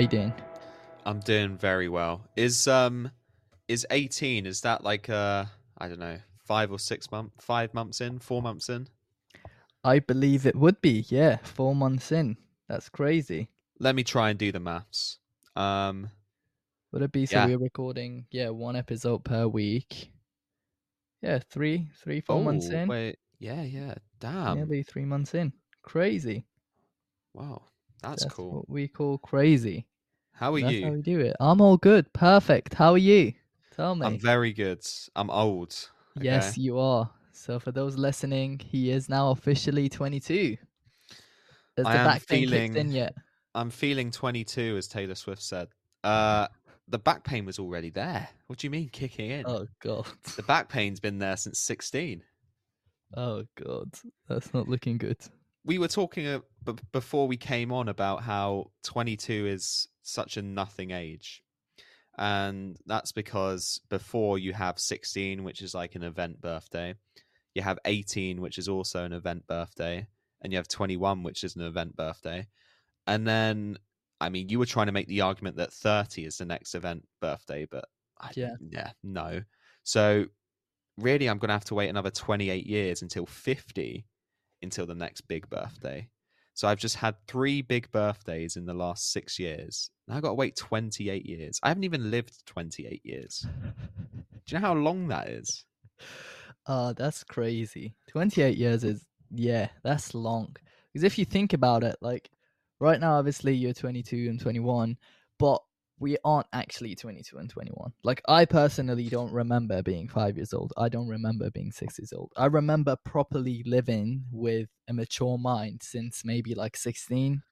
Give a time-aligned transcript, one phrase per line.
[0.00, 0.32] you doing?
[1.04, 2.22] I'm doing very well.
[2.36, 3.10] Is um
[3.68, 5.44] is 18 is that like uh
[5.78, 8.88] I don't know, 5 or 6 month 5 months in, 4 months in?
[9.82, 11.06] I believe it would be.
[11.08, 12.36] Yeah, four months in.
[12.68, 13.48] That's crazy.
[13.78, 15.18] Let me try and do the maths.
[15.56, 16.10] Um
[16.92, 17.46] Would it be so Yeah.
[17.46, 18.26] we're recording?
[18.30, 20.12] Yeah, one episode per week.
[21.22, 22.88] Yeah, three, three, four months in.
[22.88, 23.94] Wait, yeah, yeah.
[24.20, 24.56] Damn.
[24.56, 25.52] Nearly three months in.
[25.82, 26.46] Crazy.
[27.34, 27.62] Wow.
[28.02, 28.52] That's, cool.
[28.52, 29.86] what we call crazy.
[30.40, 30.86] How are That's you?
[30.86, 31.36] how we do it.
[31.38, 32.10] I'm all good.
[32.14, 32.72] Perfect.
[32.72, 33.34] How are you?
[33.76, 34.06] Tell me.
[34.06, 34.80] I'm very good.
[35.14, 35.76] I'm old.
[36.18, 37.10] Yes, you are.
[37.32, 40.56] So for those listening, he is now officially 22.
[41.76, 43.14] Has the I am back pain kicked in feeling- yet?
[43.54, 45.68] I'm feeling 22 as Taylor Swift said.
[46.02, 46.48] Uh
[46.88, 48.26] the back pain was already there.
[48.46, 49.44] What do you mean kicking in?
[49.46, 50.06] Oh god.
[50.36, 52.22] The back pain's been there since 16.
[53.14, 53.90] Oh god.
[54.26, 55.18] That's not looking good.
[55.66, 60.42] we were talking uh, b- before we came on about how 22 is such a
[60.42, 61.42] nothing age
[62.18, 66.94] and that's because before you have 16 which is like an event birthday
[67.54, 70.06] you have 18 which is also an event birthday
[70.42, 72.46] and you have 21 which is an event birthday
[73.06, 73.78] and then
[74.20, 77.06] i mean you were trying to make the argument that 30 is the next event
[77.20, 77.84] birthday but
[78.20, 78.54] I, Yeah.
[78.60, 79.42] yeah no
[79.82, 80.26] so
[80.98, 84.04] really i'm going to have to wait another 28 years until 50
[84.62, 86.08] until the next big birthday.
[86.60, 89.88] So I've just had three big birthdays in the last six years.
[90.06, 91.58] Now I've got to wait 28 years.
[91.62, 93.46] I haven't even lived 28 years.
[93.64, 95.64] Do you know how long that is?
[96.66, 97.94] Uh that's crazy.
[98.10, 100.54] 28 years is yeah, that's long.
[100.92, 102.28] Because if you think about it, like
[102.78, 104.98] right now obviously you're 22 and 21,
[105.38, 105.62] but
[106.00, 107.92] we aren't actually 22 and 21.
[108.02, 110.72] Like I personally don't remember being 5 years old.
[110.76, 112.32] I don't remember being 6 years old.
[112.36, 117.42] I remember properly living with a mature mind since maybe like 16,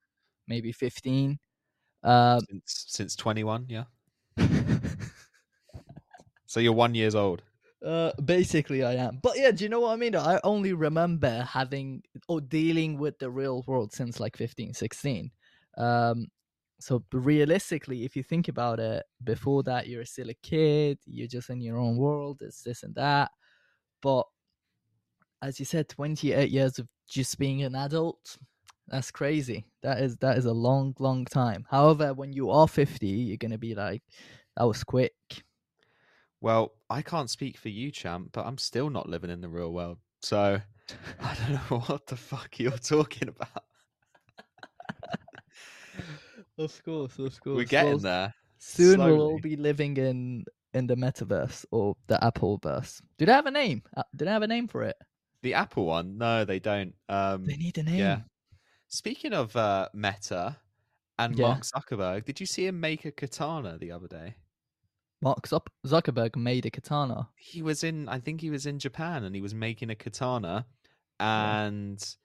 [0.48, 1.38] maybe 15.
[2.03, 3.84] Um Since since 21, yeah.
[6.48, 7.42] So you're one years old.
[7.84, 9.20] Uh, basically, I am.
[9.22, 10.16] But yeah, do you know what I mean?
[10.16, 15.30] I only remember having or dealing with the real world since like 15, 16.
[15.76, 16.26] Um,
[16.81, 20.99] so realistically, if you think about it, before that, you're still a kid.
[21.06, 22.41] You're just in your own world.
[22.41, 23.31] It's this and that.
[24.00, 24.27] But
[25.43, 28.37] as you said, 28 years of just being an adult.
[28.87, 29.66] That's crazy.
[29.83, 31.66] That is that is a long, long time.
[31.69, 34.03] However, when you are 50, you're gonna be like,
[34.56, 35.12] that was quick.
[36.41, 39.72] Well, I can't speak for you, champ, but I'm still not living in the real
[39.72, 39.99] world.
[40.22, 40.60] So
[41.21, 43.65] I don't know what the fuck you're talking about.
[46.58, 47.56] Of course, of course.
[47.56, 48.34] We're getting Well, there.
[48.58, 53.00] Soon we'll all be living in in the metaverse or the Apple verse.
[53.16, 53.82] Do they have a name?
[53.96, 54.97] Uh, Do they have a name for it?
[55.42, 56.18] The Apple one?
[56.18, 56.94] No, they don't.
[57.08, 57.98] Um, They need a name.
[57.98, 58.20] yeah.
[58.88, 60.56] Speaking of uh, Meta
[61.18, 61.48] and Yeah.
[61.48, 64.34] Mark Zuckerberg, did you see him make a katana the other day?
[65.22, 65.48] Mark
[65.86, 67.28] Zuckerberg made a katana.
[67.36, 70.66] He was in, I think he was in Japan, and he was making a katana,
[71.20, 71.62] Yeah.
[71.66, 72.16] and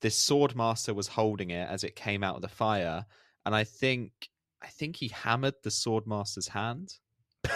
[0.00, 3.06] this sword master was holding it as it came out of the fire,
[3.50, 4.30] and I think,
[4.62, 6.94] I think he hammered the sword master's hand.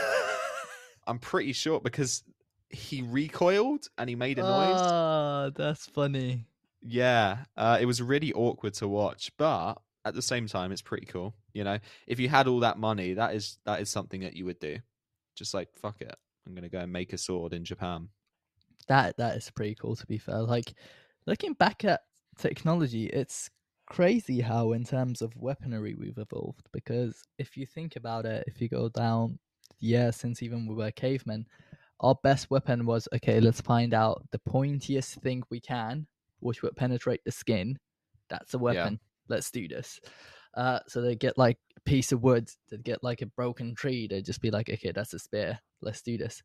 [1.07, 2.25] I'm pretty sure because
[2.69, 4.81] he recoiled and he made a noise.
[4.81, 6.47] Ah, that's funny.
[6.83, 9.75] Yeah, uh, it was really awkward to watch, but
[10.05, 11.33] at the same time, it's pretty cool.
[11.53, 11.79] You know,
[12.09, 14.79] if you had all that money, that is that is something that you would do.
[15.37, 16.13] Just like fuck it,
[16.45, 18.09] I'm gonna go and make a sword in Japan.
[18.89, 19.95] That that is pretty cool.
[19.95, 20.75] To be fair, like
[21.25, 22.01] looking back at
[22.37, 23.49] technology, it's
[23.95, 26.67] crazy how, in terms of weaponry, we've evolved.
[26.73, 29.39] Because if you think about it, if you go down
[29.81, 31.47] yeah, since even we were cavemen,
[32.01, 36.07] our best weapon was okay, let's find out the pointiest thing we can,
[36.41, 37.79] which would penetrate the skin.
[38.29, 38.99] That's a weapon.
[39.29, 40.01] Let's do this.
[40.55, 44.07] Uh, so they get like a piece of wood, they get like a broken tree,
[44.09, 45.59] they'd just be like, okay, that's a spear.
[45.83, 46.43] Let's do this.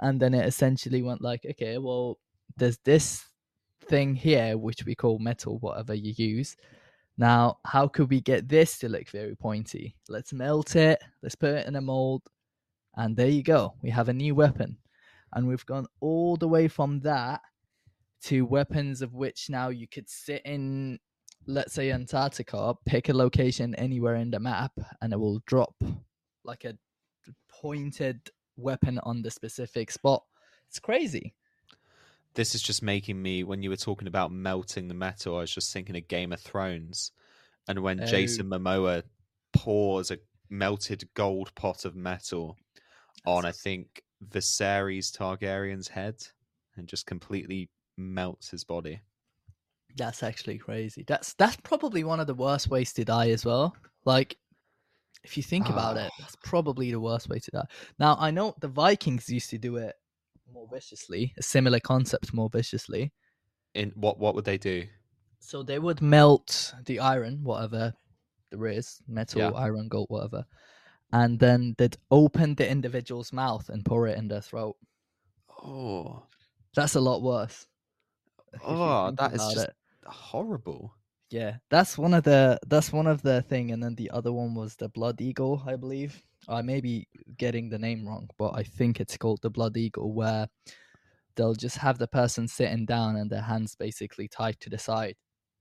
[0.00, 2.18] And then it essentially went like, okay, well,
[2.56, 3.24] there's this
[3.84, 6.56] thing here, which we call metal, whatever you use.
[7.18, 9.96] Now, how could we get this to look very pointy?
[10.08, 12.22] Let's melt it, let's put it in a mold,
[12.96, 13.74] and there you go.
[13.82, 14.78] We have a new weapon.
[15.34, 17.40] And we've gone all the way from that
[18.24, 20.98] to weapons of which now you could sit in,
[21.46, 25.74] let's say, Antarctica, pick a location anywhere in the map, and it will drop
[26.44, 26.76] like a
[27.48, 28.20] pointed
[28.56, 30.22] weapon on the specific spot.
[30.68, 31.34] It's crazy.
[32.34, 35.54] This is just making me when you were talking about melting the metal, I was
[35.54, 37.12] just thinking of Game of Thrones,
[37.68, 38.06] and when Oh.
[38.06, 39.02] Jason Momoa
[39.52, 40.18] pours a
[40.48, 42.56] melted gold pot of metal
[43.26, 46.16] on, I think Viserys Targaryen's head,
[46.76, 47.68] and just completely
[47.98, 49.00] melts his body.
[49.96, 51.04] That's actually crazy.
[51.06, 53.76] That's that's probably one of the worst ways to die as well.
[54.06, 54.38] Like
[55.22, 56.06] If you think about Ah.
[56.06, 57.66] it, that's probably the worst way to die.
[57.98, 59.94] Now I know the Vikings used to do it
[60.62, 63.12] more viciously, a similar concept more viciously.
[63.74, 64.86] In what what would they do?
[65.40, 67.92] So they would melt the iron, whatever
[68.50, 69.50] there is, metal, Yeah.
[69.50, 70.44] iron, gold, whatever,
[71.12, 74.76] and then they'd open the individual's mouth and pour it in their throat.
[75.64, 76.22] Oh,
[76.74, 77.66] That's a lot worse.
[78.64, 79.74] oh, that is just it.
[80.06, 80.94] horrible.
[81.30, 84.54] Yeah, that's one of the that's one of the thing, and then the other one
[84.54, 86.22] was the blood eagle, I believe.
[86.48, 87.06] I may be
[87.36, 90.48] getting the name wrong, but I think it's called the blood eagle, where
[91.36, 95.16] they'll just have the person sitting down and their hands basically tied to the side,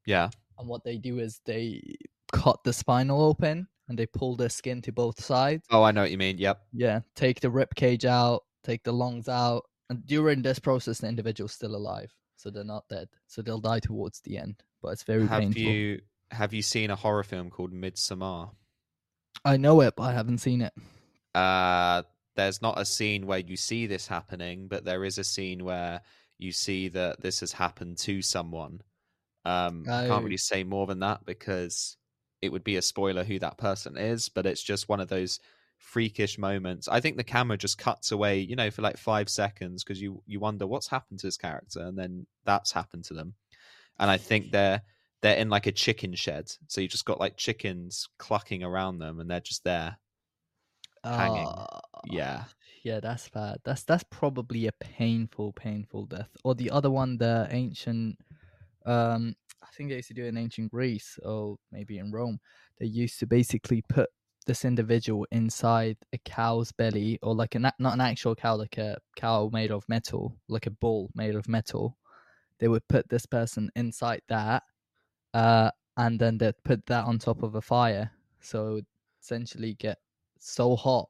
[0.05, 0.29] Yeah.
[0.57, 1.81] and what they do is they
[2.33, 5.65] cut the spinal open and they pull the skin to both sides.
[5.69, 6.37] Oh, I know what you mean.
[6.37, 6.61] Yep.
[6.73, 11.07] Yeah, take the rib cage out, take the lungs out, and during this process, the
[11.07, 13.09] individual's still alive, so they're not dead.
[13.27, 15.61] So they'll die towards the end, but it's very Have painful.
[15.61, 16.01] you
[16.31, 18.51] have you seen a horror film called Midsommar?
[19.45, 20.73] I know it, but I haven't seen it.
[21.33, 22.03] Uh,
[22.35, 26.01] there's not a scene where you see this happening, but there is a scene where
[26.37, 28.81] you see that this has happened to someone.
[29.45, 30.03] Um, I Oh.
[30.03, 31.97] can't really say more than that because
[32.41, 35.39] it would be a spoiler who that person is, but it's just one of those
[35.77, 36.87] freakish moments.
[36.87, 40.23] I think the camera just cuts away, you know, for like five seconds because you
[40.27, 43.35] you wonder what's happened to this character, and then that's happened to them.
[43.99, 44.81] And I think they're
[45.21, 49.19] they're in like a chicken shed, so you just got like chickens clucking around them,
[49.19, 49.97] and they're just there.
[51.03, 51.47] Hanging.
[51.47, 52.45] Uh, Yeah.
[52.83, 53.59] yeah, that's bad.
[53.63, 56.29] That's that's probably a painful, painful death.
[56.43, 58.19] Or the other one, the ancient,
[58.85, 62.39] um, I think they used to do it in ancient Greece or maybe in Rome.
[62.79, 64.09] They used to basically put
[64.47, 68.97] this individual inside a cow's belly, or like a not an actual cow, like a
[69.15, 71.97] cow made of metal, like a bull made of metal.
[72.59, 74.63] They would put this person inside that,
[75.33, 78.85] uh, and then they'd put that on top of a fire, so it would
[79.21, 79.99] essentially get
[80.39, 81.07] so hot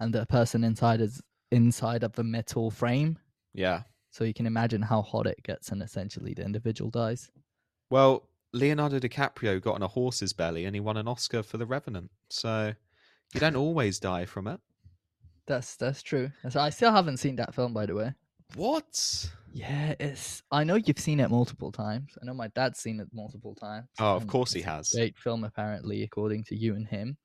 [0.00, 3.18] and the person inside is inside of a metal frame
[3.54, 3.82] Yeah.
[4.10, 7.30] so you can imagine how hot it gets and essentially the individual dies
[7.88, 11.64] Well, Leonardo DiCaprio got on a horse's belly and he won an Oscar for The
[11.64, 12.10] Revenant.
[12.28, 12.74] So
[13.32, 14.60] you don't always die from it.
[15.46, 18.12] that's that's true i still haven't seen that film by the way
[18.56, 19.30] What?
[19.56, 23.06] yeah it's i know you've seen it multiple times i know my dad's seen it
[23.12, 24.90] multiple times Oh, of course he has.
[24.90, 27.16] great film apparently according to you and him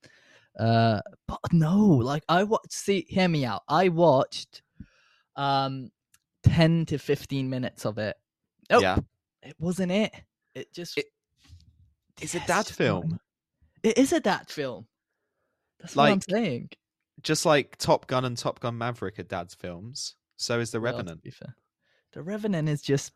[0.59, 4.61] uh but no like i watched see hear me out i watched
[5.37, 5.89] um
[6.43, 8.15] 10 to 15 minutes of it
[8.69, 8.97] oh Yeah.
[9.41, 10.13] it wasn't it
[10.53, 11.07] it just It-
[12.21, 13.19] It's Yeah, a dad film.
[13.81, 14.85] it is a dad film
[15.79, 16.69] that's what i'm saying
[17.23, 20.15] Just like Top Gun and Top Gun Maverick are dad's films.
[20.39, 21.21] So is The Well, Revenant.
[21.23, 21.53] be fair.
[22.13, 23.11] the revenant is just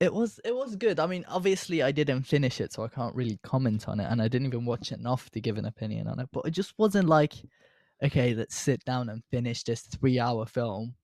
[0.00, 3.14] it was it was good i mean obviously i didn't finish it so i can't
[3.14, 6.06] really comment on it and i didn't even watch it enough to give an opinion
[6.06, 7.34] on it but it just wasn't like
[8.02, 10.94] okay let's sit down and finish this three hour film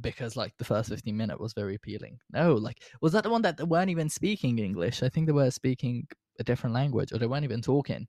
[0.00, 3.42] because like the first 15 minute was very appealing no like was that the one
[3.42, 6.06] that they weren't even speaking english i think they were speaking
[6.38, 8.06] a different language or they weren't even talking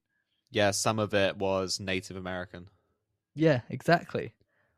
[0.51, 2.67] Yeah, some of it was Native American.
[3.35, 4.33] yeah exactly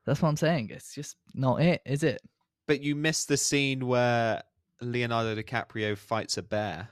[0.05, 2.21] that's what i'm saying it's just not it is it
[2.67, 4.41] But you missed the scene where
[4.81, 6.89] Leonardo DiCaprio fights a bear.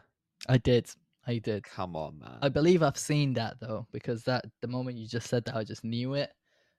[0.47, 0.89] i did
[1.27, 2.37] i did Come on, man.
[2.41, 5.63] I believe I've seen that though, because that the moment you just said that, I
[5.63, 6.31] just knew it.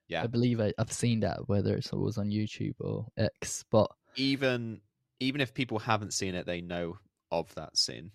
[0.09, 0.23] Yeah.
[0.23, 3.63] I believe I, I've seen that, whether it's always on YouTube or X.
[3.71, 4.81] But Even
[5.19, 6.97] even if people haven't seen it, they know
[7.31, 8.11] of that scene.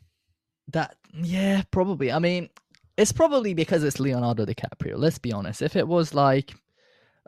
[0.72, 2.12] that, yeah, probably.
[2.12, 2.50] I mean,
[2.98, 4.94] it's probably because it's Leonardo DiCaprio.
[4.98, 5.62] Let's be honest.
[5.62, 6.54] If it was like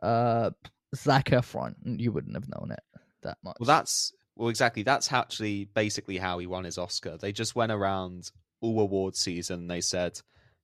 [0.03, 0.51] uh
[0.97, 2.83] Zac Efron, you wouldn't have known it
[3.23, 3.57] that much.
[3.61, 4.83] Well, that's well, exactly.
[4.83, 7.17] That's actually basically how he won his Oscar.
[7.17, 8.31] They just went around
[8.61, 9.69] all award season.
[9.69, 10.21] They said,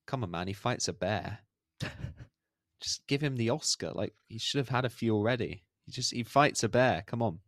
[0.07, 1.41] "Come on, man, he fights a bear.
[2.81, 3.93] just give him the Oscar.
[3.93, 5.65] Like he should have had a few already.
[5.85, 7.05] He just he fights a bear.
[7.07, 7.41] Come on."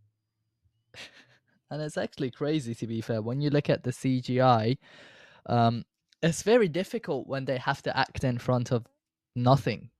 [1.71, 4.79] and it's actually crazy to be fair when you look at the cgi
[5.47, 5.85] um
[6.23, 8.87] it's very difficult when they have to act in front of
[9.37, 9.91] nothing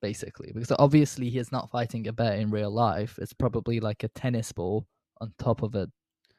[0.00, 4.08] basically because obviously he's not fighting a bear in real life it's probably like a
[4.08, 4.86] tennis ball
[5.20, 5.88] on top of a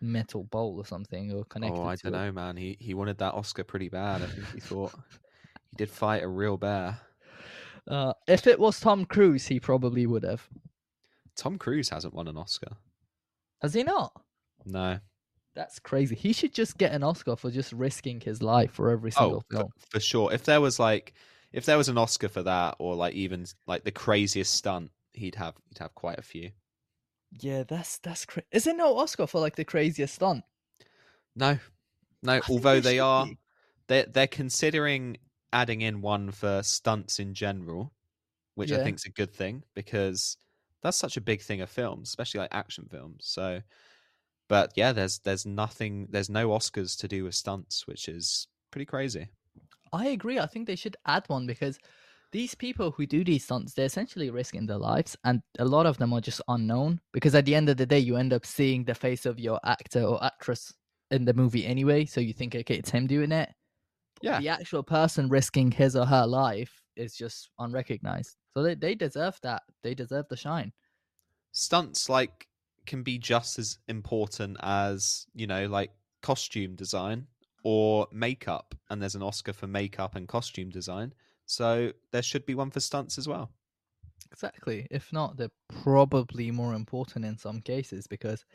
[0.02, 2.18] metal bowl or something or connected oh, I don't it.
[2.18, 2.58] know, man.
[2.58, 4.24] He he wanted that Oscar pretty bad.
[4.24, 4.92] I think he thought
[5.70, 6.98] he did fight a real bear.
[7.88, 10.48] uh if it was tom cruise he probably would have
[11.36, 12.76] Tom Cruise hasn't won an Oscar.
[13.62, 14.12] has he not
[14.66, 15.00] No.
[15.56, 19.12] that's crazy he should just get an oscar for just risking his life for every
[19.18, 20.34] Oh, single for, for sure.
[20.34, 21.14] If there was like,
[21.54, 25.36] if there was an Oscar for that, or like even like the craziest stunt, he'd
[25.36, 26.52] have he'd have quite a few.
[27.40, 30.44] yeah that's that's cra- is there no oscar for like the craziest stunt
[31.36, 31.60] No,
[32.24, 32.42] no.
[32.42, 33.40] I Although they are, be.
[33.88, 35.18] they're they're considering
[35.54, 37.94] adding in one for stunts in general,
[38.56, 38.80] which I Yeah.
[38.80, 40.38] think's a good thing because
[40.84, 43.26] that's such a big thing of films, especially like action films.
[43.28, 43.62] So,
[44.50, 48.86] but yeah, there's there's nothing, there's no Oscars to do with stunts, which is pretty
[48.86, 49.30] crazy.
[49.94, 50.40] I agree.
[50.40, 51.80] I think they should add one because
[52.32, 55.98] these people who do these stunts, they're essentially risking their lives, and a lot of
[55.98, 57.02] them are just unknown.
[57.12, 59.60] Because at the end of the day, you end up seeing the face of your
[59.66, 60.74] actor or actress
[61.12, 63.50] in the movie anyway, so you think, okay, it's him doing it.
[64.22, 64.40] Yeah.
[64.40, 68.38] The actual person risking his or her life is just unrecognized.
[68.54, 69.64] So they, they deserve that.
[69.84, 70.72] They deserve the shine.
[71.52, 72.48] Stunts like
[72.86, 77.28] can be just as important as you know, like costume design
[77.64, 81.14] or makeup, and there's an Oscar for makeup and costume design.
[81.46, 83.52] So there should be one for stunts as well.
[84.32, 84.88] Exactly.
[84.90, 85.50] If not, they're
[85.84, 88.46] probably more important in some cases because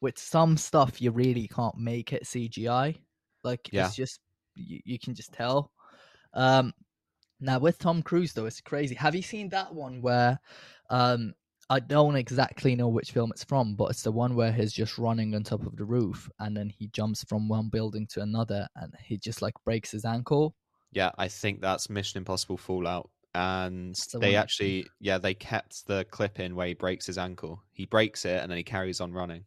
[0.00, 2.96] with some stuff you really can't make it CGI.
[3.44, 3.86] Like Yeah.
[3.86, 4.20] it's just
[4.54, 5.72] you, you can just tell.
[6.34, 6.72] Um
[7.40, 8.94] now with Tom Cruise though, it's crazy.
[8.94, 10.38] Have you seen that one where
[10.90, 11.34] um
[11.68, 14.98] I don't exactly know which film it's from, but it's the one where he's just
[14.98, 18.68] running on top of the roof and then he jumps from one building to another
[18.76, 20.54] and he just like breaks his ankle.
[20.92, 23.10] Yeah, I think that's Mission Impossible Fallout.
[23.34, 27.62] And the they actually, yeah, they kept the clip in where he breaks his ankle.
[27.72, 29.44] He breaks it and then he carries on running.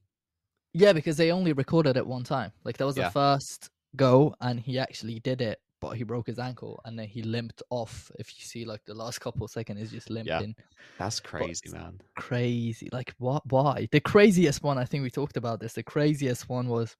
[0.73, 2.51] Yeah, because they only recorded it one time.
[2.63, 3.05] Like that was Yeah.
[3.05, 7.07] the first go, and he actually did it, but he broke his ankle, and then
[7.07, 8.11] he limped off.
[8.19, 10.55] If you see, like the last couple of seconds, is just limping.
[10.57, 10.63] Yeah,
[10.97, 12.01] That's crazy, it's- man.
[12.15, 12.89] Crazy.
[12.91, 13.43] Like what?
[13.51, 13.87] Why?
[13.91, 14.77] The craziest one.
[14.77, 15.73] I think we talked about this.
[15.73, 16.95] The craziest one was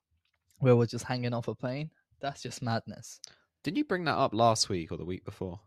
[0.59, 1.89] where we're just hanging off a plane.
[2.21, 3.19] That's just madness.
[3.63, 5.59] Didn't you bring that up last week or the week before?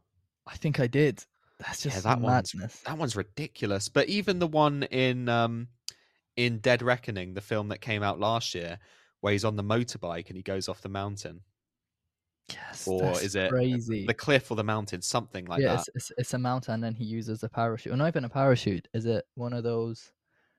[0.46, 1.24] I think I did.
[1.58, 2.80] That's Yeah, just that one's- madness.
[2.80, 3.88] That one's ridiculous.
[3.88, 5.68] But even the one in um
[6.36, 8.78] in Dead Reckoning, the film that came out last year,
[9.20, 11.42] where he's on the motorbike and he goes off the mountain.
[12.48, 14.06] Yes, or is it crazy?
[14.06, 15.80] The cliff or the mountain, something like yeah, that.
[15.80, 17.92] It's, it's it's a mountain, and then he uses a parachute.
[17.92, 18.88] Or not even a parachute.
[18.94, 20.12] Is it one of those?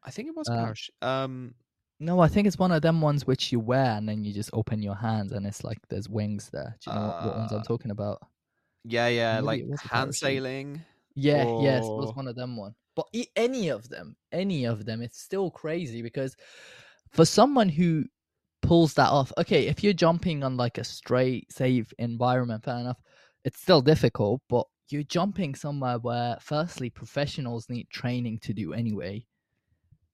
[0.04, 0.96] I think it was um, parachute.
[1.02, 1.56] Um
[2.00, 4.50] No, I think it's one of them ones which you wear and then you just
[4.54, 6.76] open your hands and it's like there's wings there.
[6.82, 8.20] Do you know what, what ones Uh, I'm talking about?
[8.84, 10.82] yeah, yeah, maybe like it was a hand sailing.
[11.16, 12.76] Yeah, yes, it was one of them one.
[12.96, 16.36] But any of them, any of them, it's still crazy because
[17.12, 18.06] for someone who
[18.64, 22.98] pulls that off, okay, if you're jumping on like a straight, safe environment, fair enough,
[23.46, 29.24] it's still difficult, but you're jumping somewhere where firstly professionals need training to do anyway.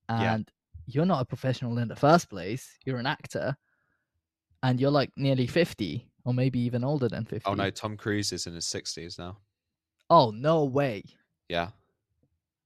[0.09, 0.33] Yeah.
[0.33, 0.51] And
[0.87, 3.55] you're not a professional in the first place, you're an actor,
[4.63, 7.43] and you're like nearly 50 or maybe even older than 50.
[7.45, 9.37] Oh no, Tom Cruise is in his sixties now.
[10.09, 11.03] Oh, no way.
[11.47, 11.69] Yeah.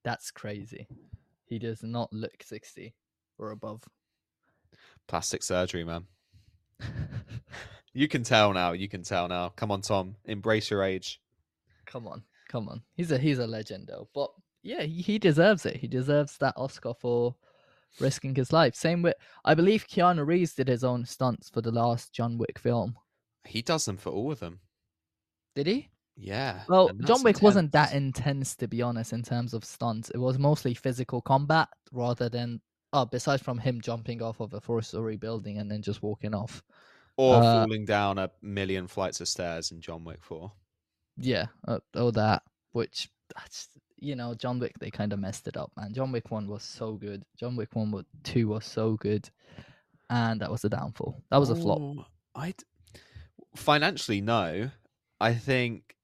[0.03, 0.87] That's crazy.
[1.45, 2.95] He does not look 60
[3.37, 3.83] or above.
[5.07, 6.05] Plastic surgery, man.
[7.93, 8.71] You can tell now.
[8.71, 9.49] You can tell now.
[9.55, 10.15] Come on, Tom.
[10.25, 11.21] Embrace your age.
[11.85, 12.81] come on, come on.
[12.95, 14.09] He's a he's a legend though.
[14.15, 14.31] But
[14.63, 15.77] yeah, he, he deserves it.
[15.77, 17.35] He deserves that Oscar for
[17.99, 18.73] risking his life.
[18.75, 19.13] Same with
[19.45, 22.97] I believe Keanu Reeves did his own stunts for the last John Wick film.
[23.45, 24.59] He does them for all of them.
[25.55, 25.89] Did he?
[26.15, 26.61] Yeah.
[26.67, 28.25] Well, John Wick wasn't that intense.
[28.25, 30.09] intense to be honest in terms of stunts.
[30.09, 32.61] It was mostly physical combat rather than
[32.93, 36.63] oh, besides from him jumping off of a four-story building and then just walking off.
[37.17, 40.51] Or uh, falling down a million flights of stairs in John Wick 4.
[41.17, 43.67] Yeah, uh, oh that, which that's
[43.99, 45.93] you know, John Wick they kind of messed it up, man.
[45.93, 47.23] John Wick one was so good.
[47.39, 49.29] John Wick one, wa- two was so good,
[50.09, 51.23] and that was a downfall.
[51.29, 51.79] That was a flop.
[51.79, 52.53] Oh, I
[53.55, 54.71] financially no.
[55.21, 55.95] I think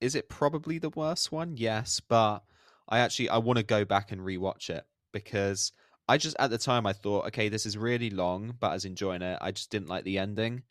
[0.00, 1.56] is it probably the worst one?
[1.56, 2.44] Yes, but
[2.88, 5.72] I actually I want to go back and rewatch it because
[6.08, 8.84] I just at the time I thought, okay, this is really long, but I was
[8.84, 9.38] enjoying it.
[9.40, 10.64] I just didn't like the ending.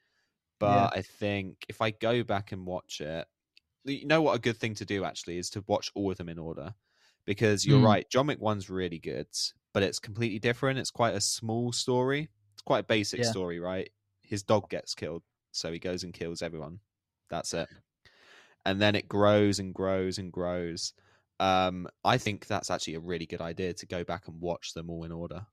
[0.60, 3.28] But I think if I go back and watch it,
[3.86, 6.30] you know what a good thing to do actually is to watch all of them
[6.30, 6.76] in order.
[7.26, 7.82] Because you're Mm.
[7.82, 9.28] right, John one's really good,
[9.74, 10.80] but it's completely different.
[10.80, 12.30] It's quite a small story.
[12.54, 13.26] It's quite a basic Yeah.
[13.26, 13.90] story, right?
[14.24, 16.82] His dog gets killed, so he goes and kills everyone.
[17.30, 17.70] That's it.
[18.66, 20.94] And then it grows and grows and grows.
[21.44, 24.90] Um, I think that's actually a really good idea to go back and watch them
[24.90, 25.46] all in order.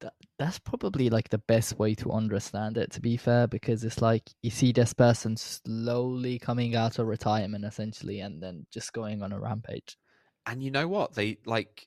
[0.00, 2.90] That, that's probably like the best way to understand it.
[2.92, 7.64] To be fair, because it's like you see this person slowly coming out of retirement,
[7.64, 9.96] essentially, and then just going on a rampage.
[10.46, 11.86] and you know what they like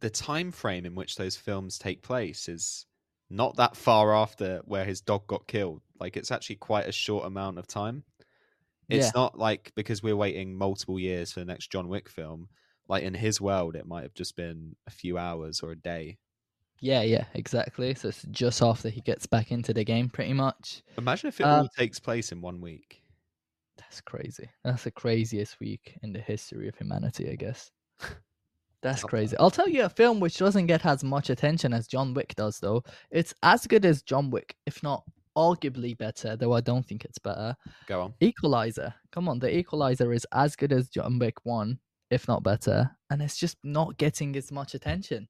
[0.00, 2.86] the time frame in which those films take place is
[3.28, 7.26] not that far after where his dog got killed like it's actually quite a short
[7.26, 8.04] amount of time
[8.90, 9.12] it's Yeah.
[9.14, 12.48] not like because we're waiting multiple years for the next john wick film
[12.88, 16.18] like in his world it might have just been a few hours or a day
[16.80, 17.94] Yeah, yeah, exactly.
[17.94, 20.82] So it's just after he gets back into the game, pretty much.
[20.96, 23.02] imagine if it Um, all takes place in one week
[23.76, 24.48] That's crazy.
[24.64, 27.70] That's the craziest week in the history of humanity, I guess.
[28.82, 29.36] That's crazy.
[29.36, 32.60] I'll tell you a film which doesn't get as much attention as John Wick does,
[32.60, 32.82] though.
[33.10, 35.04] It's as good as John Wick, if not
[35.36, 37.56] arguably better, though I don't think it's better.
[37.86, 38.14] Go on.
[38.20, 38.94] Equalizer.
[39.12, 41.78] Come on, the Equalizer is as good as John Wick 1,
[42.10, 45.28] if not better, and it's just not getting as much attention.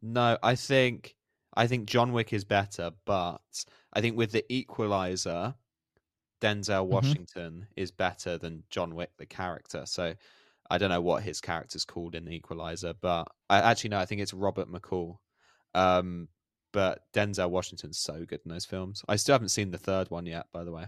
[0.00, 1.14] No, I think
[1.54, 3.40] I think John Wick is better, but
[3.92, 5.54] I think with the Equalizer,
[6.40, 6.92] Denzel Mm-hmm.
[6.92, 9.84] Washington is better than John Wick the character.
[9.86, 10.14] So
[10.70, 14.06] I don't know what his character's called in the Equalizer, but I actually no, I
[14.06, 15.18] think it's Robert McCall.
[15.74, 16.28] Um,
[16.72, 19.04] but Denzel Washington's so good in those films.
[19.08, 20.86] I still haven't seen the third one yet, by the way.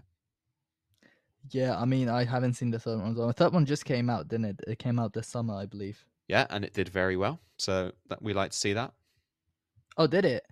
[1.50, 3.14] Yeah, I mean, I haven't seen the third one.
[3.14, 4.61] The third one just came out, didn't it?
[4.67, 6.05] It came out this summer, I believe.
[6.26, 7.38] Yeah, and it did very well.
[7.59, 8.93] So that, we like to see that.
[9.97, 10.45] Oh, did it?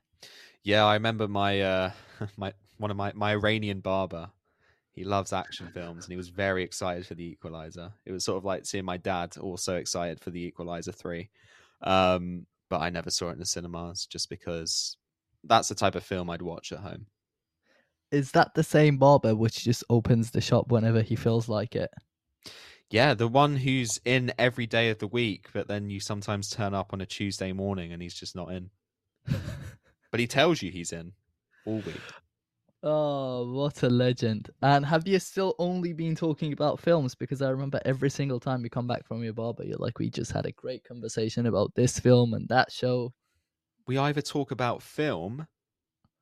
[0.63, 1.91] Yeah, I remember my uh
[2.37, 4.31] my one of my my Iranian barber.
[4.93, 7.93] He loves action films and he was very excited for the Equalizer.
[8.05, 11.31] It was sort of like seeing my dad also excited for the Equalizer 3.
[11.81, 14.97] Um but I never saw it in the cinemas just because
[15.45, 17.07] that's the type of film I'd watch at home.
[18.11, 21.91] Is that the same barber which just opens the shop whenever he feels like it?
[22.91, 26.75] Yeah, the one who's in every day of the week, but then you sometimes turn
[26.75, 28.71] up on a Tuesday morning and he's just not in.
[30.11, 31.13] But he tells you he's in
[31.65, 31.97] all week.
[32.83, 34.51] Oh, what a legend.
[34.61, 37.15] And have you still only been talking about films?
[37.15, 40.11] Because I remember every single time you come back from your barber, you're like, we
[40.11, 43.15] just had a great conversation about this film and that show.
[43.87, 45.47] We either talk about film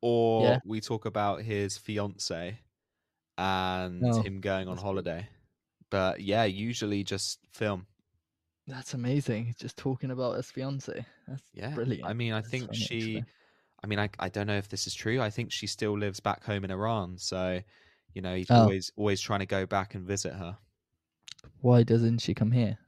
[0.02, 0.60] or Yeah.
[0.64, 2.60] we talk about his fiance
[3.38, 5.28] and Oh, him going on holiday.
[5.90, 7.88] But yeah, usually just film.
[8.66, 9.54] That's amazing.
[9.58, 11.04] Just talking about his fiance.
[11.26, 11.74] That's Yeah.
[11.74, 12.02] brilliant.
[12.02, 13.26] I mean, I That's think she.
[13.82, 15.20] I mean, I I don't know if this is true.
[15.20, 17.62] I think she still lives back home in Iran, so
[18.14, 18.70] you know, he's Oh.
[18.70, 20.58] always always trying to go back and visit her.
[21.60, 22.78] Why doesn't she come here?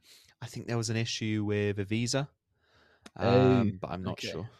[0.41, 2.29] I think there was an issue with a visa.
[3.21, 4.21] Oh, Um, but I'm not okay.
[4.21, 4.51] sure.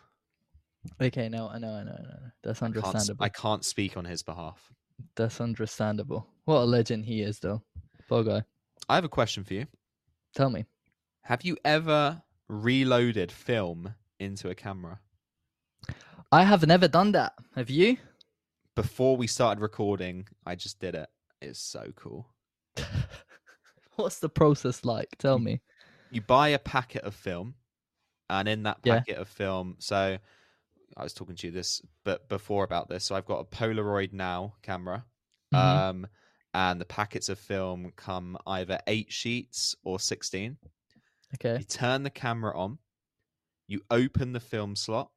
[1.02, 2.20] Okay, no, I know, I know, I know.
[2.44, 3.24] That's I can't, understandable.
[3.26, 4.72] I can't speak on his behalf.
[5.16, 6.28] That's understandable.
[6.46, 7.64] What a legend he is, though.
[8.08, 8.44] Poor guy.
[8.90, 9.68] I have a question for you.
[10.36, 10.66] Tell me.
[11.24, 15.00] Have you ever reloaded film into a camera?
[16.32, 17.34] I have never done that.
[17.56, 17.98] Have you?
[18.76, 21.08] Before we started recording, I just did it.
[21.42, 22.28] It's so cool.
[23.96, 25.10] What's the process like?
[25.20, 25.62] Tell me.
[26.12, 27.56] You buy a packet of film,
[28.30, 28.96] and in that Yeah.
[28.96, 30.18] packet of film, so
[30.96, 33.06] I was talking to you this, but before about this.
[33.06, 35.06] So I've got a Polaroid now camera,
[35.54, 35.58] Mhm.
[35.58, 36.08] um,
[36.54, 40.58] and the packets of film come either eight sheets or sixteen.
[41.36, 41.58] okay.
[41.58, 42.78] You turn the camera on,
[43.68, 45.12] you open the film slot,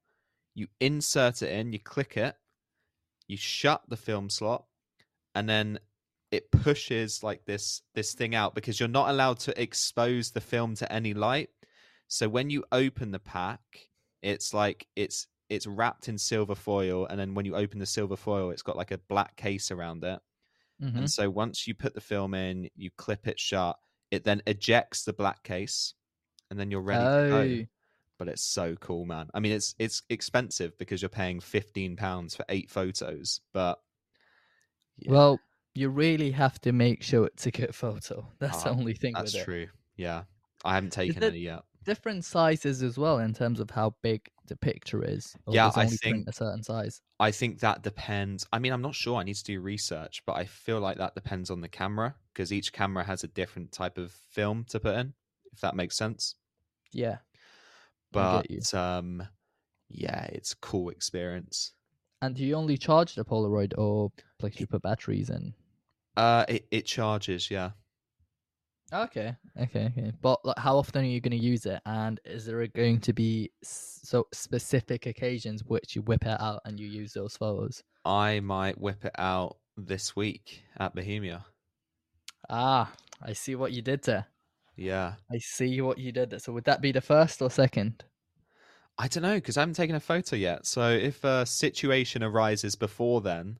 [0.55, 2.37] you insert it in, you click it,
[3.29, 4.67] you shut the film slot,
[5.35, 5.79] and then
[6.31, 10.75] it pushes like this this thing out because you're not allowed to expose the film
[10.77, 11.51] to any light.
[12.09, 13.91] So when you open the pack,
[14.23, 18.17] it's like it's it's wrapped in silver foil, and then when you open the silver
[18.17, 20.21] foil, it's got like a black case around it.
[20.83, 20.97] Mhm.
[20.99, 23.79] And so once you put the film in, you clip it shut,
[24.11, 25.95] it then ejects the black case,
[26.51, 27.63] and then you're ready to go.
[27.63, 27.67] Oh,
[28.19, 29.29] But it's so cool, man.
[29.35, 33.79] I mean, it's it's expensive because you're paying fifteen pounds for eight photos, but
[34.99, 35.41] yeah, well,
[35.75, 38.27] you really have to make sure it's a good photo.
[38.39, 39.45] That's the Ah, only thing that's with it.
[39.45, 39.67] true.
[39.97, 40.25] Yeah,
[40.65, 41.63] I haven't taken it- any yet.
[41.87, 45.35] Different sizes as well in terms of how big the picture is.
[45.47, 47.01] or Yeah, I think- a certain size.
[47.19, 48.47] I think that depends.
[48.53, 49.17] I mean, I'm not sure.
[49.17, 52.53] I need to do research, but I feel like that depends on the camera because
[52.53, 55.15] each camera has a different type of film to put in.
[55.53, 56.35] If that makes sense.
[56.93, 57.19] Yeah.
[58.13, 59.27] But um,
[59.89, 61.73] yeah, it's a cool experience.
[62.23, 64.11] And do you only charge the Polaroid or
[64.43, 65.55] like you put batteries in?
[66.17, 67.71] Uh, it, it charges, yeah.
[68.93, 70.13] Okay, okay, okay.
[70.23, 71.81] But like, how often are you going to use it?
[71.87, 76.61] And is there going to be s- so specific occasions which you whip it out
[76.65, 77.83] and you use those photos?
[78.05, 81.45] I might whip it out this week at Bohemia.
[82.49, 84.27] Ah, I see what you did there.
[84.77, 85.15] Yeah.
[85.33, 86.39] I see what you did there.
[86.39, 88.05] So would that be the first or second?
[88.99, 90.67] I don't know because I haven't taken a photo yet.
[90.67, 93.59] So if a situation arises before then,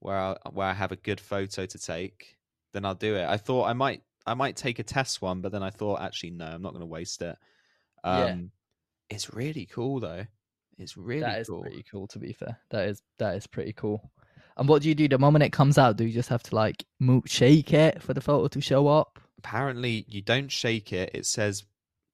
[0.00, 2.36] where I, where I have a good photo to take,
[2.72, 3.26] then I'll do it.
[3.26, 6.30] I thought I might I might take a test one, but then I thought actually
[6.30, 7.36] no, I'm not going to waste it.
[8.04, 8.36] Um, Yeah.
[9.10, 10.26] It's really cool though.
[10.78, 11.62] It's really that is cool.
[11.62, 12.06] pretty cool.
[12.08, 14.10] To be fair, that is that is pretty cool.
[14.56, 15.96] And what do you do the moment it comes out?
[15.96, 19.18] Do you just have to like move, shake it for the photo to show up?
[19.38, 21.10] Apparently, you don't shake it.
[21.14, 21.64] It says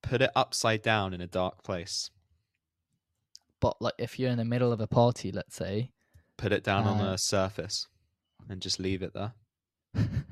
[0.03, 2.11] put it upside down in a dark place.
[3.61, 5.90] But like if you're in the middle of a party, let's say,
[6.37, 7.87] Put it down on Uh, a surface
[8.48, 9.33] and just leave it there.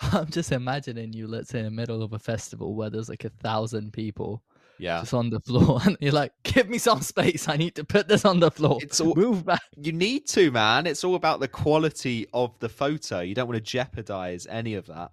[0.12, 3.24] I'm just imagining you, let's say, in the middle of a festival where there's like
[3.24, 4.42] a thousand people
[4.78, 5.00] Yeah.
[5.00, 7.48] just on the floor, and you're like, "Give me some space.
[7.48, 8.78] I need to put this on the floor.
[8.80, 10.86] It's all- Move back." You need to, man.
[10.86, 13.20] It's all about the quality of the photo.
[13.20, 15.10] You don't want to jeopardize any of that.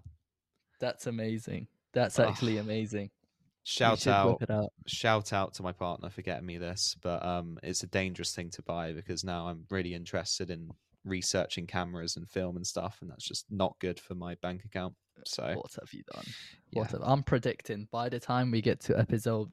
[0.80, 1.68] That's amazing.
[1.94, 3.10] That's actually amazing.
[3.64, 4.70] Shout out out.
[4.86, 8.52] shout out to my partner for getting me this, but um it's a dangerous thing
[8.52, 10.70] to buy because now I'm really interested in
[11.06, 14.94] researching cameras and film and stuff and that's just not good for my bank account.
[15.26, 16.26] So What have you done?
[16.72, 16.80] yeah.
[16.82, 19.52] What have, I'm predicting by the time we get to episode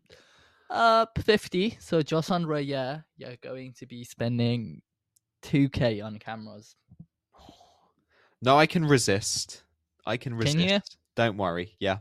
[0.70, 4.80] uh 50, so just under a year, you're going to be spending
[5.42, 6.74] 2k on cameras.
[8.40, 9.62] No, I can resist.
[10.06, 10.58] I can resist.
[10.58, 10.80] Can?
[11.14, 11.76] Don't worry.
[11.78, 11.98] Yeah.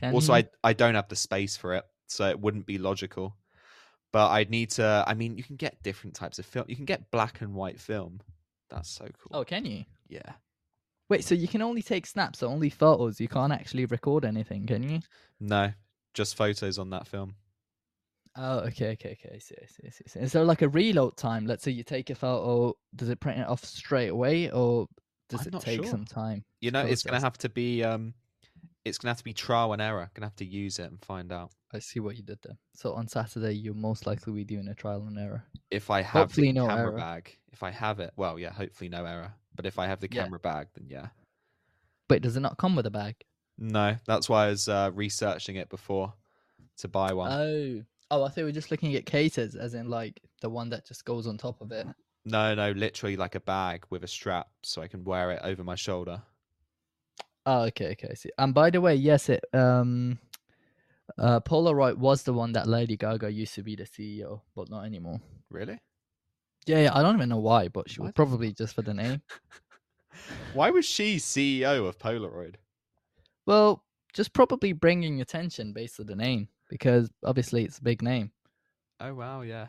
[0.00, 0.44] Can also you?
[0.64, 3.36] I I don't have the space for it, so it wouldn't be logical.
[4.10, 6.64] But I'd need to I mean, you can get different types of film.
[6.68, 8.20] You can get black and white film.
[8.74, 9.40] That's so cool.
[9.40, 9.84] Oh, can you?
[10.08, 10.32] yeah.
[11.10, 13.20] Wait, so you can only take snaps, or only photos.
[13.20, 15.00] You can't actually record anything, can you?
[15.38, 15.72] No,
[16.14, 17.34] just photos on that film.
[18.36, 19.34] Oh, okay, okay, okay.
[19.34, 21.46] I see, I see, I see, Is there like a reload time?
[21.46, 24.88] Let's say you take a photo, does it print it off straight away, or
[25.28, 25.90] does I'm it take sure.
[25.90, 26.44] some time?
[26.60, 28.14] You know, it's gonna have to be um
[28.84, 30.10] it's gonna have to be trial and error.
[30.14, 31.50] Gonna have to use it and find out.
[31.72, 32.56] I see what you did there.
[32.74, 35.44] So on Saturday, you're most likely be doing a trial and error.
[35.70, 36.96] If I have Hopefully the no camera error.
[36.98, 39.32] bag, if I have it, well, yeah, hopefully no error.
[39.54, 40.24] But if I have the Yeah.
[40.24, 41.08] camera bag, then yeah.
[42.08, 43.14] But does it not come with a bag?
[43.56, 46.12] No, that's why I was uh, researching it before
[46.78, 47.32] to buy one.
[47.32, 50.68] Oh, oh, I thought we were just looking at cases, as in like the one
[50.70, 51.86] that just goes on top of it.
[52.24, 55.62] no, no, literally like a bag with a strap, so I can wear it over
[55.62, 56.22] my shoulder.
[57.46, 58.30] Oh, okay, okay, I see.
[58.38, 60.18] And by the way, yes, it um,
[61.18, 64.84] uh, Polaroid was the one that Lady Gaga used to be the CEO, but not
[64.84, 65.20] anymore.
[65.50, 65.78] Really?
[66.66, 69.20] Yeah, yeah, I don't even know why, but she was probably just for the name.
[70.54, 72.54] Why was she CEO of Polaroid?
[73.46, 78.30] Well, just probably bringing attention based on the name, because obviously it's a big name.
[79.00, 79.66] Oh wow, yeah,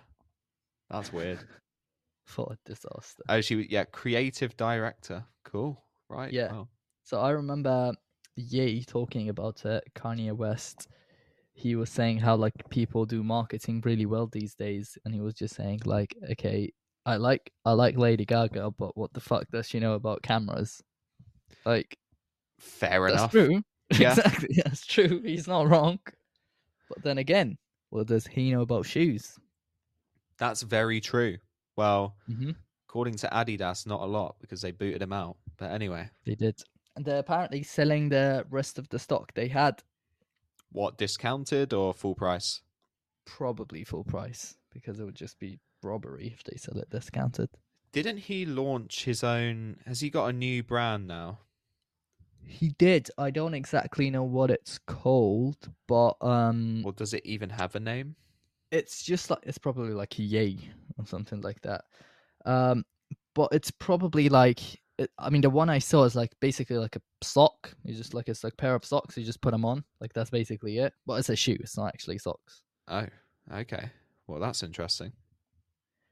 [0.89, 1.39] that's weird.
[2.25, 3.21] For a disaster.
[3.29, 5.23] oh, she was yeah, creative director.
[5.43, 6.31] Cool, right?
[6.31, 6.51] Yeah.
[6.51, 6.67] wow.
[7.03, 7.93] So I remember
[8.35, 10.87] Ye talking about it, Kanye West.
[11.53, 15.35] He was saying how like people do marketing really well these days, and he was
[15.35, 16.71] just saying like, okay,
[17.05, 20.81] I like I like Lady Gaga, but what the fuck does she know about cameras?
[21.65, 21.97] Like
[22.59, 23.31] Fair enough.
[23.31, 23.47] that's enough.
[23.49, 23.61] true.
[23.99, 24.13] Yeah.
[24.13, 25.21] exactly, that's true.
[25.23, 25.99] He's not wrong.
[26.89, 27.57] But then again,
[27.91, 29.37] what does he know about shoes?
[30.39, 31.37] That's very true.
[31.75, 32.51] Well, hmm
[32.89, 35.35] according to Adidas, not a lot because they booted him out.
[35.57, 36.61] But anyway, They did,
[36.95, 39.83] and they're apparently selling the rest of the stock they had,
[40.71, 42.61] what discounted or full price?
[43.25, 47.49] Probably full price because it would just be robbery if they sell it discounted.
[47.91, 49.77] Didn't he launch his own?
[49.85, 51.39] Has he got a new brand now?
[52.47, 53.09] He did.
[53.17, 57.79] I don't exactly know what it's called, but um, Or does it even have a
[57.79, 58.15] name?
[58.71, 60.57] it's just like it's probably like Yay
[60.97, 61.85] or something like that.
[62.45, 62.85] Um,
[63.33, 64.59] but it's probably like
[64.97, 67.73] it, I mean the one I saw is like basically like a sock.
[67.83, 69.17] You just like it's like a pair of socks.
[69.17, 69.83] You just put them on.
[70.01, 70.93] Like that's basically it.
[71.05, 71.57] But it's a shoe.
[71.59, 72.61] It's not actually socks.
[72.87, 73.07] Oh,
[73.51, 73.91] okay.
[74.27, 75.13] Well, that's interesting.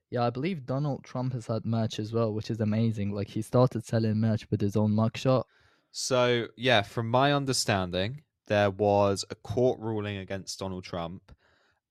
[0.09, 3.11] Yeah, I believe Donald Trump has had merch as well, which is amazing.
[3.11, 5.43] Like he started selling merch with his own mugshot.
[5.91, 11.35] So, yeah, from my understanding, there was a court ruling against Donald Trump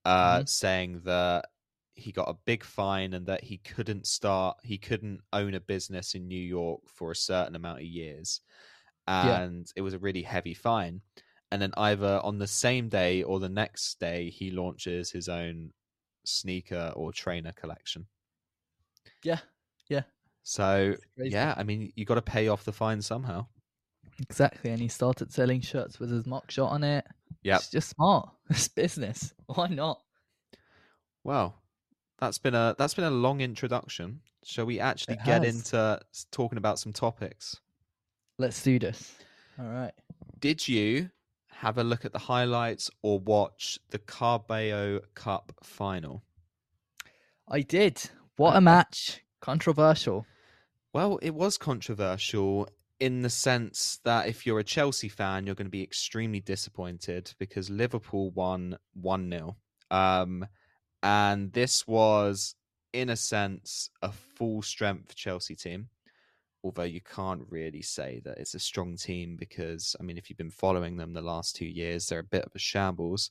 [0.05, 0.47] uh, Mhm.
[0.47, 1.47] saying that
[1.95, 6.15] he got a big fine and that he couldn't start, he couldn't own a business
[6.15, 8.41] in New York for a certain amount of years.
[9.21, 9.43] Yeah.
[9.47, 11.03] And it was a really heavy fine.
[11.53, 15.73] And then either on the same day or the next day, he launches his own
[16.25, 18.07] sneaker or trainer collection.
[19.23, 19.41] Yeah,
[19.89, 20.05] yeah.
[20.45, 23.47] So, yeah, I mean, you got to pay off the fine somehow.
[24.19, 27.07] Exactly, and he started selling shirts with his mock shot on it.
[27.43, 28.31] Yeah, It's just smart.
[28.49, 29.35] It's business.
[29.47, 30.01] Why not?
[31.23, 31.61] Well,
[32.19, 34.21] that's been a that's been a long introduction.
[34.43, 35.55] Shall we actually It get has.
[35.55, 37.61] into talking about some topics?
[38.39, 39.15] Let's do this.
[39.59, 39.93] All right.
[40.41, 41.11] Did you
[41.53, 46.23] have a look at the highlights or watch the Carabao Cup final?
[47.49, 48.03] I did.
[48.37, 49.23] What a match.
[49.41, 50.27] Controversial.
[50.93, 52.69] Well, it was controversial
[53.01, 57.33] in the sense that if you're a Chelsea fan, you're going to be extremely disappointed
[57.39, 59.57] because Liverpool won 1 0.
[59.91, 60.47] Um,
[61.03, 62.55] and this was,
[62.93, 65.89] in a sense, a full strength Chelsea team.
[66.65, 70.39] Although you can't really say that it's a strong team because, I mean, if you've
[70.39, 73.31] been following them the last two years, they're a bit of a shambles.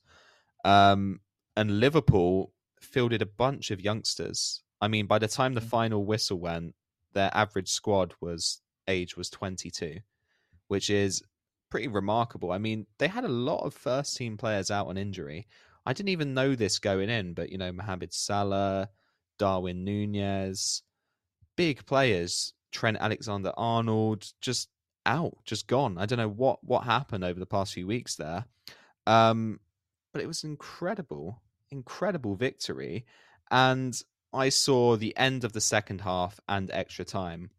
[0.65, 1.21] Um,
[1.55, 4.63] and Liverpool fielded a bunch of youngsters.
[4.81, 5.69] I mean, by the time the Mm.
[5.69, 6.75] final whistle went,
[7.13, 9.99] their average squad was age was 22,
[10.67, 11.21] which is
[11.69, 12.51] pretty remarkable.
[12.51, 15.47] I mean, they had a lot of first team players out on injury.
[15.85, 18.89] I didn't even know this going in, but you know, Mohamed Salah,
[19.37, 20.83] Darwin Nunez,
[21.55, 24.69] big players, Trent Alexander Arnold, just
[25.05, 25.97] out, just gone.
[25.97, 28.45] I don't know what what happened over the past few weeks there.
[29.07, 29.59] Um,
[30.13, 33.05] but it was an incredible, incredible victory.
[33.49, 33.99] And
[34.33, 37.49] I saw the end of the second half and extra time.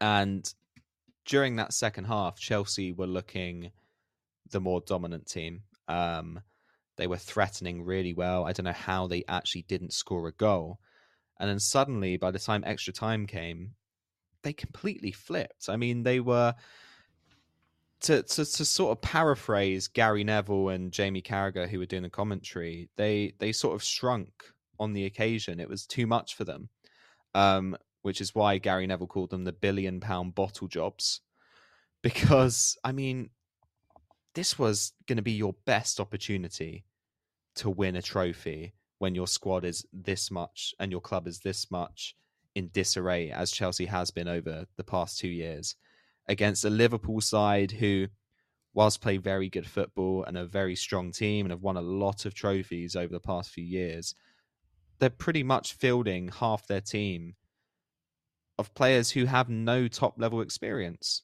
[0.00, 0.52] And
[1.24, 3.72] during that second half, Chelsea were looking
[4.50, 5.62] the more dominant team.
[5.88, 6.40] Um,
[6.96, 8.44] they were threatening really well.
[8.44, 10.80] I don't know how they actually didn't score a goal.
[11.38, 13.74] And then suddenly, by the time extra time came,
[14.42, 15.68] they completely flipped.
[15.68, 16.54] I mean, they were
[18.02, 22.10] to, to to sort of paraphrase Gary Neville and Jamie Carragher, who were doing the
[22.10, 22.88] commentary.
[22.96, 24.30] They they sort of shrunk
[24.78, 25.60] on the occasion.
[25.60, 26.68] It was too much for them,
[27.34, 31.20] um, which is why Gary Neville called them the billion pound bottle jobs.
[32.02, 33.30] Because I mean,
[34.34, 36.84] this was going to be your best opportunity
[37.56, 41.70] to win a trophy when your squad is this much and your club is this
[41.70, 42.14] much
[42.54, 45.76] in disarray as Chelsea has been over the past two years
[46.28, 48.06] against a Liverpool side who,
[48.74, 52.24] whilst play very good football and a very strong team and have won a lot
[52.24, 54.14] of trophies over the past few years,
[54.98, 57.34] they're pretty much fielding half their team
[58.58, 61.22] of players who have no top level experience.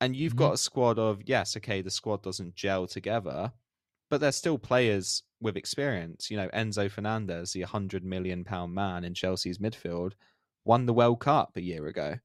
[0.00, 0.40] And you've mm-hmm.
[0.40, 3.52] got a squad of, yes, okay, the squad doesn't gel together,
[4.10, 6.30] but they're still players with experience.
[6.30, 10.12] You know, Enzo Fernandez, the 100 million pound man in Chelsea's midfield,
[10.64, 12.16] won the World Cup a year ago.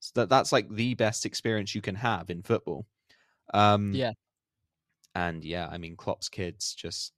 [0.00, 2.86] So that that's like the best experience you can have in football.
[3.54, 4.12] Um, yeah,
[5.14, 7.12] and yeah, I mean, Klopp's kids just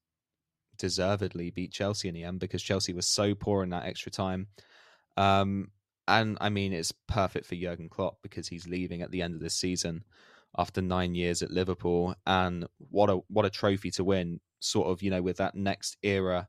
[0.79, 4.49] deservedly beat Chelsea in the end because Chelsea was so poor in that extra time.
[5.17, 5.71] Um,
[6.09, 9.41] and I mean, it's perfect for Jurgen Klopp because he's leaving at the end of
[9.41, 10.05] this season
[10.57, 14.41] after nine years at Liverpool, and what a what a trophy to win!
[14.61, 16.49] Sort of, you know, with that next era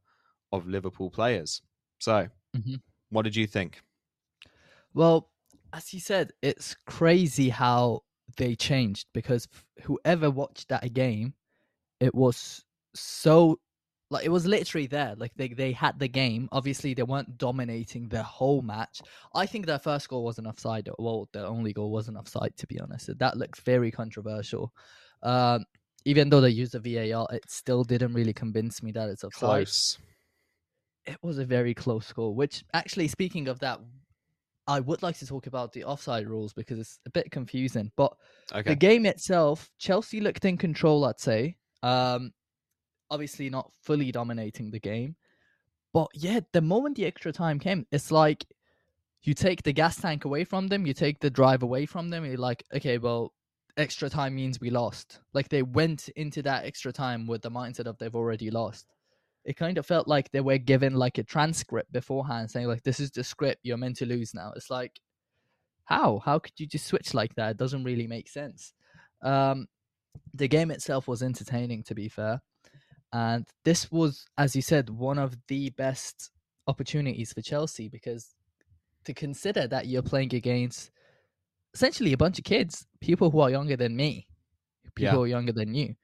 [0.52, 1.62] of Liverpool players.
[2.00, 2.76] So, mm-hmm.
[3.10, 3.82] what did you think?
[4.96, 5.30] Well,
[5.74, 8.04] as you said, it's crazy how
[8.38, 9.48] they changed because
[9.84, 11.34] whoever watched that game,
[12.00, 12.64] it was
[12.96, 13.60] so
[14.10, 15.16] like it was literally there.
[15.18, 16.48] Like they they had the game.
[16.52, 19.02] Obviously, they weren't dominating the whole match.
[19.34, 20.90] I think their first goal was an offside.
[20.98, 22.56] Well, their only goal was an offside.
[22.58, 24.74] To be honest, that looked very controversial.
[25.24, 25.66] Um,
[26.06, 29.66] even though they used a VAR, it still didn't really convince me that it's offside.
[29.66, 29.98] Close.
[31.06, 32.36] It was a very close goal.
[32.36, 33.80] Which actually, speaking of that,
[34.68, 37.92] I would like to talk about the offside rules because it's a bit confusing.
[37.96, 38.14] But
[38.52, 38.70] okay.
[38.72, 41.56] the game itself, Chelsea looked in control, I'd say.
[41.84, 42.34] Um,
[43.12, 45.16] obviously not fully dominating the game.
[45.94, 48.46] But yeah, the moment the extra time came, it's like
[49.24, 52.26] you take the gas tank away from them, you take the drive away from them,
[52.26, 53.34] you're like, okay, well,
[53.78, 55.20] extra time means we lost.
[55.34, 58.88] Like they went into that extra time with the mindset of they've already lost
[59.46, 63.00] it kind of felt like they were given like a transcript beforehand saying like this
[63.00, 64.52] is the script you're meant to lose now.
[64.56, 65.00] It's like
[65.86, 66.20] how?
[66.26, 67.52] How could you just switch like that?
[67.52, 68.74] It doesn't really make sense.
[69.22, 69.68] Um
[70.34, 72.42] the game itself was entertaining to be fair
[73.14, 76.32] and this was as you said one of the best
[76.68, 78.36] opportunities for chelsea because
[79.06, 80.92] to consider that you're playing against
[81.74, 84.28] essentially a bunch of kids people who are younger than me
[84.96, 85.12] people yeah.
[85.12, 85.96] who are younger than you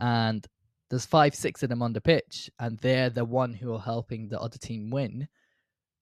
[0.00, 0.46] and
[0.92, 4.28] there's five, six of them on the pitch, and they're the one who are helping
[4.28, 5.26] the other team win.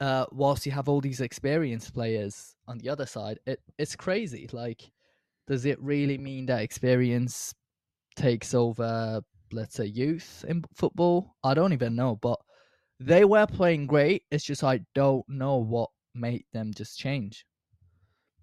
[0.01, 4.49] Uh, whilst you have all these experienced players on the other side, it it's crazy.
[4.53, 4.91] Like,
[5.47, 7.55] does it really mean that experience
[8.17, 9.23] takes over,
[9.53, 11.37] let's say, youth in football?
[11.45, 12.41] I don't even know, but
[12.99, 14.25] they were playing great.
[14.33, 17.47] It's just I don't know what made them just change.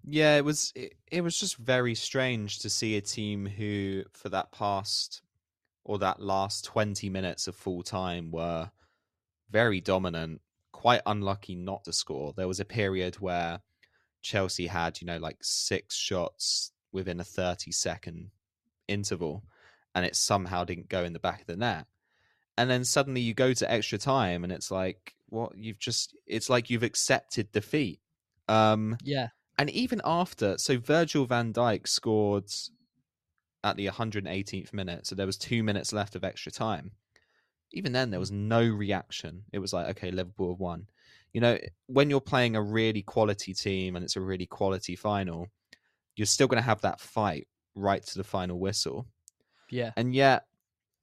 [0.02, 4.30] Yeah, it was it, it was just very strange to see a team who, for
[4.30, 5.20] that past
[5.88, 8.70] or that last 20 minutes of full time were
[9.50, 12.34] very dominant, quite unlucky not to score.
[12.36, 13.60] There was a period where
[14.20, 18.30] Chelsea had, you know, like six shots within a 30 second
[18.86, 19.42] interval
[19.94, 21.86] and it somehow didn't go in the back of the net.
[22.58, 26.14] And then suddenly you go to extra time and it's like, what well, you've just,
[26.26, 28.00] it's like you've accepted defeat.
[28.46, 29.28] Um, yeah.
[29.56, 32.52] And even after, so Virgil van Dijk scored
[33.70, 36.92] at the 118th minute, so there was two minutes left of extra time.
[37.72, 38.46] Even then, there was mm.
[38.46, 39.44] no reaction.
[39.52, 40.86] It was like, okay, Liverpool have won.
[41.32, 45.48] You know, when you're playing a really quality team and it's a really quality final,
[46.16, 49.06] you're still going to have that fight right to the final whistle.
[49.70, 49.92] Yeah.
[49.96, 50.44] And yet,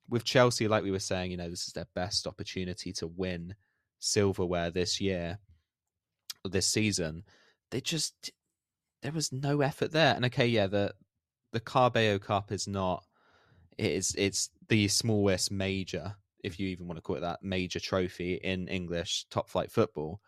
[0.09, 3.55] with Chelsea, like we were saying, you know, this is their best opportunity to win
[3.99, 5.39] silverware this year,
[6.43, 7.23] this season.
[7.71, 8.31] They just
[9.01, 10.15] there was no effort there.
[10.15, 10.93] And okay, yeah, the
[11.55, 13.05] the Carabao Cup is not.
[13.77, 17.79] It is it's the smallest major, if you even want to call it that, major
[17.79, 20.19] trophy in English top flight football.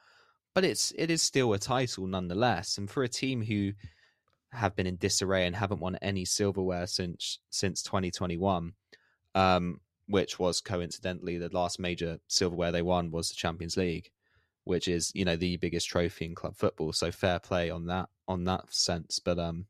[0.55, 3.73] But it's it is still a title nonetheless, and for a team who
[4.53, 8.71] have been in disarray and haven't won any silverware since since 2021,
[9.35, 14.11] um, which was coincidentally the last major silverware they won was the Champions League,
[14.63, 16.93] which is you know the biggest trophy in club football.
[16.93, 19.19] So fair play on that on that sense.
[19.19, 19.65] But um,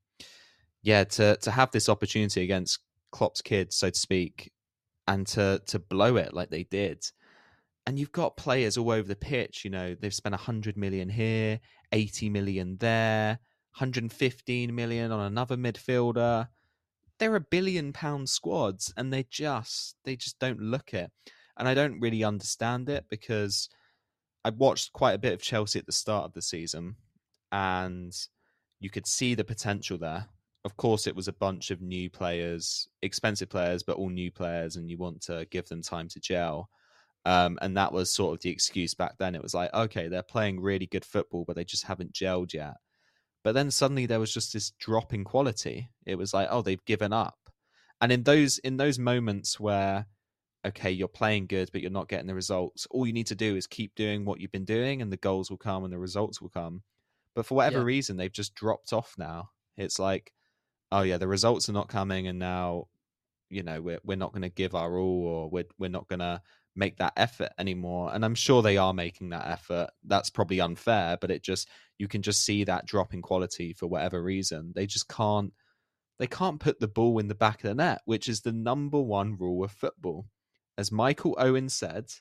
[0.88, 2.80] yeah, to to have this opportunity against
[3.12, 4.54] Klopp's kids, so to speak,
[5.06, 7.04] and to to blow it like they did.
[7.86, 9.66] And you've got players all over the pitch.
[9.66, 11.60] You know they've spent 100 million here,
[11.92, 13.40] 80 million there,
[13.78, 16.48] 115 million on another midfielder.
[17.20, 21.12] They're a billion pound squads and they just they just don't look it.
[21.58, 23.68] And I don't really understand it because
[24.46, 26.96] I watched quite a bit of Chelsea at the start of the season
[27.52, 28.14] and
[28.80, 30.28] you could see the potential there.
[30.68, 34.76] Of course, it was a bunch of new players, expensive players, but all new players,
[34.76, 36.70] and you want to give them time to gel.
[37.24, 39.34] Um, and that was sort of the excuse back then.
[39.34, 42.74] It was like, okay, they're playing really good football, but they just haven't gelled yet.
[43.46, 45.90] But then suddenly there was just this drop in quality.
[46.06, 47.38] It was like, oh, they've given up.
[48.02, 50.08] And in those in those moments where
[50.66, 53.56] okay, you're playing good, but you're not getting the results, all you need to do
[53.56, 56.42] is keep doing what you've been doing, and the goals will come and the results
[56.42, 56.84] will come.
[57.36, 57.86] But for whatever Yeah.
[57.86, 59.52] reason, they've just dropped off now.
[59.78, 60.34] It's like,
[60.92, 62.88] oh yeah, the results are not coming, and now,
[63.50, 66.20] you know, we're we're not going to give our all, or we're we're not going
[66.20, 66.42] to
[66.76, 68.12] make that effort anymore.
[68.14, 69.90] And I'm sure they are making that effort.
[70.06, 73.88] That's probably unfair, but it just you can just see that drop in quality for
[73.88, 74.74] whatever reason.
[74.76, 75.52] They just can't
[76.20, 79.00] they can't put the ball in the back of the net, which is the number
[79.00, 80.26] one rule of football.
[80.78, 82.12] As Michael Owen said,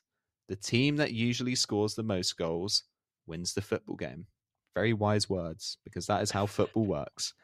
[0.48, 2.84] the team that usually scores the most goals
[3.26, 4.26] wins the football game.
[4.74, 7.34] Very wise words, because that is how football works.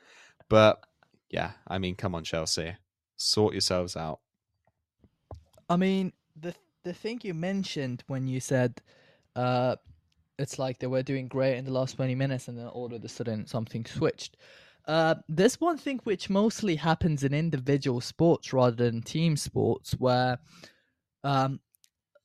[0.48, 0.84] But
[1.32, 2.76] yeah, I mean, come on, Chelsea.
[3.16, 4.20] Sort yourselves out.
[5.68, 8.80] I mean, the the thing you mentioned when you said
[9.36, 9.76] uh,
[10.38, 13.04] it's like they were doing great in the last 20 minutes and then all of
[13.04, 14.36] a sudden something switched.
[14.86, 20.38] Uh, there's one thing which mostly happens in individual sports rather than team sports where,
[21.22, 21.60] um,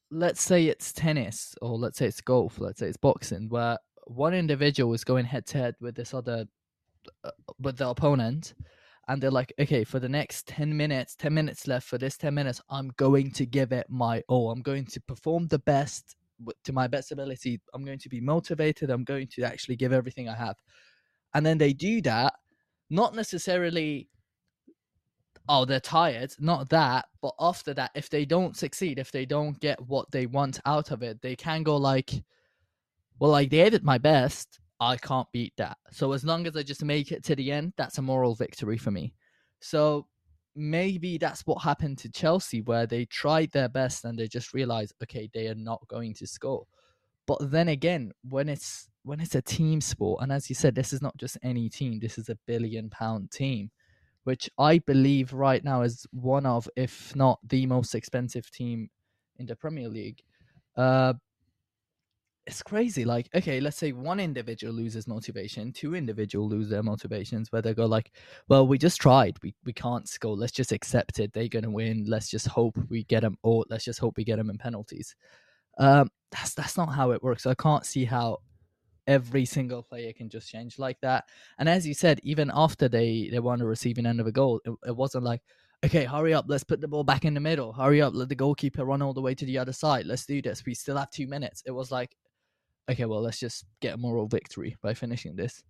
[0.09, 4.33] let's say it's tennis or let's say it's golf, let's say it's boxing, where one
[4.33, 6.45] individual is going head to head with this other,
[7.23, 8.55] uh, with the opponent,
[9.07, 12.33] and they're like, okay, for the next 10 minutes, 10 minutes left, for this 10
[12.33, 14.51] minutes, I'm going to give it my all.
[14.51, 16.15] I'm going to perform the best
[16.65, 17.61] to my best ability.
[17.73, 18.89] I'm going to be motivated.
[18.89, 20.55] I'm going to actually give everything I have.
[21.33, 22.33] And then they do that,
[22.89, 24.09] not necessarily,
[25.47, 29.59] oh, they're tired, not that, but after that, if they don't succeed, if they don't
[29.59, 32.11] get what they want out of it, they can go like,
[33.19, 34.59] well, I did my best.
[34.79, 35.77] I can't beat that.
[35.91, 38.77] So as long as I just make it to the end, that's a moral victory
[38.77, 39.13] for me.
[39.59, 40.07] So
[40.55, 44.93] maybe that's what happened to Chelsea, where they tried their best and they just realized,
[45.03, 46.65] okay, they are not going to score.
[47.25, 50.91] But then again, when it's when it's a team sport, and as you said, this
[50.91, 53.71] is not just any team, this is a billion pound team,
[54.25, 58.89] which I believe right now is one of, if not the most expensive team
[59.37, 60.21] in the Premier League.
[60.75, 61.13] Uh,
[62.47, 63.03] it's crazy.
[63.03, 67.73] Like, okay, let's say one individual loses motivation, two individual lose their motivations, where they
[67.73, 68.11] go like,
[68.47, 69.37] "Well, we just tried.
[69.43, 70.35] We we can't score.
[70.35, 71.33] Let's just accept it.
[71.33, 72.05] They're gonna win.
[72.07, 75.15] Let's just hope we get them, or let's just hope we get them in penalties."
[75.77, 77.45] Um, that's that's not how it works.
[77.45, 78.37] I can't see how
[79.07, 81.25] every single player can just change like that.
[81.59, 84.61] And as you said, even after they they won the receiving end of a goal,
[84.65, 85.41] it, it wasn't like.
[85.85, 86.45] Okay, hurry up.
[86.47, 87.71] Let's put the ball back in the middle.
[87.71, 88.15] Hurry up.
[88.15, 90.07] Let the goalkeeper run all the way to the other side.
[90.07, 90.65] Let's do this.
[90.65, 91.61] We still have two minutes.
[91.67, 92.15] It was like,
[92.89, 95.63] okay, well, let's just get a moral victory by finishing this.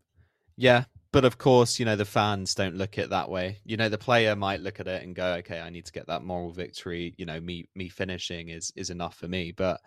[0.56, 3.60] Yeah, but of course, you know, the fans don't look at it that way.
[3.64, 6.08] You know, the player might look at it and go, "Okay, I need to get
[6.08, 7.14] that moral victory.
[7.18, 9.82] You know, me me finishing is is enough for me." But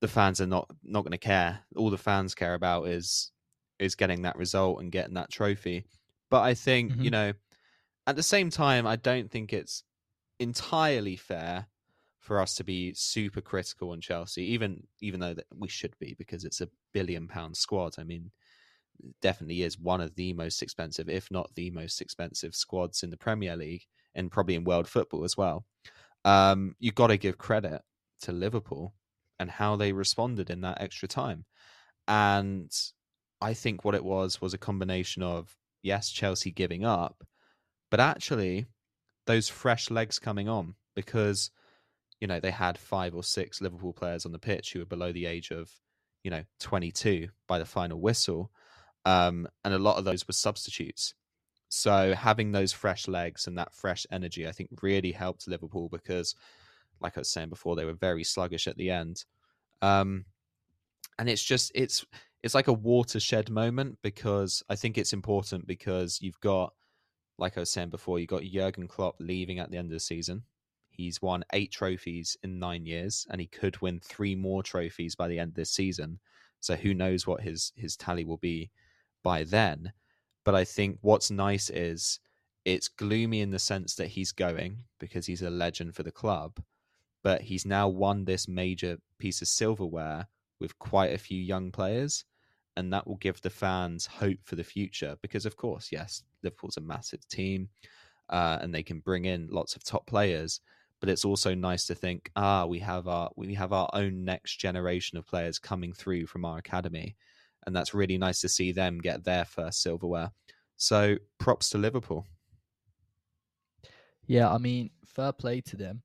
[0.00, 1.64] the fans are not not going to care.
[1.76, 3.32] All the fans care about is
[3.78, 5.86] is getting that result and getting that trophy.
[6.30, 7.12] But I think, you Mhm.
[7.12, 7.32] know,
[8.06, 9.84] at the same time, I don't think it's
[10.40, 11.68] entirely fair
[12.28, 16.14] for us to be super critical on Chelsea, even even though that we should be
[16.18, 17.94] because it's a billion pound squad.
[17.98, 18.30] I mean,
[19.22, 23.16] definitely is one of the most expensive, if not the most expensive squads in the
[23.16, 25.64] Premier League and probably in world football as well.
[26.24, 27.80] Um, you got to give credit
[28.22, 28.92] to Liverpool
[29.38, 31.46] and how they responded in that extra time.
[32.06, 32.70] And
[33.40, 37.24] I think what it was was a combination of yes, Chelsea giving up,
[37.90, 38.66] but actually
[39.26, 41.50] those fresh legs coming on because
[42.20, 45.12] you know they had five or six Liverpool players on the pitch who were below
[45.12, 45.70] the age of
[46.24, 48.50] you know 22 by the final whistle
[49.04, 51.14] um, and a lot of those were substitutes
[51.68, 56.34] So having those fresh legs and that fresh energy, I think, really helped Liverpool because,
[57.00, 59.24] like I was saying before, they were very sluggish at the end.
[59.82, 60.24] Um,
[61.18, 62.06] and it's just it's
[62.42, 66.72] it's like a watershed moment because I think it's important because you've got,
[67.38, 70.00] like I was saying before, you've got Jurgen Klopp leaving at the end of the
[70.00, 70.44] season.
[70.98, 75.28] He's won eight trophies in nine years, and he could win three more trophies by
[75.28, 76.18] the end of this season.
[76.58, 78.72] So who knows what his his tally will be
[79.22, 79.92] by then?
[80.44, 82.18] But I think what's nice is
[82.64, 86.60] it's gloomy in the sense that he's going because he's a legend for the club,
[87.22, 90.26] but he's now won this major piece of silverware
[90.58, 92.24] with quite a few young players,
[92.76, 95.16] and that will give the fans hope for the future.
[95.22, 97.68] Because of course, yes, Liverpool's a massive team,
[98.30, 100.60] uh, and they can bring in lots of top players.
[101.00, 104.56] But it's also nice to think, ah, we have our we have our own next
[104.56, 107.16] generation of players coming through from our academy,
[107.66, 110.30] and that's really nice to see them get their first silverware.
[110.76, 112.26] So props to Liverpool.
[114.26, 116.02] Yeah, I mean, fair play to them.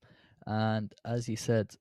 [0.48, 1.74] And as you said,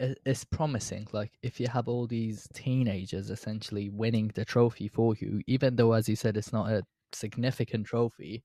[0.00, 1.06] it's promising.
[1.12, 5.92] Like if you have all these teenagers essentially winning the trophy for you, even though,
[5.92, 6.82] as you said, it's not a
[7.12, 8.44] significant trophy,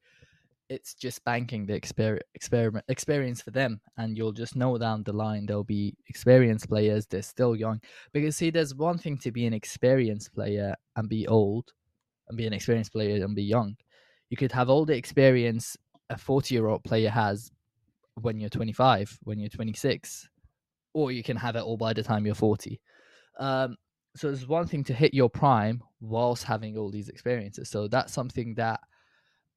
[0.69, 5.13] it's just banking the exper- experiment experience for them, and you'll just know down the
[5.13, 7.05] line there'll be experienced players.
[7.05, 7.81] They're still young
[8.13, 11.71] because see, there's one thing to be an experienced player and be old,
[12.27, 13.75] and be an experienced player and be young.
[14.29, 15.77] You could have all the experience
[16.09, 17.51] a 40 year old player has
[18.15, 20.29] when you're 25, when you're 26,
[20.93, 22.79] or you can have it all by the time you're 40.
[23.39, 23.75] Um,
[24.15, 27.69] so it's one thing to hit your prime whilst having all these experiences.
[27.69, 28.79] So that's something that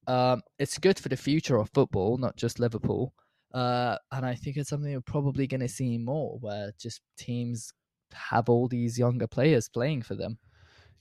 [0.07, 3.13] um, it's good for the future of football, not just Liverpool.
[3.55, 7.73] Uh, and I think it's something we're probably going to see more, where just teams
[8.13, 10.39] have all these younger players playing for them.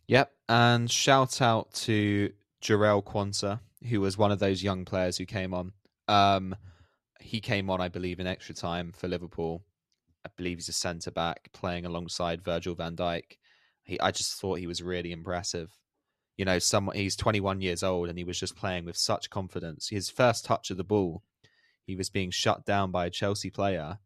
[0.07, 2.31] Yep, and shout out to
[2.61, 5.73] Jarell Quansah, who was one of those young players who came on.
[6.07, 6.55] Um,
[7.19, 9.63] he came on, I believe, in extra time for Liverpool.
[10.25, 13.37] I believe he's a centre back playing alongside Virgil van Dijk.
[13.83, 15.71] He, I just thought he was really impressive.
[16.37, 19.89] You know, someone he's 21 years old and he was just playing with such confidence.
[19.89, 21.23] His first touch of the ball,
[21.85, 23.99] he was being shut down by a Chelsea player,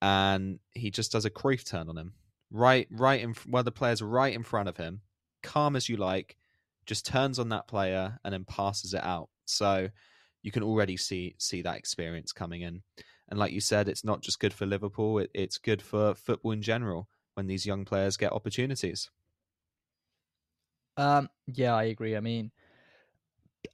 [0.00, 2.14] and he just does a Cruyff turn on him,
[2.50, 5.02] right, right in one of the players right in front of him,
[5.42, 6.36] calm as you like,
[6.86, 9.28] just turns on that player and then passes it out.
[9.44, 9.88] So
[10.42, 12.82] you can already see see that experience coming in.
[13.28, 16.52] And like you said, it's not just good for Liverpool; it, it's good for football
[16.52, 19.10] in general when these young players get opportunities.
[20.98, 22.16] Um, yeah, I agree.
[22.16, 22.50] I mean,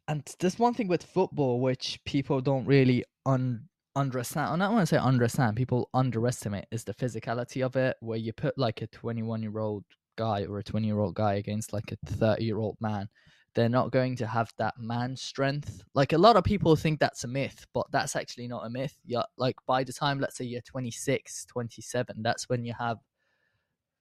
[0.09, 4.63] and there's one thing with football which people don't really un- understand.
[4.63, 5.57] I don't want to say understand.
[5.57, 9.85] People underestimate is the physicality of it, where you put like a 21 year old
[10.17, 13.09] guy or a 20 year old guy against like a 30 year old man
[13.55, 15.83] they're not going to have that man strength.
[15.95, 18.97] Like a lot of people think that's a myth, but that's actually not a myth.
[19.07, 22.99] Yeah, like by the time let's say you're 26, 27, that's when you have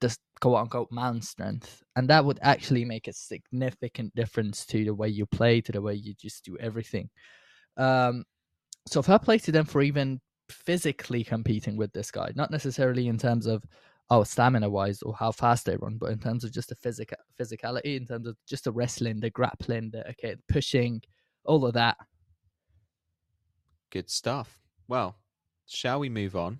[0.03, 1.81] this quote unquote man strength.
[1.95, 5.81] And that would actually make a significant difference to the way you play, to the
[5.81, 7.09] way you just do everything.
[7.77, 8.25] Um
[8.85, 13.17] so fair play to them for even physically competing with this guy, not necessarily in
[13.17, 13.63] terms of
[14.09, 17.17] oh stamina wise or how fast they run, but in terms of just the physical
[17.39, 21.01] physicality, in terms of just the wrestling, the grappling, the okay, the pushing,
[21.45, 21.97] all of that.
[23.89, 24.59] Good stuff.
[24.87, 25.15] Well,
[25.67, 26.59] shall we move on?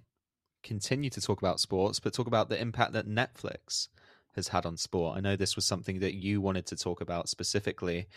[0.64, 3.90] Continue to talk about sports, but talk about the impact that Netflix
[4.36, 5.18] has had on sport.
[5.18, 8.08] I know this was something that you wanted to talk about specifically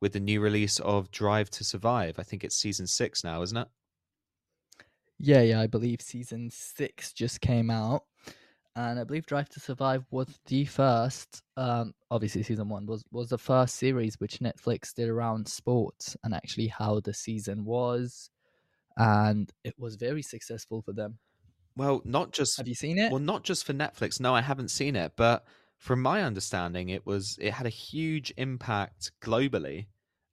[0.00, 2.18] with the new release of Drive to Survive.
[2.18, 3.68] I think it's season six now, isn't it?
[5.18, 8.02] Yeah, yeah, I believe season six just came out
[8.76, 11.42] and I believe Drive to Survive was the first.
[11.56, 16.34] Um, obviously, season one was was the first series which Netflix did around sports and
[16.34, 18.30] actually how the season was,
[18.96, 21.18] and it was very successful for them.
[21.76, 23.10] Well, not just have you seen it?
[23.10, 24.20] Well, not just for Netflix.
[24.20, 25.44] No, I haven't seen it, but
[25.78, 29.86] from my understanding, it was it had a huge impact globally,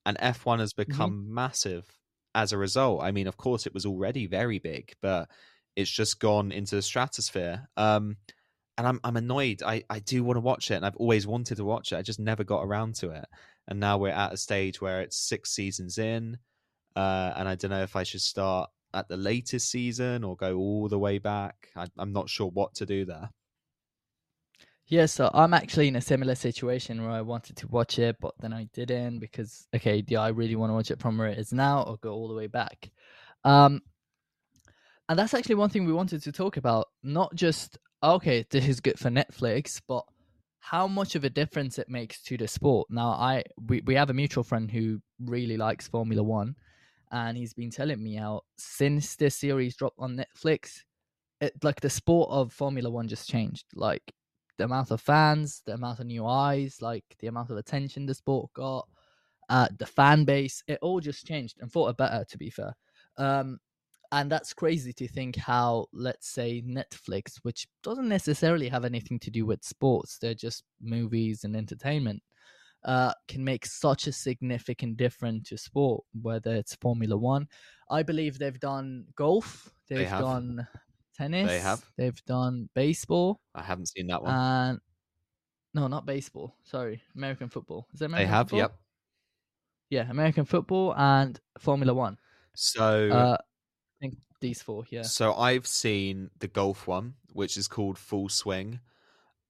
[0.06, 0.92] and F one has mm-hmm.
[0.92, 1.34] become mm-hmm.
[1.34, 1.86] massive
[2.36, 3.04] as a result.
[3.04, 5.30] I mean, of course, it was already very big, but
[5.76, 7.68] it's just gone into the stratosphere.
[7.76, 8.18] Um,
[8.78, 9.62] and I'm I'm annoyed.
[9.64, 11.98] I, I do want to watch it, and I've always wanted to watch it.
[11.98, 13.26] I just never got around to it.
[13.68, 16.38] And now we're at a stage where it's six seasons in,
[16.96, 20.58] uh, and I don't know if I should start at the latest season or go
[20.58, 21.70] all the way back.
[21.76, 23.30] I, I'm not sure what to do there.
[24.88, 28.34] Yeah, so I'm actually in a similar situation where I wanted to watch it, but
[28.40, 31.38] then I didn't because okay, do I really want to watch it from where it
[31.38, 32.92] is now or go all the way back?
[33.46, 33.82] Um,
[35.08, 36.88] and that's actually one thing we wanted to talk about.
[37.04, 40.04] Not just okay, this is good for Netflix, but
[40.60, 42.88] how much of a difference it makes to the sport.
[42.90, 46.56] Now, I we, we have a mutual friend who really likes Formula One,
[47.12, 50.82] and he's been telling me how since this series dropped on Netflix,
[51.40, 53.66] it like the sport of Formula One just changed.
[53.76, 54.04] Like
[54.58, 58.14] the amount of fans, the amount of new eyes, like the amount of attention the
[58.14, 58.88] sport got,
[59.50, 62.26] uh, the fan base, it all just changed and for a better.
[62.28, 62.74] To be fair,
[63.18, 63.60] um,
[64.12, 69.32] and that's crazy to think how let's say netflix which doesn't necessarily have anything to
[69.32, 72.22] do with sports they're just movies and entertainment
[72.84, 77.48] uh, can make such a significant difference to sport whether it's formula one
[77.90, 80.68] i believe they've done golf they've They done
[81.16, 81.86] tennis They have.
[81.98, 84.34] they've done baseball I haven't seen that one.
[84.34, 84.80] and
[85.74, 88.60] no not baseball sorry american football is they american have, football?
[88.60, 88.76] yep.
[89.90, 92.18] yeah american football and formula one
[92.56, 97.68] So uh, i think these four yeah So I've seen the golf one, which is
[97.68, 98.80] called Full Swing.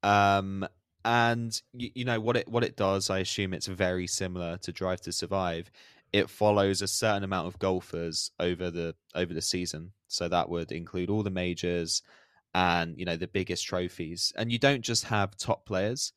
[0.03, 0.67] Um
[1.05, 4.71] and you, you know what it what it does, I assume it's very similar to
[4.71, 5.71] Drive to Survive.
[6.13, 9.93] It follows a certain amount of golfers over the over the season.
[10.07, 12.01] So that would include all the majors
[12.53, 14.33] and you know the biggest trophies.
[14.35, 16.13] And you don't just have top players,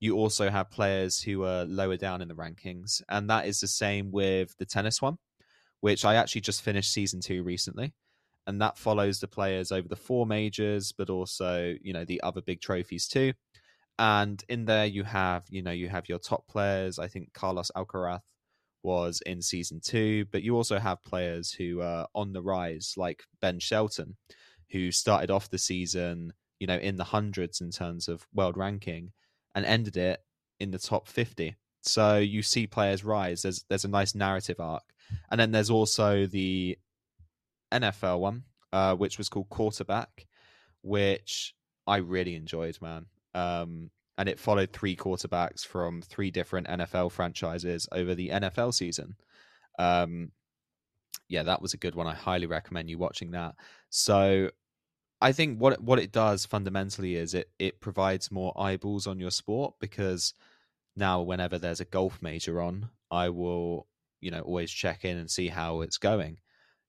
[0.00, 3.02] you also have players who are lower down in the rankings.
[3.08, 5.18] And that is the same with the tennis one,
[5.80, 7.94] which I actually just finished season two recently
[8.48, 12.40] and that follows the players over the four majors, but also you know the other
[12.40, 13.34] big trophies too.
[13.98, 16.98] And in there you have you know you have your top players.
[16.98, 18.20] I think Carlos Alcaraz
[18.82, 23.24] was in season two, but you also have players who are on the rise, like
[23.40, 24.16] Ben Shelton,
[24.70, 29.12] who started off the season you know in the hundreds in terms of world ranking
[29.54, 30.20] and ended it
[30.60, 31.56] in the top fifty.
[31.82, 33.42] So you see players rise.
[33.42, 34.84] There's there's a nice narrative arc,
[35.30, 36.78] and then there's also the
[37.72, 40.26] NFL one, uh, which was called Quarterback,
[40.82, 41.54] which
[41.86, 43.06] I really enjoyed, man.
[43.38, 49.14] Um, and it followed three quarterbacks from three different NFL franchises over the NFL season.
[49.78, 50.32] Um,
[51.28, 52.08] yeah, that was a good one.
[52.08, 53.54] I highly recommend you watching that.
[53.90, 54.50] So,
[55.20, 59.18] I think what it, what it does fundamentally is it it provides more eyeballs on
[59.18, 60.32] your sport because
[60.96, 63.86] now whenever there's a golf major on, I will
[64.20, 66.38] you know always check in and see how it's going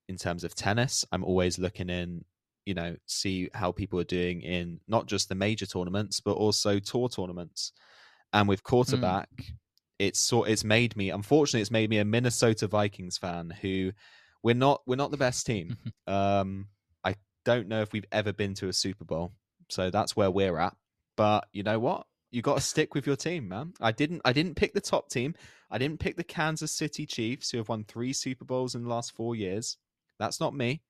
[0.08, 1.06] in terms of tennis.
[1.12, 2.26] I'm always looking in,
[2.70, 6.78] you know, see how people are doing in not just the major tournaments, but also
[6.78, 7.72] tour tournaments.
[8.32, 9.28] And with quarterback,
[9.98, 13.92] it's sort it's made me unfortunately it's made me a Minnesota Vikings fan who
[14.44, 15.78] we're not we're not the best team.
[16.08, 16.68] um
[17.04, 19.32] I don't know if we've ever been to a Super Bowl.
[19.70, 20.76] So that's where we're at.
[21.18, 22.06] But you know what?
[22.30, 23.74] You got to stick with your team, man.
[23.82, 25.34] I didn't I didn't pick the top team.
[25.72, 28.90] I didn't pick the Kansas City Chiefs who have won 3 Super Bowls in the
[28.90, 29.78] last 4 years.
[30.20, 30.84] That's not me.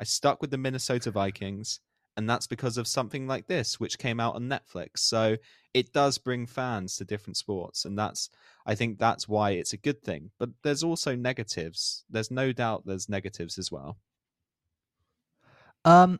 [0.00, 1.78] I stuck with the Minnesota Vikings,
[2.16, 5.00] and that's because of something like this, which came out on Netflix.
[5.00, 5.36] So
[5.74, 8.30] it does bring fans to different sports, and that's
[8.64, 10.30] I think that's why it's a good thing.
[10.38, 12.04] But there's also negatives.
[12.08, 13.98] There's no doubt there's negatives as well.
[15.84, 16.18] Um,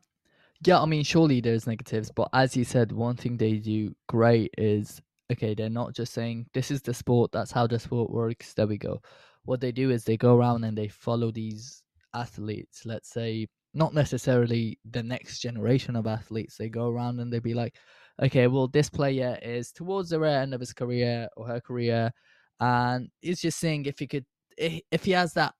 [0.63, 4.55] yeah, I mean, surely there's negatives, but as you said, one thing they do great
[4.59, 5.01] is
[5.33, 8.67] okay, they're not just saying this is the sport, that's how the sport works, there
[8.67, 9.01] we go.
[9.45, 11.83] What they do is they go around and they follow these
[12.15, 16.57] athletes, let's say, not necessarily the next generation of athletes.
[16.57, 17.77] They go around and they'd be like,
[18.23, 22.11] okay, well, this player is towards the end of his career or her career,
[22.61, 25.55] and he's just saying if he could, if he has that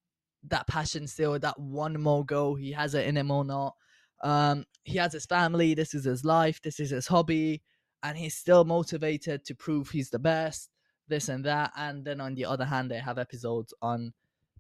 [0.49, 3.75] that passion still, that one more go, he has it in him or not
[4.23, 7.63] um he has his family this is his life this is his hobby
[8.03, 10.69] and he's still motivated to prove he's the best
[11.09, 14.13] this and that and then on the other hand they have episodes on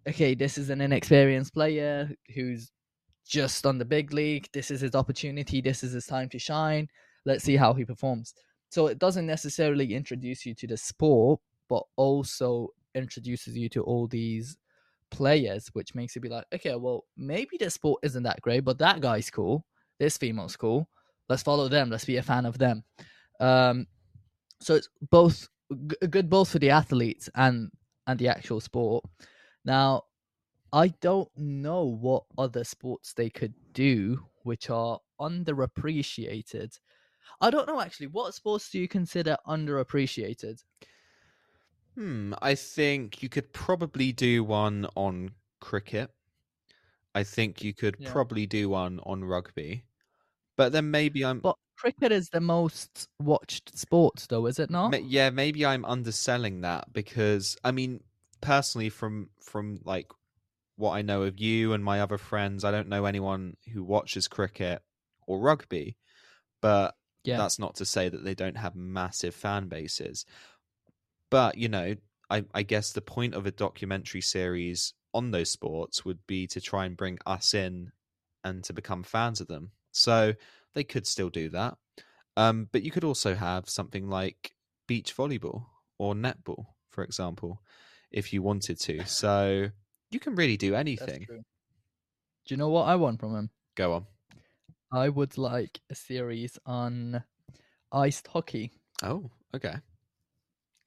[0.08, 2.70] okay this is an inexperienced player who's
[3.26, 6.88] just on the big league this is his opportunity this is his time to shine
[7.24, 8.34] let's see how he performs
[8.70, 14.06] so it doesn't necessarily introduce you to the sport but also introduces you to all
[14.06, 14.58] these
[15.10, 18.78] players, which makes you be like, okay, well, maybe the sport isn't that great, but
[18.78, 19.64] that guy's cool.
[19.98, 20.88] This female's cool.
[21.28, 21.90] Let's follow them.
[21.90, 22.82] Let's be a fan of them.
[23.38, 23.86] Um,
[24.60, 25.48] so it's both
[25.86, 27.70] g- good both for the athletes and
[28.06, 29.04] and the actual sport.
[29.64, 30.02] Now,
[30.72, 36.78] I don't know what other sports they could do which are underappreciated.
[37.40, 38.08] I don't know actually.
[38.08, 40.64] What sports do you consider underappreciated?
[41.94, 46.12] Hmm, I think you could probably do one on cricket.
[47.14, 48.04] I think you could Yeah.
[48.04, 49.84] probably do one on rugby.
[50.56, 54.96] But then maybe I'm But cricket is the most watched sport, though, is it not?
[55.02, 58.02] Yeah, maybe I'm underselling that because I mean,
[58.40, 60.10] personally, from from like
[60.80, 64.26] what I know of you and my other friends, I don't know anyone who watches
[64.26, 64.82] cricket
[65.26, 65.96] or rugby.
[66.60, 67.36] But Yeah.
[67.36, 70.24] That's not to say that they don't have massive fan bases.
[71.30, 71.94] But, you know,
[72.28, 76.60] I, I guess the point of a documentary series on those sports would be to
[76.60, 77.92] try and bring us in
[78.42, 79.72] and to become fans of them.
[79.92, 80.34] So
[80.74, 81.76] they could still do that.
[82.36, 84.52] Um, but you could also have something like
[84.86, 85.66] beach volleyball
[85.98, 87.60] or netball, for example,
[88.10, 89.04] if you wanted to.
[89.06, 89.70] So
[90.10, 91.26] you can really do anything.
[91.28, 91.42] Do
[92.48, 93.50] you know what I want from him?
[93.76, 94.06] Go on.
[94.92, 97.22] I would like a series on
[97.92, 98.72] iced hockey.
[99.02, 99.76] Oh, okay.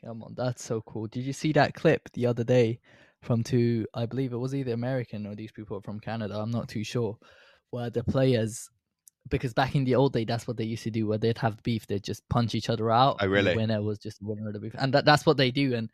[0.04, 1.08] Come on, that's so cool.
[1.08, 2.80] Did you see that clip the other day
[3.22, 3.88] from two?
[3.94, 6.38] I believe it was either American or these people from Canada.
[6.38, 7.18] I'm not too sure.
[7.70, 8.70] Where the players,
[9.30, 11.08] because back in the old day, that's what they used to do.
[11.08, 13.18] Where they'd have beef, they'd just punch each other out.
[13.22, 13.52] Oh, really?
[13.52, 15.74] The winner was just winner of the beef, and that, that's what they do.
[15.74, 15.90] And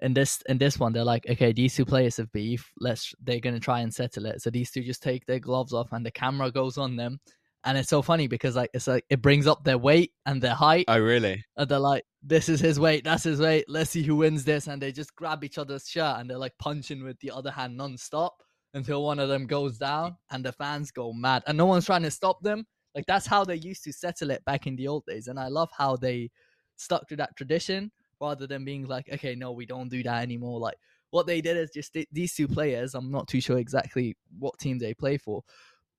[0.00, 2.70] in this in this one, they're like, okay, these two players have beef.
[2.78, 4.42] Let's they're gonna try and settle it.
[4.42, 7.20] So these two just take their gloves off, and the camera goes on them.
[7.66, 10.54] And it's so funny because like it's like it brings up their weight and their
[10.54, 11.42] height, Oh, really?
[11.56, 13.64] and they're like, "This is his weight, that's his weight.
[13.68, 16.52] Let's see who wins this." And they just grab each other's shirt and they're like
[16.58, 18.34] punching with the other hand non-stop
[18.74, 22.02] until one of them goes down, and the fans go mad, and no one's trying
[22.02, 22.66] to stop them.
[22.94, 25.48] Like that's how they used to settle it back in the old days, and I
[25.48, 26.30] love how they
[26.76, 27.90] stuck to that tradition
[28.20, 30.76] rather than being like, "Okay, no, we don't do that anymore." Like
[31.10, 32.94] what they did is just th- these two players.
[32.94, 35.42] I'm not too sure exactly what team they play for,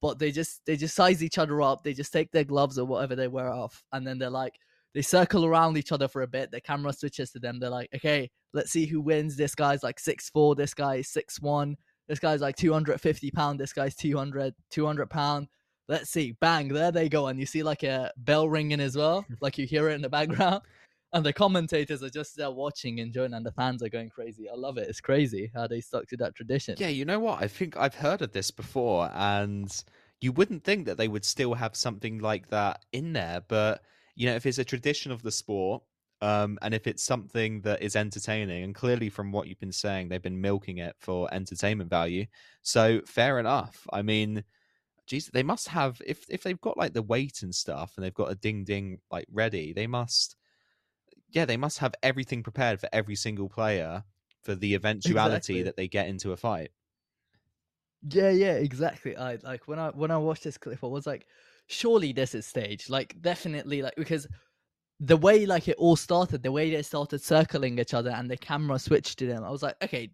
[0.02, 1.84] but they just they just size each other up.
[1.84, 4.54] They just take their gloves or whatever they wear off, and then they're like
[4.94, 6.52] they circle around each other for a bit.
[6.52, 7.60] The camera switches to them.
[7.60, 9.36] They're like, okay, let's see who wins.
[9.36, 10.56] This guy's like six four.
[10.56, 11.76] This guy is six one.
[12.08, 13.60] This guy's like 250 pound.
[13.60, 15.48] This guy's 200 200 pound.
[15.88, 16.34] Let's see.
[16.40, 17.28] Bang, there they go.
[17.28, 19.26] And you see like a bell ringing as well.
[19.42, 20.62] like you hear it in the background.
[21.16, 24.50] And the commentators are just there watching, and enjoying, and the fans are going crazy.
[24.50, 24.90] I love it.
[24.90, 26.76] It's crazy how they stuck to that tradition.
[26.78, 27.42] Yeah, you know what?
[27.42, 29.72] I think I've heard of this before, and
[30.20, 33.42] you wouldn't think that they would still have something like that in there.
[33.48, 33.82] But
[34.18, 35.84] you know, if it's a tradition of the sport,
[36.22, 40.10] um, and if it's something that is entertaining, and clearly from what you've been saying,
[40.10, 42.26] they've been milking it for entertainment value.
[42.62, 43.88] So fair enough.
[43.94, 44.44] I mean,
[45.08, 48.14] geez, they must have if if they've got like the weight and stuff, and they've
[48.14, 50.36] got a ding ding like ready, they must.
[51.30, 54.06] Yeah, they must have everything prepared for every single player
[54.42, 55.64] for the eventuality Exactly.
[55.64, 56.72] that they get into a fight.
[58.08, 59.18] Yeah, yeah, exactly.
[59.18, 61.26] I like when I when I watched this clip, I was like,
[61.68, 62.90] surely this is staged.
[62.90, 64.28] Like, definitely, like because
[65.00, 68.38] the way like it all started, the way they started circling each other, and the
[68.38, 70.12] camera switched to them, I was like, okay,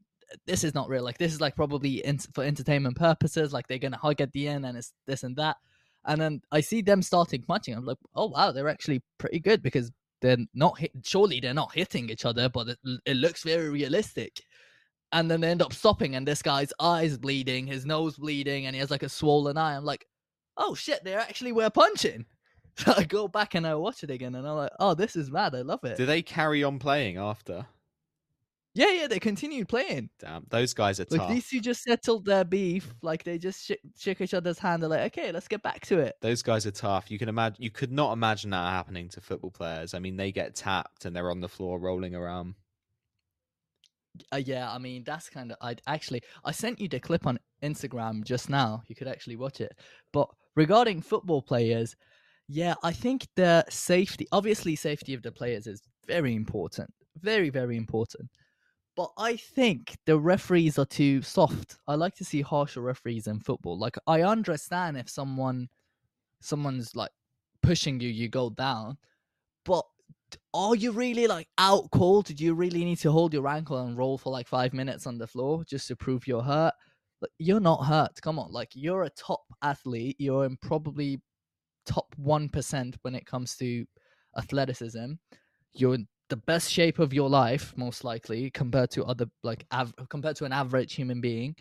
[0.48, 1.04] this is not real.
[1.04, 3.54] Like, this is like probably in, for entertainment purposes.
[3.54, 5.58] Like, they're gonna hug at the end, and it's this and that.
[6.06, 7.76] And then I see them starting punching.
[7.76, 9.92] I'm like, oh wow, they're actually pretty good because
[10.22, 10.92] they're not hit.
[11.04, 14.42] Surely they're not hitting each other, but it, it looks very realistic
[15.12, 18.76] and then they end up stopping and this guy's eyes bleeding his nose bleeding and
[18.76, 20.06] he has like a swollen eye i'm like
[20.58, 22.26] oh shit they actually were punching
[22.78, 25.32] so i go back and i watch it again and i'm like oh this is
[25.32, 27.66] mad i love it Do they carry on playing after?
[28.74, 31.30] Yeah yeah they continued playing Damn, those guys are like tough.
[31.30, 34.90] these two just settled their beef like they just sh- shook each other's hand they're
[34.90, 37.12] like okay let's get back to it Those guys are tough.
[37.12, 37.62] You can imagine.
[37.62, 39.94] You could not imagine that happening to football players.
[39.94, 42.56] I mean, they get tapped and they're on the floor rolling around.
[44.34, 47.40] uh, yeah i mean that's kind of i actually i sent you the clip on
[47.64, 49.72] instagram just now you could actually watch it
[50.12, 51.96] but regarding football players
[52.48, 56.90] yeah i think the safety obviously safety of the players is very important
[57.22, 58.30] very very important
[58.96, 63.40] but i think the referees are too soft i like to see harsher referees in
[63.40, 65.68] football like i understand if someone
[66.42, 67.12] someone's like
[67.62, 68.98] pushing you you go down
[69.66, 69.86] but
[70.54, 72.26] are you really like out cold?
[72.26, 75.18] Did you really need to hold your ankle and roll for like five minutes on
[75.18, 76.74] the floor just to prove you're hurt?
[77.22, 78.22] Like, you're not hurt.
[78.22, 80.16] Come on, like you're a top athlete.
[80.20, 81.22] You're in probably
[81.86, 83.86] top one percent when it comes to
[84.38, 85.14] athleticism.
[85.74, 85.98] You're
[86.32, 90.46] the best shape of your life, most likely, compared to other like av- compared to
[90.46, 91.54] an average human being.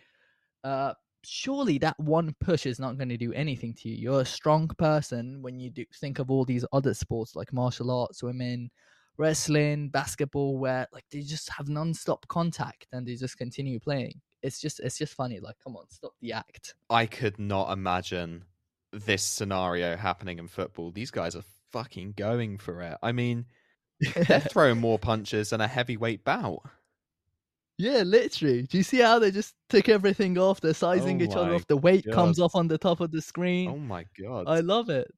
[0.62, 0.94] Uh,
[1.24, 3.96] surely that one push is not going to do anything to you.
[3.96, 7.90] You're a strong person when you do think of all these other sports like martial
[7.90, 8.70] arts, women,
[9.18, 14.20] wrestling, basketball, where like they just have non-stop contact and they just continue playing.
[14.44, 15.40] It's just it's just funny.
[15.40, 16.74] Like, come on, stop the act.
[16.88, 18.44] I could not imagine
[18.92, 20.92] this scenario happening in football.
[20.92, 22.98] These guys are fucking going for it.
[23.02, 23.46] I mean,
[24.28, 26.62] they're throwing more punches than a heavyweight bout.
[27.78, 28.62] yeah, literally.
[28.66, 30.60] Do you see how they just take everything off?
[30.60, 31.66] They're sizing Oh each other off.
[31.66, 33.70] The weight comes off on the top of the screen.
[33.70, 34.46] Oh my god!
[34.48, 35.10] I love it.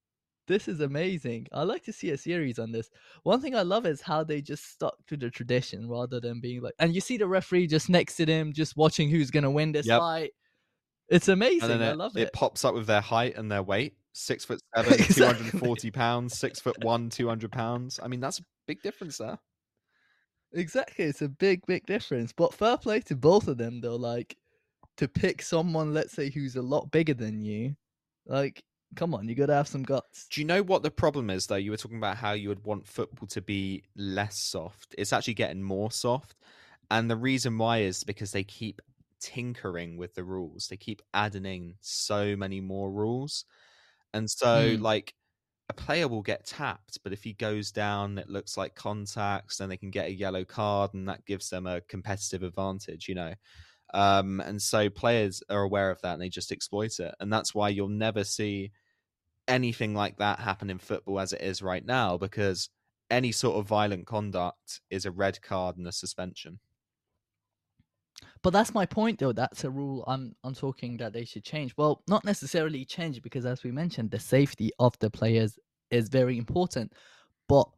[0.49, 1.49] This is amazing.
[1.53, 2.91] I like to see a series on this.
[3.25, 6.63] One thing I love is how they just stuck to the tradition rather than being
[6.63, 9.73] like, and you see the referee just next to them, just watching who's gonna win
[9.73, 9.99] this Yep.
[9.99, 10.33] fight.
[11.09, 11.81] It's amazing.
[11.81, 12.33] then I love it it.
[12.33, 13.97] pops up with their height and their weight.
[14.13, 15.15] Six foot seven, Exactly.
[15.15, 17.99] two hundred and forty pounds, six foot one, two hundred pounds.
[18.03, 19.39] I mean, that's a big difference there.
[20.53, 22.33] Exactly, it's a big, big difference.
[22.33, 23.97] But fair play to both of them, though.
[23.97, 24.37] Like
[24.99, 27.75] to pick someone, let's say, who's a lot bigger than you.
[28.27, 28.63] Like,
[28.95, 30.27] come on, you gotta have some guts.
[30.31, 31.57] Do you know what the problem is, though?
[31.57, 34.95] You were talking about how you would want football to be less soft.
[34.99, 36.37] It's actually getting more soft.
[36.91, 38.83] And the reason why is because they keep
[39.21, 40.69] tinkering with the rules.
[40.69, 43.47] They keep adding in so many more rules.
[44.15, 44.81] And so, Mm.
[44.81, 45.15] like,
[45.71, 49.69] a player will get tapped, but if he goes down, it looks like contacts, then
[49.71, 53.35] they can get a yellow card, and that gives them a competitive advantage, you know.
[53.95, 57.15] Um, and so players are aware of that and they just exploit it.
[57.21, 58.73] And that's why you'll never see
[59.49, 62.71] anything like that happen in football as it is right now, because
[63.11, 66.61] any sort of violent conduct is a red card and a suspension.
[68.43, 69.33] But that's my point, though.
[69.33, 71.75] That's a rule I'm I'm talking that they should change.
[71.77, 75.59] Well, not necessarily change because, as we mentioned, the safety of the players
[75.91, 76.93] is very important.
[77.49, 77.69] But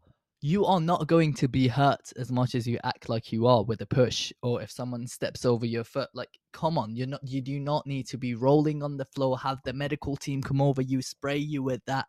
[0.40, 3.62] you are not going to be hurt as much as you act like you are
[3.62, 6.08] with a push, or if someone steps over your foot.
[6.14, 7.20] Like, come on, you're not.
[7.26, 9.38] You do not need to be rolling on the floor.
[9.38, 12.06] Have the medical team come over you, spray you with that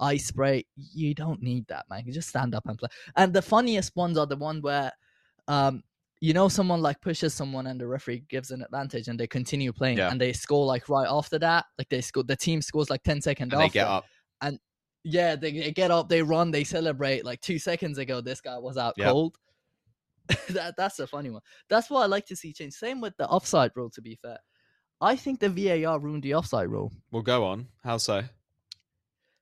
[0.00, 0.64] eye spray.
[0.76, 2.04] You don't need that, man.
[2.06, 2.88] You just stand up and play.
[3.16, 4.92] And the funniest ones are the one where,
[5.48, 5.82] um,
[6.20, 9.72] you know, someone like pushes someone and the referee gives an advantage and they continue
[9.72, 10.10] playing Yeah.
[10.10, 11.66] and they score like right after that.
[11.78, 13.68] Like they score, the team scores like 10 seconds And after.
[13.72, 14.04] they get up.
[15.04, 17.24] Yeah, they, they get up, they run, they celebrate.
[17.24, 19.06] Like two seconds ago, this guy was out Yep.
[19.08, 19.36] cold.
[20.50, 21.40] that That's a funny one.
[21.70, 22.74] That's what I like to see change.
[22.74, 24.38] Same with the offside rule, to be fair.
[25.00, 26.92] I think the VAR ruined the offside rule.
[27.12, 27.68] We'll go on.
[27.84, 28.24] How so?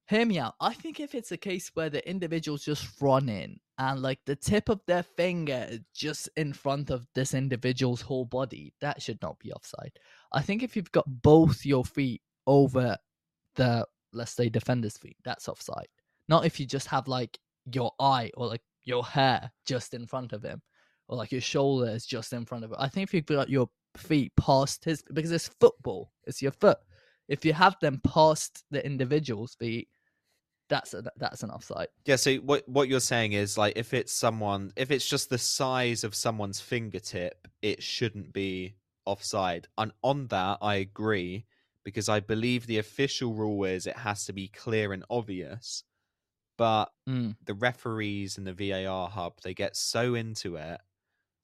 [0.09, 0.55] Hear me out.
[0.61, 4.69] I think if it's a case where the individual's just running and like the tip
[4.69, 9.53] of their finger just in front of this individual's whole body, that should not be
[9.53, 9.93] offside.
[10.33, 12.97] I think if you've got both your feet over
[13.57, 15.89] the let's say defender's feet, that's offside.
[16.29, 17.39] Not if you just have like
[17.73, 20.63] your eye or like your hair just in front of him
[21.09, 22.79] or like your shoulder is just in front of it.
[22.81, 26.79] I think if you've got your feet past his because it's football, it's your foot.
[27.29, 29.89] If you have them past the individual's feet,
[30.69, 31.89] that's a, that's an offside.
[32.05, 35.39] Yeah, so what what you're saying is like if it's someone if it's just the
[35.39, 39.69] size of someone's fingertip, it shouldn't be offside.
[39.79, 41.47] And on that I agree
[41.85, 45.85] because I believe the official rule is it has to be clear and obvious.
[46.57, 47.37] But Mm.
[47.45, 50.81] the referees and the VAR hub, they get so into it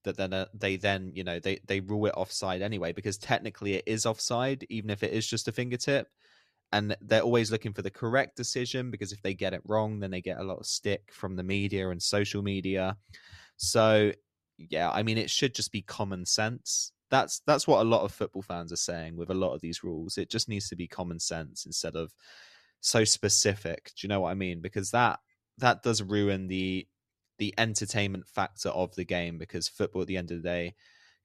[0.05, 3.75] that then uh, they then, you know, they they rule it offside anyway because technically
[3.75, 6.09] it is offside even if it is just a fingertip
[6.73, 10.11] and they're always looking for the correct decision because if they get it wrong then
[10.11, 12.97] they get a lot of stick from the media and social media.
[13.57, 14.13] So
[14.59, 16.93] yeah i mean it should just be common sense.
[17.11, 19.85] That's that's what a lot of football fans are saying with a lot of these
[19.85, 20.17] rules.
[20.17, 22.13] It just needs to be common sense instead of
[22.81, 23.93] so specific.
[23.97, 24.61] Do you know what i mean?
[24.61, 25.21] Because that
[25.59, 26.87] that does ruin the
[27.39, 30.75] the entertainment factor of the game because football at the end of the day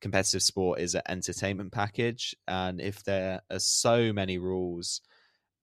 [0.02, 2.36] competitive sport is an entertainment package.
[2.48, 5.02] And if there are so many rules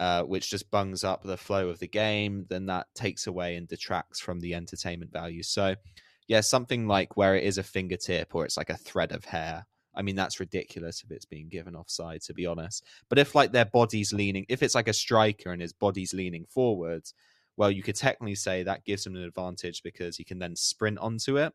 [0.00, 3.68] uh, which just bungs up the flow of the game, then that takes away and
[3.68, 5.42] detracts from the entertainment value.
[5.42, 5.76] So,
[6.26, 9.66] yeah, something like where it is a fingertip or it's like a thread of hair.
[9.94, 12.84] I mean, that's ridiculous if it's being given offside, to be honest.
[13.08, 16.46] But if like their body's leaning, if it's like a striker and his body's leaning
[16.46, 17.14] forwards,
[17.56, 20.98] well, you could technically say that gives him an advantage because he can then sprint
[20.98, 21.52] onto it.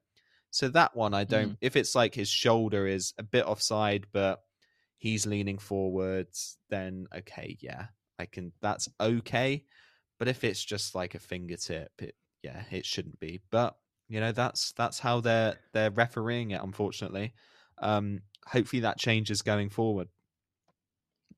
[0.52, 1.58] So that one, I don't.
[1.62, 4.40] If it's like his shoulder is a bit offside, but
[4.98, 7.88] he's leaning forwards, then okay, yeah,
[8.20, 8.52] I can.
[8.62, 9.64] That's okay.
[10.20, 13.42] But if it's just like a fingertip, it yeah, it shouldn't be.
[13.50, 13.76] But
[14.10, 16.62] you know, that's that's how they're they're refereeing it.
[16.62, 17.34] Unfortunately,
[17.80, 20.10] um, hopefully that changes going forward.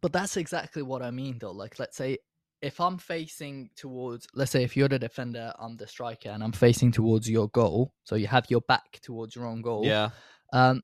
[0.01, 1.51] But that's exactly what I mean, though.
[1.51, 2.17] Like, let's say
[2.61, 6.51] if I'm facing towards, let's say if you're the defender, I'm the striker, and I'm
[6.51, 9.85] facing towards your goal, so you have your back towards your own goal.
[9.85, 10.09] Yeah,
[10.53, 10.81] Um,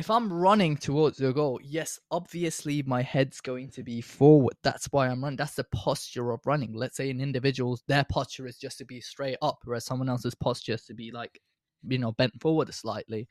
[0.00, 4.54] if I'm running towards your goal, yes, obviously my head's going to be forward.
[4.62, 5.36] That's why I'm running.
[5.36, 6.72] That's the posture of running.
[6.74, 10.34] Let's say an individual's their posture is just to be straight up, whereas someone else's
[10.34, 11.40] posture is to be like,
[11.86, 13.28] you know, bent forward slightly.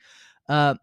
[0.47, 0.77] Um,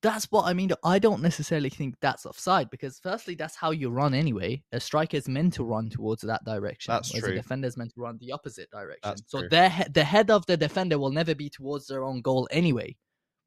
[0.00, 0.70] that's what I mean.
[0.84, 4.62] I don't necessarily think that's offside because, firstly, that's how you run anyway.
[4.72, 6.92] A striker is meant to run towards that direction.
[6.92, 7.32] That's whereas true.
[7.32, 9.00] A defender is meant to run the opposite direction.
[9.02, 9.48] That's so true.
[9.48, 12.96] their he- the head of the defender will never be towards their own goal anyway.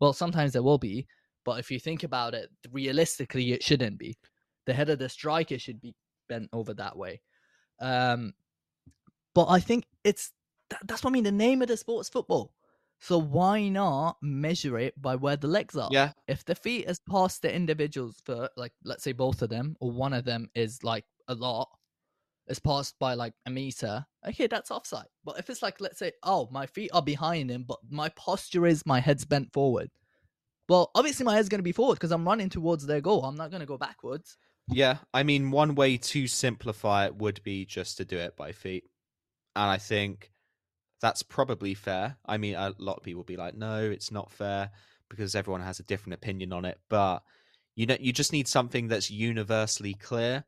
[0.01, 1.07] Well, sometimes there will be,
[1.43, 4.17] but if you think about it, realistically, it shouldn't be.
[4.65, 5.95] The head of the striker should be
[6.29, 7.21] bent over that way.
[7.79, 8.33] Um,
[9.33, 10.31] but I think it's
[10.69, 11.23] that, that's what I mean.
[11.23, 12.53] The name of the sport is football.
[12.99, 15.89] So why not measure it by where the legs are?
[15.91, 19.75] yeah, If the feet is past the individual's foot, like let's say both of them
[19.79, 21.69] or one of them is like a lot,
[22.47, 25.07] is passed by like a meter, okay, that's offside.
[25.23, 28.67] But if it's like, let's say, oh, my feet are behind him, but my posture
[28.67, 29.89] is my head's bent forward.
[30.71, 33.25] Well, obviously my head's going to be forward because I'm running towards their goal.
[33.25, 34.37] I'm not going to go backwards.
[34.69, 38.53] Yeah, I mean, one way to simplify it would be just to do it by
[38.53, 38.85] feet,
[39.57, 40.31] and I think
[41.01, 42.15] that's probably fair.
[42.25, 44.71] I mean, a lot of people will be like, "No, it's not fair,"
[45.09, 46.79] because everyone has a different opinion on it.
[46.87, 47.21] But
[47.75, 50.45] you know, you just need something that's universally clear.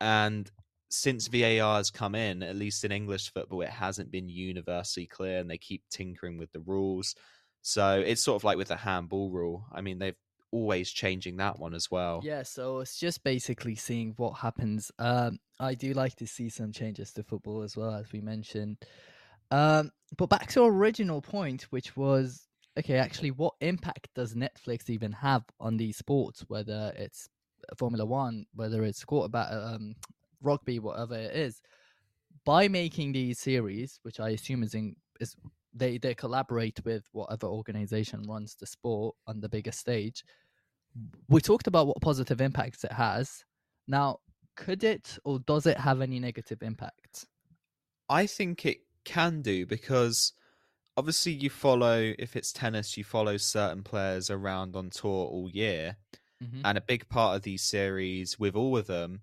[0.00, 0.50] And
[0.88, 5.38] since VAR has come in, at least in English football, it hasn't been universally clear,
[5.38, 7.14] and they keep tinkering with the rules.
[7.62, 9.66] So it's sort of like with the handball rule.
[9.72, 10.16] I mean, they've
[10.52, 12.20] always changing that one as well.
[12.24, 14.90] Yeah, so it's just basically seeing what happens.
[14.98, 18.78] Um, I do like to see some changes to football as well, as we mentioned.
[19.50, 22.46] Um, but back to our original point, which was
[22.78, 26.44] okay, actually, what impact does Netflix even have on these sports?
[26.48, 27.28] Whether it's
[27.76, 29.94] Formula One, whether it's quarterback, um,
[30.40, 31.60] rugby, whatever it is,
[32.44, 35.36] by making these series, which I assume is in is
[35.72, 40.24] they they collaborate with whatever organization runs the sport on the bigger stage.
[41.28, 43.44] We talked about what positive impacts it has.
[43.86, 44.18] Now,
[44.56, 47.26] could it or does it have any negative impacts?
[48.08, 50.32] I think it can do because
[50.96, 55.96] obviously you follow if it's tennis you follow certain players around on tour all year
[56.42, 56.60] mm-hmm.
[56.64, 59.20] and a big part of these series with all of them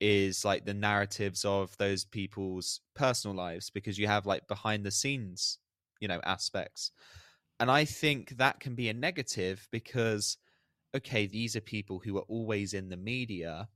[0.00, 4.90] is like the narratives of those people's personal lives because you have like behind the
[4.90, 5.58] scenes
[6.02, 6.90] you know aspects.
[7.60, 10.36] And i think that can be a negative because
[10.96, 13.68] okay these are people who are always in the media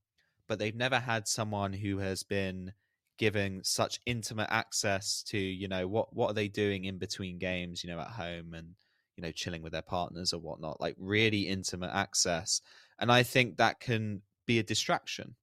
[0.49, 2.73] but they've never had someone who has been
[3.17, 7.85] giving such intimate access to you know what what are they doing in between games
[7.85, 8.75] you know at home and
[9.17, 12.61] you know chilling with their partners or whatnot like really intimate access.
[12.99, 15.37] And i think that can be a distraction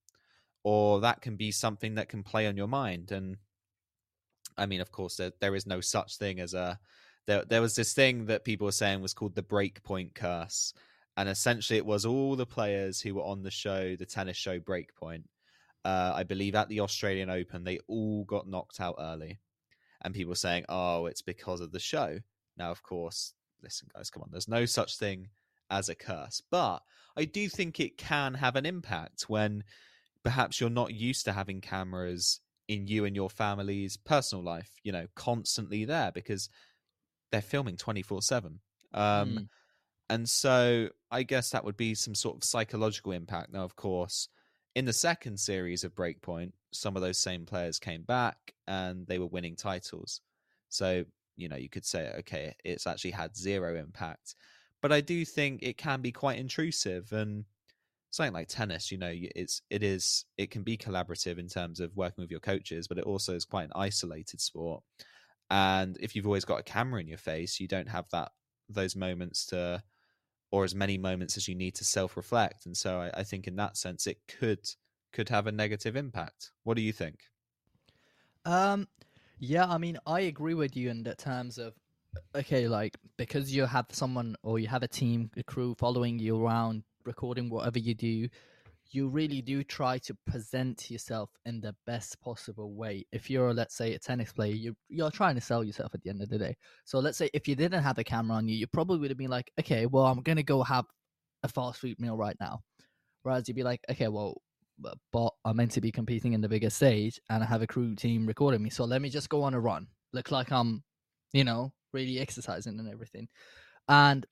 [0.63, 3.11] or that can be something that can play on your mind.
[3.11, 3.37] And
[4.57, 6.79] i mean of course there, there is no such thing as a
[7.25, 10.73] there, there was this thing that people were saying was called the breakpoint curse
[11.15, 14.59] and essentially it was all the players who were on the show the tennis show
[14.59, 15.23] breakpoint
[15.85, 19.39] uh, I believe at the Australian Open, they all got knocked out early.
[20.01, 22.19] And people saying, oh, it's because of the show.
[22.57, 24.29] Now, of course, listen, guys, come on.
[24.31, 25.29] There's no such thing
[25.69, 26.41] as a curse.
[26.51, 26.79] But
[27.17, 29.63] I do think it can have an impact when
[30.23, 34.91] perhaps you're not used to having cameras in you and your family's personal life, you
[34.91, 36.49] know, constantly there because
[37.31, 38.59] they're filming 24 7.
[38.93, 39.47] Um, mm.
[40.09, 43.51] And so I guess that would be some sort of psychological impact.
[43.51, 44.29] Now, of course,
[44.75, 49.19] in the second series of Breakpoint, some of those same players came back and they
[49.19, 50.21] were winning titles.
[50.69, 51.05] So,
[51.35, 54.35] you know, you could say, okay, it's actually had zero impact.
[54.81, 57.45] But I do think it can be quite intrusive and
[58.13, 61.95] something like tennis, you know, it's it is it can be collaborative in terms of
[61.95, 64.83] working with your coaches, but it also is quite an isolated sport.
[65.49, 68.31] And if you've always got a camera in your face, you don't have that
[68.69, 69.81] those moments to
[70.51, 72.67] or as many moments as you need to self reflect.
[72.67, 74.59] And so I, I, think in that sense it could
[75.11, 76.51] could have a negative impact.
[76.63, 77.17] What do you think?
[78.45, 78.87] Um
[79.39, 81.73] yeah, I mean I agree with you in the terms of
[82.35, 86.39] okay, like because you have someone or you have a team, a crew following you
[86.39, 88.27] around, recording whatever you do,
[88.91, 93.05] you really do try to present yourself in the best possible way.
[93.11, 96.09] If you're, let's say, a tennis player, you you're trying to sell yourself at the
[96.09, 96.55] end of the day.
[96.85, 99.17] So let's say if you didn't have a camera on you, you probably would have
[99.17, 100.85] been like, okay, well, I'm gonna go have
[101.43, 102.59] a fast food meal right now.
[103.23, 104.41] Whereas you'd be like, okay, well,
[105.11, 107.95] but I'm meant to be competing in the bigger stage, and I have a crew
[107.95, 110.83] team recording me, so let me just go on a run, look like I'm,
[111.31, 113.27] you know, really exercising and everything.
[113.87, 114.25] And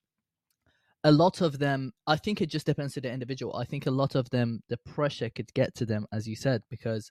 [1.04, 3.56] a lot of them i think it just depends to the individual.
[3.56, 6.62] I think a lot of them the pressure could get to them as you said
[6.70, 7.10] because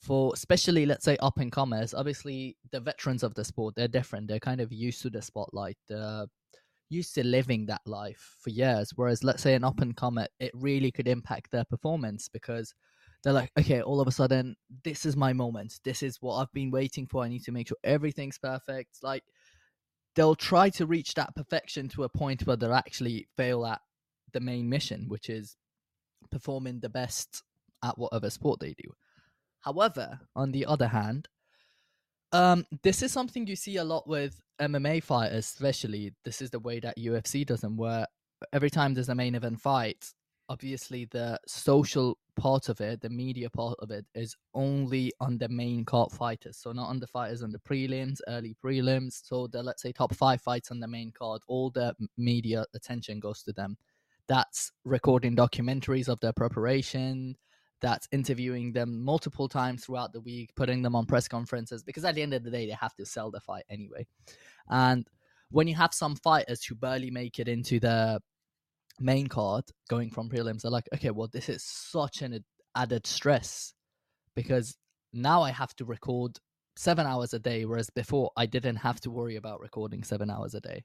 [0.00, 4.26] for especially let's say up and comers obviously the veterans of the sport they're different.
[4.28, 6.26] They're kind of used to the spotlight they're
[6.90, 8.92] used to living that life for years.
[8.96, 12.74] Whereas let's say an up and comer it really could impact their performance because
[13.22, 15.78] they're like okay all of a sudden this is my moment.
[15.84, 17.22] This is what i've been waiting for.
[17.22, 18.98] I need to make sure everything's perfect.
[19.02, 19.22] Like
[20.14, 23.80] they'll try to reach that perfection to a point where they'll actually fail at
[24.32, 25.56] the main mission, which is
[26.30, 27.42] performing the best
[27.84, 28.92] at whatever sport they do.
[29.60, 31.28] However, on the other hand,
[32.32, 36.14] um, this is something you see a lot with MMA fighters, especially.
[36.24, 38.06] This is the way that UFC does them, where
[38.52, 40.12] every time there's a main event fight,
[40.48, 45.48] obviously the social part of it, the media part of it, is only on the
[45.48, 46.56] main card fighters.
[46.56, 49.22] So not on the fighters on the prelims, early prelims.
[49.24, 53.20] So the let's say top five fights on the main card, all the media attention
[53.20, 53.76] goes to them.
[54.28, 57.36] That's recording documentaries of their preparation.
[57.82, 62.14] that's interviewing them multiple times throughout the week, putting them on press conferences because at
[62.14, 64.06] the end of the day, they have to sell the fight anyway.
[64.68, 65.06] And
[65.50, 68.22] when you have some fighters who barely make it into the
[69.00, 72.44] main card going from prelims, they're like, okay, well, this is such an
[72.76, 73.74] added stress
[74.36, 74.76] because
[75.12, 76.38] now I have to record
[76.76, 80.54] seven hours a day, whereas before I didn't have to worry about recording seven hours
[80.54, 80.84] a day.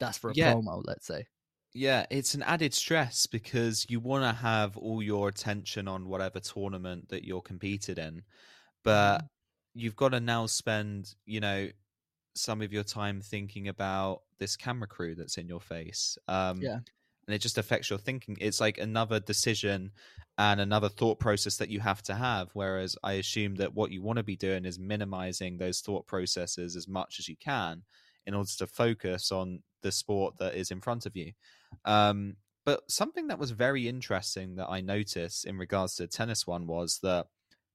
[0.00, 0.36] That's for a Yeah.
[0.36, 1.26] promo, let's say.
[1.72, 6.38] Yeah, it's an added stress because you want to have all your attention on whatever
[6.38, 8.22] tournament that you're competed in,
[8.84, 9.26] but Mm-hmm.
[9.74, 11.70] you've got to now spend, you know,
[12.36, 16.18] some of your time thinking about this camera crew that's in your face.
[16.28, 16.80] Um, Yeah.
[17.26, 18.36] And it just affects your thinking.
[18.40, 19.92] It's like another decision
[20.36, 22.50] and another thought process that you have to have.
[22.52, 26.76] Whereas I assume that what you want to be doing is minimizing those thought processes
[26.76, 27.82] as much as you can
[28.26, 31.32] in order to focus on the sport that is in front of you.
[31.84, 36.46] Um, but something that was very interesting that I noticed in regards to the tennis
[36.46, 37.26] one was that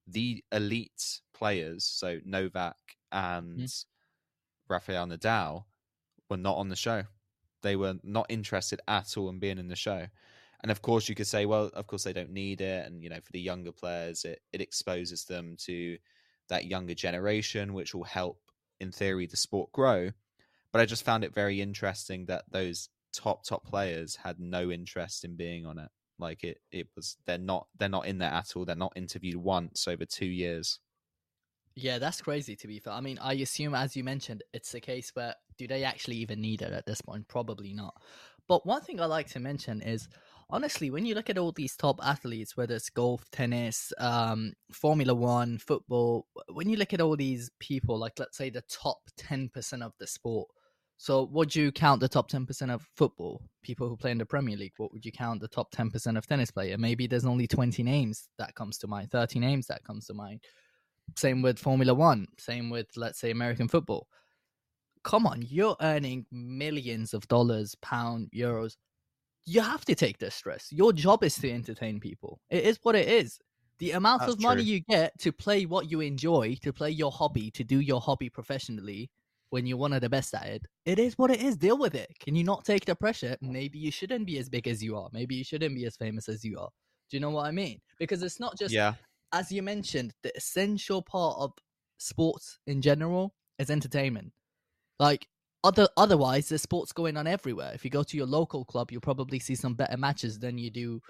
[0.08, 2.78] the elite players, so Novak
[3.12, 3.60] and
[4.68, 5.66] Rafael Nadal,
[6.30, 7.04] were not on the show.
[7.62, 10.07] They were not interested at all in being in the show.
[10.62, 12.86] And of course, you could say, well, of course, they don't need it.
[12.86, 15.97] And, you know, for the younger players, it, it exposes them to
[16.49, 18.39] that younger generation, which will help,
[18.80, 20.12] in theory, the sport grow.
[20.72, 25.24] But I just found it very interesting that those top, top players had no interest
[25.24, 25.89] in being on it.
[26.20, 28.66] Like it, it was they're not they're not in there at all.
[28.66, 30.80] They're not interviewed once over two years.
[31.76, 32.91] Yeah, that's crazy to be fair.
[32.91, 36.41] I mean, I assume, as you mentioned, it's a case where do they actually even
[36.41, 37.28] need it at this point?
[37.28, 37.93] Probably not.
[38.47, 40.07] But one thing I like to mention is
[40.49, 45.14] honestly, when you look at all these top athletes, whether it's golf, tennis, um, Formula
[45.14, 49.84] One, football, when you look at all these people, like let's say the top 10%
[49.84, 50.47] of the sport.
[50.97, 54.57] So, would you count the top 10% of football, people who play in the Premier
[54.57, 54.74] League?
[54.78, 56.78] What would you count the top 10% of tennis player?
[56.78, 60.41] Maybe there's only 20 names that comes to mind, 30 names that comes to mind
[61.18, 64.07] same with Formula One, same with let's say American football.
[65.10, 68.76] Come on, you're earning millions of dollars, pound, euros.
[69.45, 70.68] You have to take this stress.
[70.72, 72.39] Your job is to entertain people.
[72.51, 73.39] It is what it is.
[73.80, 74.72] The amount That's of money true.
[74.72, 78.30] you get to play what you enjoy, to play your hobby, to do your hobby
[78.30, 79.10] professionally
[79.49, 81.57] when you're one of the best at it, it is what it is.
[81.57, 82.14] Deal with it.
[82.20, 83.36] Can you not take the pressure?
[83.41, 85.10] Maybe you shouldn't be as big as you are.
[85.12, 86.70] Maybe you shouldn't be as famous as you are.
[87.10, 87.82] Do you know what I mean?
[87.97, 88.93] Because it's not just yeah,
[89.34, 91.53] as you mentioned, the essential part of
[91.97, 94.32] sports in general is entertainment.
[95.00, 95.28] Like
[95.64, 97.72] other otherwise, there's sports going on everywhere.
[97.74, 100.70] If you go to your local club, you'll probably see some better matches than you
[100.70, 101.02] do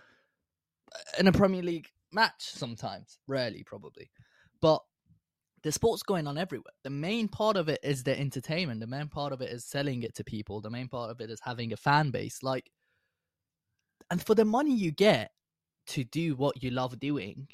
[0.93, 3.19] uh, in a Premier League match sometimes.
[3.27, 4.09] Rarely, probably.
[4.61, 4.81] But
[5.63, 6.73] the sports going on everywhere.
[6.83, 8.79] The main part of it is the entertainment.
[8.79, 10.61] The main part of it is selling it to people.
[10.61, 12.41] The main part of it is having a fan base.
[12.43, 12.71] Like
[14.09, 15.31] and for the money you get
[15.87, 17.47] to do what you love doing,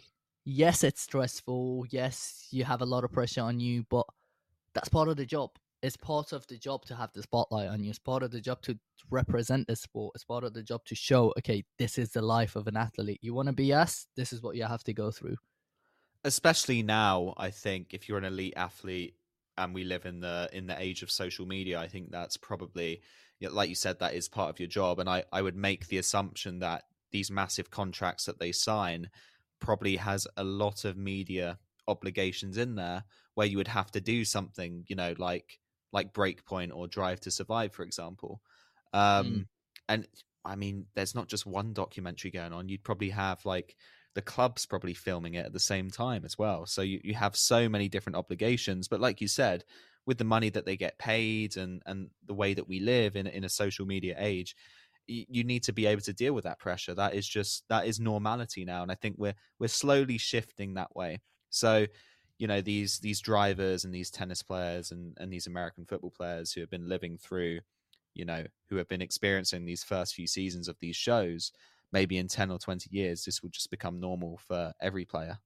[0.46, 1.86] yes, it's stressful.
[1.90, 4.06] Yes, you have a lot of pressure on you, but
[4.74, 5.52] that's part of the job.
[5.86, 7.92] It's part of the job to have the spotlight on you.
[7.92, 8.78] It's part of the job to
[9.12, 10.14] represent the sport.
[10.16, 13.20] It's part of the job to show, okay, this is the life of an athlete.
[13.22, 14.08] You want to be us?
[14.16, 15.38] This is what you have to go through.
[16.24, 19.14] especially now i think if you're an elite athlete
[19.60, 23.02] and we live in the in the age of social media i think that's probably
[23.52, 26.00] like you said that is part of your job and i i would make the
[26.00, 26.82] assumption that
[27.12, 29.08] these massive contracts that they sign
[29.60, 33.04] probably has a lot of media obligations in there
[33.36, 35.60] where you would have to do something you know like
[35.96, 38.42] like breakpoint or drive to survive for example
[38.94, 39.46] um Mm.
[39.90, 40.08] and
[40.44, 43.76] i mean there's not just one documentary going on you'd probably have like
[44.16, 46.66] the club's probably filming it at the same time as well.
[46.66, 48.88] So you, you have so many different obligations.
[48.88, 49.66] But like you said,
[50.06, 53.28] with the money that they get paid and, and the way that we live in
[53.28, 54.56] in a social media age,
[55.10, 56.96] y- you need to be able to deal with that pressure.
[56.96, 60.96] That is just that is normality now, and I think we're we're slowly shifting that
[60.96, 61.20] way.
[61.50, 61.86] So,
[62.38, 66.54] you know, these these drivers and these tennis players and and these American football players
[66.54, 67.62] who have been living through,
[68.14, 71.52] you know, who have been experiencing these first few seasons of these shows
[71.92, 75.40] maybe in 10 or 20 years this will just become normal for every player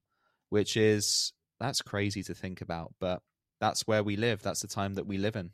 [0.50, 3.22] which is that's crazy to think about but
[3.60, 5.52] that's where we live that's the time that we live in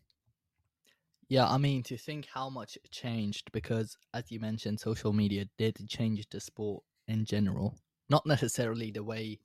[1.28, 5.46] Yeah, I mean, to think how much it changed because, as you mentioned, social media
[5.58, 7.80] did change the sport in general.
[8.10, 9.40] Not necessarily the way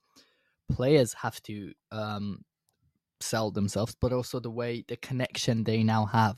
[0.75, 2.43] players have to um,
[3.21, 6.37] sell themselves, but also the way the connection they now have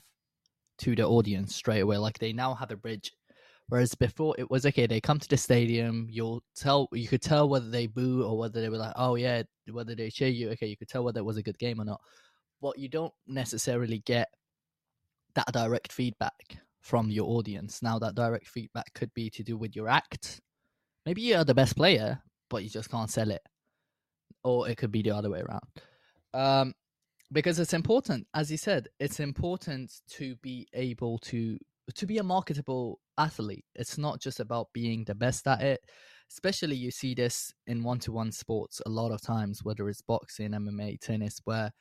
[0.79, 1.99] to the audience straight away.
[1.99, 3.13] Like they now have a bridge.
[3.69, 7.49] Whereas before it was okay, they come to the stadium, you'll tell you could tell
[7.49, 10.67] whether they boo or whether they were like, oh yeah, whether they cheer you, okay,
[10.67, 12.01] you could tell whether it was a good game or not.
[12.61, 14.29] But you don't necessarily get
[15.35, 17.83] that direct feedback from your audience.
[17.83, 20.41] Now that direct feedback could be to do with your act.
[21.07, 22.21] Maybe you're the best player,
[22.51, 23.43] but you just can't sell it.
[24.45, 25.63] Or it could be the other way around.
[26.35, 26.75] Um,
[27.33, 31.59] because it's important, as you said, it's important to be able to
[31.95, 33.65] to be a marketable athlete.
[33.75, 35.81] It's not just about being the best at it.
[36.31, 40.01] Especially you see this in one to one sports a lot of times, whether it's
[40.01, 41.73] boxing, MMA, tennis, where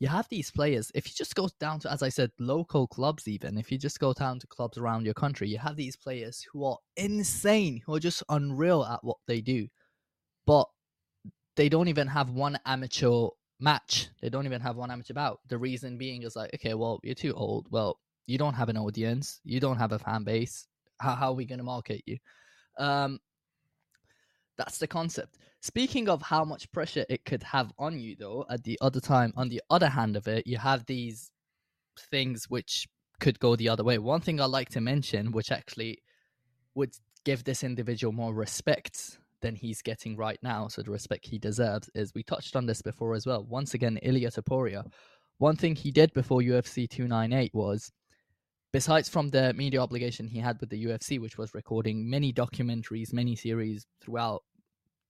[0.00, 0.90] you have these players.
[0.94, 4.00] If you just go down to, as I said, local clubs, even if you just
[4.00, 7.94] go down to clubs around your country, you have these players who are insane, who
[7.94, 9.68] are just unreal at what they do,
[10.46, 10.66] but
[11.56, 13.28] they don't even have one amateur
[13.60, 14.08] match.
[14.20, 15.40] They don't even have one amateur bout.
[15.48, 17.66] The reason being is like, okay, well, you're too old.
[17.70, 19.40] Well, you don't have an audience.
[19.44, 20.66] You don't have a fan base.
[21.00, 22.18] How, how are we going to market you?
[22.78, 23.18] Um,
[24.56, 25.38] that's the concept.
[25.60, 29.32] Speaking of how much pressure it could have on you, though, at the other time,
[29.36, 31.30] on the other hand of it, you have these
[32.10, 32.88] things which
[33.20, 33.98] could go the other way.
[33.98, 36.02] One thing I like to mention, which actually
[36.74, 36.94] would
[37.24, 41.90] give this individual more respect than he's getting right now, so the respect he deserves,
[41.94, 43.44] is we touched on this before as well.
[43.44, 44.84] Once again, Ilya Topuria.
[45.38, 47.92] One thing he did before UFC 298 was,
[48.72, 53.12] besides from the media obligation he had with the UFC, which was recording many documentaries,
[53.12, 54.42] many series throughout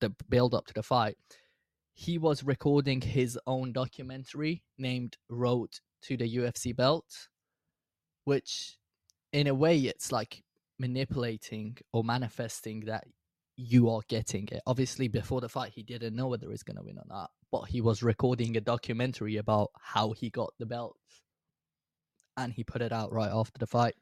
[0.01, 1.17] the build up to the fight,
[1.95, 5.69] he was recording his own documentary named Road
[6.03, 7.29] to the UFC Belt,
[8.25, 8.79] which
[9.33, 10.43] in a way it's like
[10.79, 13.05] manipulating or manifesting that
[13.63, 14.61] you are getting it.
[14.67, 17.63] Obviously, before the fight, he didn't know whether he's going to win or not, but
[17.63, 20.97] he was recording a documentary about how he got the belt
[22.37, 23.95] and he put it out right after the fight.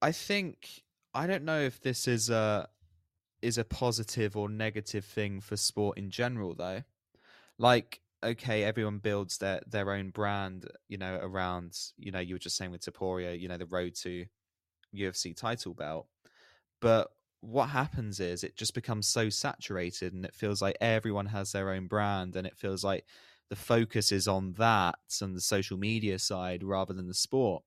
[0.00, 0.82] I think
[1.14, 2.68] I don't know if this is a
[3.42, 6.82] is a positive or negative thing for sport in general though.
[7.58, 12.38] Like okay, everyone builds their their own brand, you know, around, you know, you were
[12.38, 14.26] just saying with Topuria, you know, the road to
[14.94, 16.06] UFC title belt.
[16.80, 17.08] But
[17.40, 21.70] what happens is it just becomes so saturated and it feels like everyone has their
[21.70, 23.04] own brand and it feels like
[23.48, 27.62] the focus is on that and the social media side rather than the sport.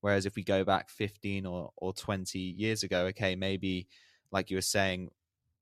[0.00, 3.88] Whereas if we go back 15 or, or 20 years ago, okay, maybe
[4.30, 5.10] like you were saying,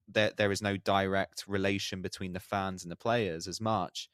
[0.09, 4.09] there there is no direct relation between the fans and the players as much,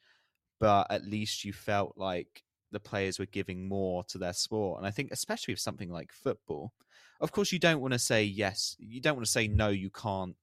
[0.59, 2.43] but at least you felt like
[2.73, 4.79] the players were giving more to their sport.
[4.79, 6.73] And I think especially with something like football,
[7.21, 9.89] of course you don't want to say yes, you don't want to say no, you
[9.89, 10.35] can't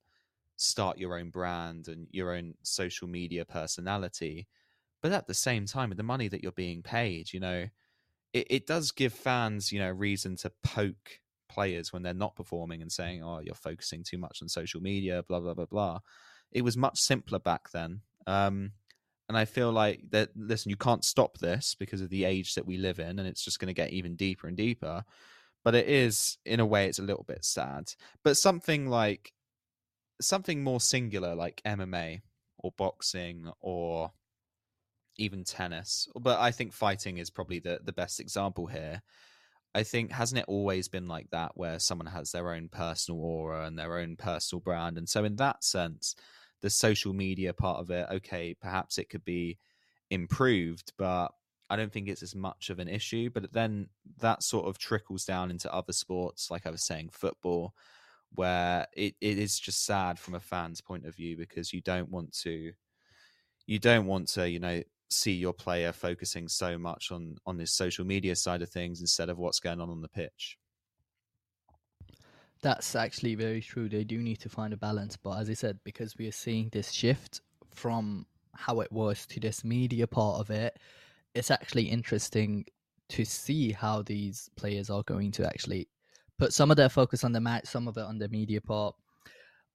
[0.57, 4.47] start your own brand and your own social media personality.
[5.03, 7.68] But at the same time, with the money that you're being paid, you know,
[8.33, 12.83] it, it does give fans, you know, reason to poke players when they're not performing
[12.83, 16.01] and saying, "Oh, you're focusing too much on social media," blah blah blah blah.
[16.53, 18.72] It was much simpler back then, um,
[19.31, 20.31] and I feel like that.
[20.35, 23.45] Listen, you can't stop this because of the age that we live in, and it's
[23.45, 25.05] just going to get even deeper and deeper.
[25.62, 27.93] But it is, in a way, it's a little bit sad.
[28.24, 29.33] But something like
[30.20, 32.22] something more singular, like MMA
[32.59, 34.11] or boxing or
[35.16, 36.09] even tennis.
[36.18, 39.01] But I think fighting is probably the the best example here
[39.74, 43.66] I think hasn't it always been like that where someone has their own personal aura
[43.66, 46.16] and their own personal brand and so in that sense
[46.61, 49.59] the social media part of it okay perhaps it could be
[50.11, 51.28] improved but
[51.69, 53.89] I don't think it's as much of an issue but then
[54.19, 57.74] that sort of trickles down into other sports like I was saying football
[58.32, 62.11] where it, it is just sad from a fan's point of view because you don't
[62.11, 62.73] want to
[63.66, 67.73] you don't want to you know see your player focusing so much on on his
[67.73, 70.57] social media side of things instead of what's going on on the pitch.
[72.62, 73.89] That's actually very true.
[73.89, 76.69] They do need to find a balance, but as I said, because we are seeing
[76.70, 77.41] this shift
[77.74, 80.78] from how it was to this media part of it,
[81.35, 82.66] it's actually interesting
[83.11, 85.89] to see how these players are going to actually
[86.39, 88.95] put some of their focus on the match, some of it on the media part,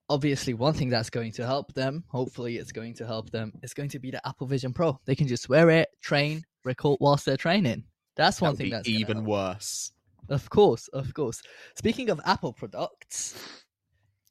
[0.08, 3.74] obviously one thing that's going to help them hopefully it's going to help them is
[3.74, 4.98] going to be the apple vision pro.
[5.04, 7.84] They can just wear it train record whilst they're training.
[8.14, 9.92] That's one that thing that's even worse
[10.28, 11.42] of course of course
[11.76, 13.34] speaking of apple products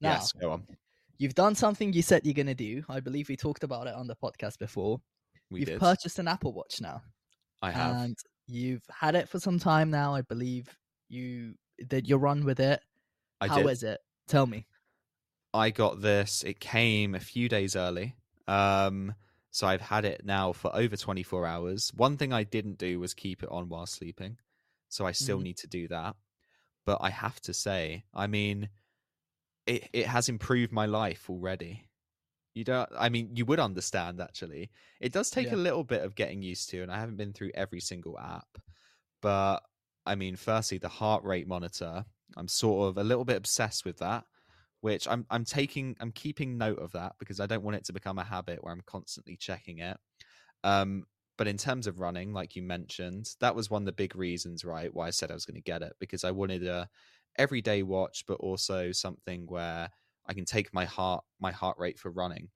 [0.02, 0.64] now yes go on
[1.18, 3.94] you've done something you said you're going to do i believe we talked about it
[3.94, 5.00] on the podcast before
[5.50, 5.80] we you've did.
[5.80, 7.02] purchased an apple watch now
[7.62, 8.18] i have and
[8.48, 10.68] you've had it for some time now i believe
[11.10, 11.54] you
[11.88, 12.80] did your run with it
[13.42, 13.70] I How did.
[13.70, 14.66] is it tell me
[15.56, 16.44] I got this.
[16.44, 18.18] It came a few days early.
[18.46, 19.16] Um,
[19.52, 21.94] so I've had it now for over 24 hours.
[21.96, 24.38] One thing I didn't do was keep it on while sleeping.
[24.90, 25.44] So I still Mhm.
[25.44, 26.16] need to do that.
[26.86, 28.70] But I have to say, I mean,
[29.66, 31.90] it, it has improved my life already.
[32.54, 34.72] You don't, I mean, you would understand actually.
[35.02, 35.56] It does take Yeah.
[35.56, 38.58] a little bit of getting used to, and I haven't been through every single app.
[39.22, 39.60] But
[40.06, 42.06] I mean, firstly, the heart rate monitor,
[42.38, 44.26] I'm sort of a little bit obsessed with that
[44.82, 47.94] which I'm I'm taking I'm keeping note of that because I don't want it to
[47.94, 49.98] become a habit where I'm constantly checking it.
[50.64, 51.06] Um,
[51.38, 54.64] but in terms of running, like you mentioned, that was one of the big reasons,
[54.64, 56.90] right, why I said I was going to get it because I wanted a
[57.38, 59.90] everyday watch, but also something where
[60.26, 62.50] I can take my heart my heart rate for running.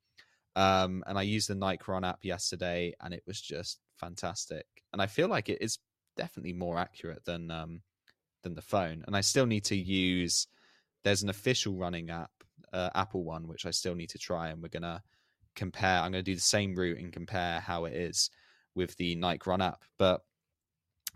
[0.56, 4.66] Um, and I used the Nike Run app yesterday, and it was just fantastic.
[4.94, 5.80] And I feel like it is
[6.16, 7.82] definitely more accurate than um,
[8.44, 9.04] than the phone.
[9.08, 10.48] And I still need to use.
[11.04, 12.32] There's an official running app,
[12.74, 15.04] uh, Apple one, which I still need to try, and we're gonna
[15.56, 16.00] compare.
[16.00, 18.30] I'm gonna do the same route and compare how it is
[18.80, 19.84] with the Nike Run app.
[20.00, 20.22] But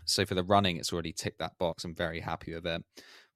[0.04, 1.84] so for the running, it's already ticked that box.
[1.84, 2.84] I'm very happy with it.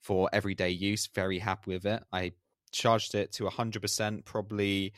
[0.01, 2.05] For everyday use, very happy with it.
[2.13, 2.33] I
[2.71, 4.93] charged it to 100%, probably,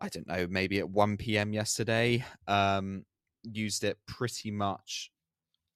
[0.00, 1.52] I don't know, maybe at 1 p.m.
[1.52, 2.24] yesterday.
[2.48, 3.04] Um,
[3.44, 5.12] used it pretty much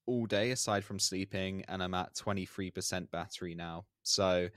[0.06, 3.84] all day aside from sleeping, and I'm at 23% battery now.
[4.02, 4.48] So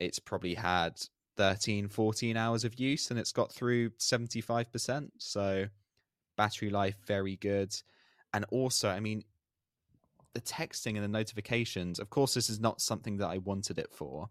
[0.00, 0.94] it's probably had
[1.36, 5.10] 13, 14 hours of use and it's got through 75%.
[5.18, 5.66] So
[6.40, 7.70] battery life very good.
[8.32, 9.24] And also, I mean,
[10.32, 13.92] the texting and the notifications, of course, this is not something that I wanted it
[13.92, 14.30] for,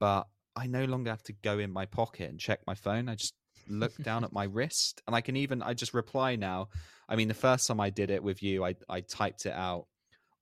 [0.00, 0.26] but
[0.56, 3.10] I no longer have to go in my pocket and check my phone.
[3.10, 3.34] I just
[3.68, 6.70] look down at my wrist and I can even, I just reply now.
[7.10, 9.86] I mean, the first time I did it with you, I, I typed it out,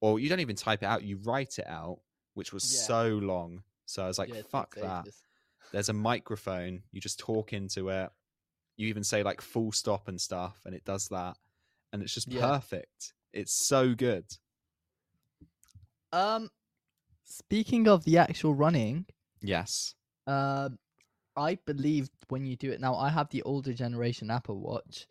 [0.01, 1.99] or you don't even type it out, you write it out,
[2.35, 2.87] which was Yeah.
[2.87, 3.65] so long.
[3.87, 5.07] So I was like, Yeah, fuck that.
[5.73, 8.11] There's a microphone, you just talk into it.
[8.77, 11.37] You even say like full stop and stuff, and it does that.
[11.93, 12.41] And it's just Yeah.
[12.41, 13.15] perfect.
[13.33, 14.27] It's so good.
[16.13, 16.51] Um,
[17.25, 19.07] speaking of the actual running,
[19.43, 19.95] Yes.
[20.27, 20.79] Um,
[21.37, 25.07] I believe when you do it now, I have the older generation Apple Watch,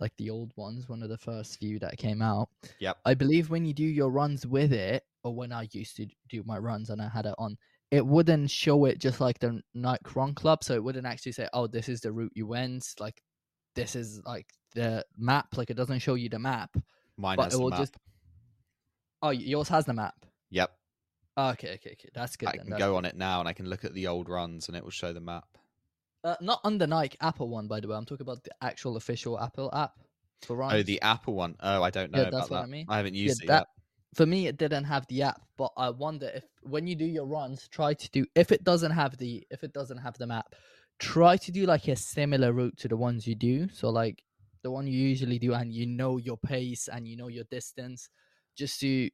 [0.00, 2.48] like the old ones, one of the first few that came out.
[2.80, 2.98] Yep.
[3.06, 6.42] I believe when you do your runs with it, or when I used to do
[6.44, 7.56] my runs and I had it on,
[7.92, 10.64] it wouldn't show it just like the Nike Run Club.
[10.64, 13.22] So it wouldn't actually say, "Oh, this is the route you went." Like
[13.76, 15.56] this is like the map.
[15.56, 16.74] Like it doesn't show you the map.
[17.18, 17.78] Mine But has it the will map.
[17.80, 17.96] just-
[19.20, 20.14] Oh, yours has the map.
[20.50, 20.72] Yep.
[21.36, 22.08] Oh, okay, okay, okay.
[22.12, 22.48] That's good.
[22.48, 22.96] I then, can that's go good.
[22.96, 25.12] on it now and I can look at the old runs and it will show
[25.12, 25.46] the map.
[26.24, 27.96] Uh, not on the Nike Apple one, by the way.
[27.96, 29.92] I'm talking about the actual official Apple app
[30.42, 30.74] for runs.
[30.74, 31.56] Oh, the Apple one.
[31.60, 32.68] Oh, I don't know Yeah, about that's what I that.
[32.68, 32.86] mean.
[32.88, 33.68] haven't Yeah, used it that
[34.14, 37.26] for me it didn't have the app, but I wonder if when you do your
[37.26, 40.54] runs, try to do if it doesn't have the if it doesn't have the map,
[40.98, 43.68] try to do like a similar route to the ones you do.
[43.68, 44.22] So like
[44.62, 48.10] the one you usually do, and you know your pace and you know your distance,
[48.56, 49.10] just to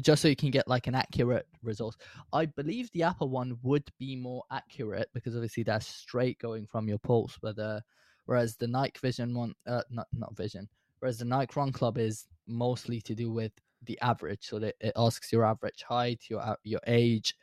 [0.00, 1.96] just so you can get like an accurate result.
[2.32, 6.88] I believe the Apple one would be more accurate because obviously that's straight going from
[6.88, 7.82] your pulse, whether
[8.26, 10.68] whereas the Nike Vision one, uh, not not Vision,
[11.00, 13.52] whereas the Nike Run Club is mostly to do with
[13.82, 14.46] the average.
[14.46, 17.34] So that it asks your average height, your your age,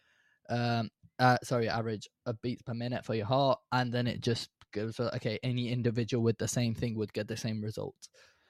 [0.49, 0.89] um,
[1.19, 4.99] uh, sorry, average uh, beats per minute for your heart, and then it just goes
[4.99, 5.39] okay.
[5.43, 7.95] Any individual with the same thing would get the same result.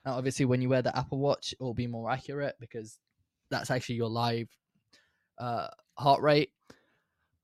[0.05, 2.97] Now, obviously, when you wear the Apple Watch, it will be more accurate because
[3.49, 4.49] that's actually your live
[5.37, 6.51] uh, heart rate.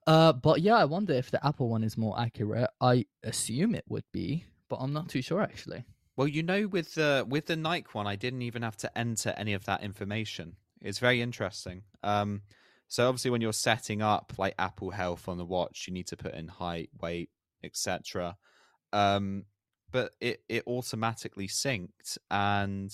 [0.08, 2.70] Uh, but yeah, I wonder if the Apple one is more accurate.
[2.82, 5.86] I assume it would be, but I'm not too sure actually.
[6.20, 9.34] Well, you know, with the with the Nike one, I didn't even have to enter
[9.38, 10.58] any of that information.
[10.82, 11.84] It's very interesting.
[12.04, 12.42] Um,
[12.90, 16.18] so obviously, when you're setting up like Apple Health on the watch, you need to
[16.18, 17.30] put in height, weight,
[17.64, 18.36] etc.
[18.92, 19.46] Um,
[19.94, 22.92] but it it automatically synced, and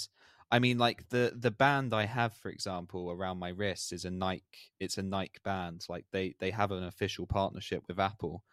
[0.51, 4.11] I mean, like the the band I have, for example, around my wrist is a
[4.11, 4.69] Nike.
[4.79, 5.83] It's a Nike band.
[5.89, 8.43] Like they they have an official partnership with Apple.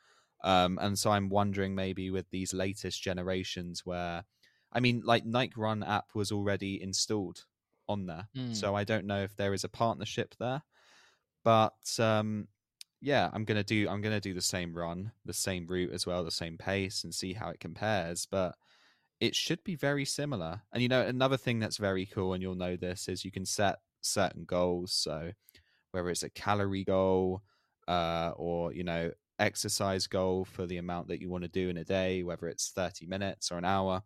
[0.42, 4.24] Um, and so I'm wondering maybe with these latest generations where
[4.72, 7.46] I mean, like Nike Run app was already installed
[7.88, 8.54] on there, Mm.
[8.54, 10.62] so I don't know if there is a partnership there.
[11.44, 12.48] But um,
[13.00, 16.24] yeah, I'm gonna do I'm gonna do the same run, the same route as well,
[16.24, 18.26] the same pace, and see how it compares.
[18.26, 18.56] But
[19.20, 20.62] it should be very similar.
[20.72, 23.46] And you know, another thing that's very cool, and you'll know this, is you can
[23.46, 24.92] set certain goals.
[24.92, 25.32] So
[25.92, 27.42] whether it's a calorie goal,
[27.88, 31.76] uh, or you know, exercise goal for the amount that you want to do in
[31.78, 34.02] a day, whether it's 30 minutes or an hour.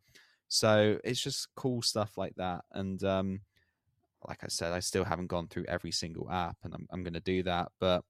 [0.49, 2.65] So it's just cool stuff like that.
[2.73, 3.41] And um,
[4.27, 7.15] like I said, I still haven't gone through every single app, and I'm I'm going
[7.15, 7.71] to do that.
[7.81, 8.05] But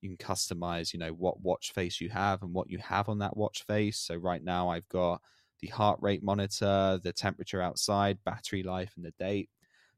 [0.00, 3.18] you can customize, you know, what watch face you have and what you have on
[3.18, 3.98] that watch face.
[3.98, 5.20] So right now, I've got
[5.60, 9.48] the heart rate monitor, the temperature outside, battery life, and the date.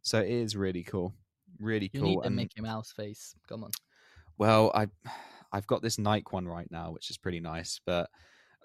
[0.03, 1.15] So it is really cool,
[1.59, 2.09] really You cool.
[2.09, 3.35] You need the and Mickey Mouse face.
[3.49, 3.71] Come on.
[4.39, 4.89] well, I
[5.53, 8.11] I've got this Nike one right now, which is pretty nice, but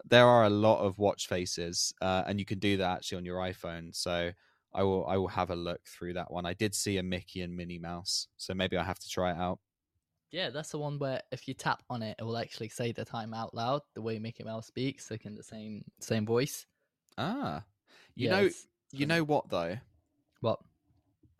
[0.05, 3.25] there are a lot of watch faces, uh, and you can do that actually on
[3.25, 3.95] your iPhone.
[3.95, 4.31] So
[4.73, 6.45] I will I will have a look through that one.
[6.45, 9.38] I did see a Mickey and Minnie Mouse, so maybe I have to try it
[9.38, 9.59] out.
[10.31, 13.05] Yeah, that's the one where if you tap on it, it will actually say the
[13.05, 16.65] time out loud, the way Mickey Mouse speaks, like in the same same voice.
[17.17, 17.65] Ah,
[18.15, 18.51] you Yeah, know,
[18.91, 19.77] you know what though?
[20.41, 20.59] what?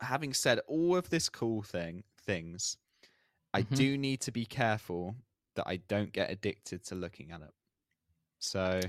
[0.02, 2.78] Having said all of this cool thing things,
[3.54, 3.84] I Mhm.
[3.84, 5.18] do need to be careful
[5.56, 7.54] that I don't get addicted to looking at it.
[8.44, 8.82] So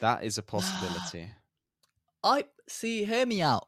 [0.00, 1.28] that is a possibility.
[2.22, 3.04] I see.
[3.04, 3.66] Hear me out.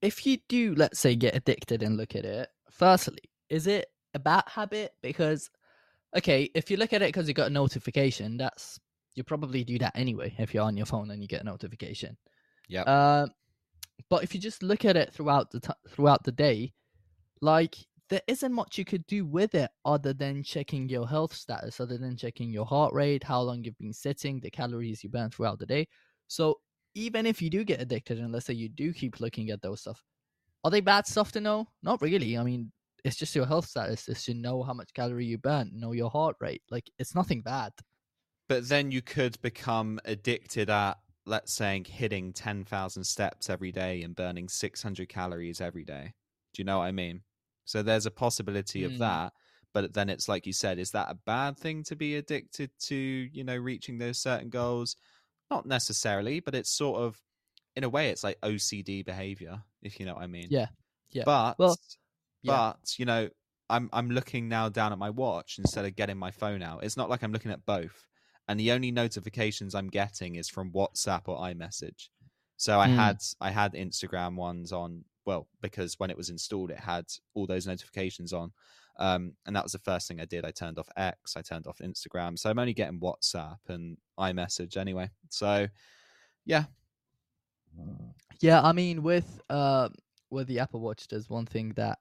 [0.00, 3.18] If you do, let's say, get addicted and look at it, firstly,
[3.50, 4.94] is it a bad habit?
[5.02, 5.50] Because,
[6.16, 8.80] okay, if you look at it because you got a notification, that's
[9.14, 10.34] you probably do that anyway.
[10.38, 12.16] If you're on your phone and you get a notification,
[12.68, 12.82] Yeah.
[12.82, 13.26] Uh,
[14.08, 16.72] but if you just look at it throughout the t- throughout the day,
[17.42, 17.76] like
[18.12, 21.96] there isn't much you could do with it other than checking your health status, other
[21.96, 25.58] than checking your heart rate, how long you've been sitting, the calories you burn throughout
[25.58, 25.88] the day.
[26.28, 26.58] So
[26.94, 29.80] even if you do get addicted, and let's say you do keep looking at those
[29.80, 30.04] stuff,
[30.62, 31.66] are they bad stuff to know?
[31.82, 32.36] Not really.
[32.36, 32.70] I mean,
[33.02, 34.06] it's just your health status.
[34.08, 36.62] It's to know how much calorie you burn, know your heart rate.
[36.70, 37.72] Like it's nothing bad.
[38.48, 44.14] but then you could become addicted at let's say hitting 10,000 steps every day and
[44.16, 46.12] burning 600 calories every day.
[46.52, 47.22] Do you know what I mean?
[47.64, 48.98] So there's a possibility of Hmm.
[48.98, 49.32] that,
[49.72, 52.96] but then it's like you said, is that a bad thing to be addicted to,
[52.96, 54.96] you know, reaching those certain goals?
[55.50, 57.22] Not necessarily, but it's sort of
[57.76, 60.54] in a way it's like OCD behavior, if you know what I mean.
[60.54, 60.68] Yeah,
[61.10, 61.26] yeah.
[61.26, 61.78] But Well,
[62.42, 62.60] yeah.
[62.60, 63.28] but you know,
[63.70, 66.84] I'm I'm looking now down at my watch instead of getting my phone out.
[66.84, 68.06] It's not like I'm looking at both.
[68.48, 72.08] And the only notifications I'm getting is from WhatsApp or iMessage.
[72.56, 72.88] So I Mm.
[72.88, 77.46] had I had Instagram ones on well, because when it was installed it had all
[77.46, 78.52] those notifications on.
[78.98, 80.44] Um, and that was the first thing I did.
[80.44, 82.38] I turned off X, I turned off Instagram.
[82.38, 85.10] So I'm only getting WhatsApp and iMessage anyway.
[85.30, 85.66] So
[86.44, 86.64] yeah.
[88.40, 89.88] Yeah, I mean, with uh,
[90.30, 91.98] with the Apple Watch, there's one thing that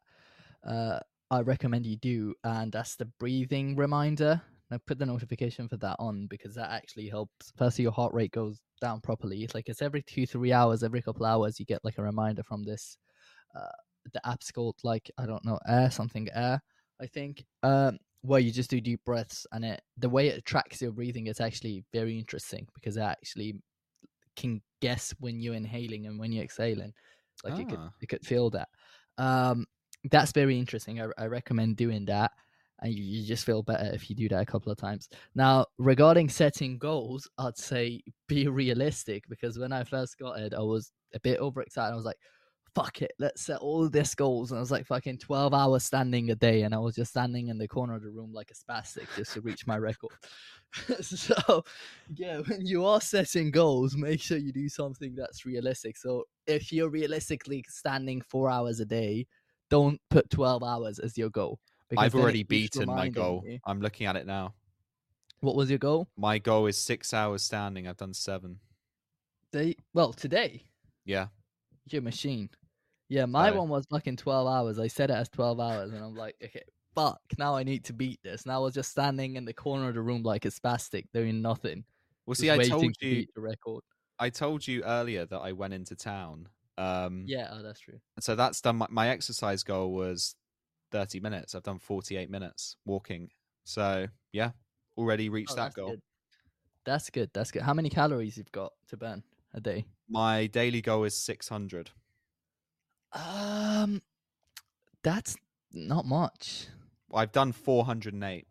[0.67, 0.99] uh,
[1.29, 4.41] I recommend you do, and that's the breathing reminder.
[4.69, 7.51] Now, put the notification for that on because that actually helps.
[7.57, 9.43] Firstly, your heart rate goes down properly.
[9.43, 12.43] It's like it's every two, three hours, every couple hours, you get like a reminder
[12.43, 12.97] from this.
[13.55, 13.67] Uh,
[14.13, 16.61] the app's called like I don't know, Air something Air,
[16.99, 17.45] I think.
[17.63, 21.27] Um, where you just do deep breaths, and it the way it tracks your breathing
[21.27, 23.55] is actually very interesting because it actually
[24.35, 26.93] can guess when you're inhaling and when you're exhaling.
[27.43, 27.91] Like it could Ah.
[28.01, 28.69] it could feel that.
[29.17, 29.65] Um,
[30.11, 31.01] that's very interesting.
[31.01, 32.31] I, I recommend doing that,
[32.81, 35.09] and you, you just feel better if you do that a couple of times.
[35.35, 40.61] Now, regarding setting goals, I'd say be realistic because when I first got it, I
[40.61, 41.93] was a bit overexcited.
[41.93, 42.17] I was like,
[42.75, 46.29] "Fuck it, let's set all this goals." And I was like, "Fucking twelve hours standing
[46.31, 48.53] a day," and I was just standing in the corner of the room like a
[48.53, 50.11] spastic just to reach my record.
[51.01, 51.63] so,
[52.15, 55.97] yeah, when you are setting goals, make sure you do something that's realistic.
[55.97, 59.27] So, if you're realistically standing four hours a day,
[59.69, 61.59] don't put 12 hours as your goal.
[61.89, 63.43] because I've already beaten my goal.
[63.45, 63.59] you.
[63.65, 64.53] I'm looking at it now.
[65.41, 66.07] What was your goal?
[66.15, 67.87] My goal is six hours standing.
[67.87, 68.59] I've done seven.
[69.51, 70.63] They, well, today,
[71.03, 71.27] Yeah.
[71.89, 72.49] you're a machine.
[73.11, 74.79] Yeah, my So- one was fucking 12 hours.
[74.79, 76.63] I set it as 12 hours, and I'm like, okay,
[76.95, 78.45] fuck, now I need to beat this.
[78.45, 81.41] Now I was just standing in the corner of the room like a spastic, doing
[81.41, 81.83] nothing.
[82.25, 83.83] Well, see, I told to you, beat the record.
[84.17, 86.47] I told you earlier that I went into town.
[86.77, 87.99] Um, Yeah, oh, that's true.
[88.21, 88.77] So that's done.
[88.77, 90.35] My, my exercise goal was
[90.91, 91.53] 30 minutes.
[91.53, 93.29] I've done 48 minutes walking.
[93.65, 94.51] So yeah,
[94.97, 95.89] already reached Oh, that that's goal.
[95.89, 96.01] Good.
[96.85, 97.29] That's good.
[97.33, 97.63] That's good.
[97.63, 99.21] How many calories you've got to burn
[99.53, 99.83] a day?
[100.07, 101.91] My daily goal is 600.
[103.13, 104.01] Um,
[105.03, 105.35] that's
[105.71, 106.67] not much.
[107.13, 108.47] I've done 408.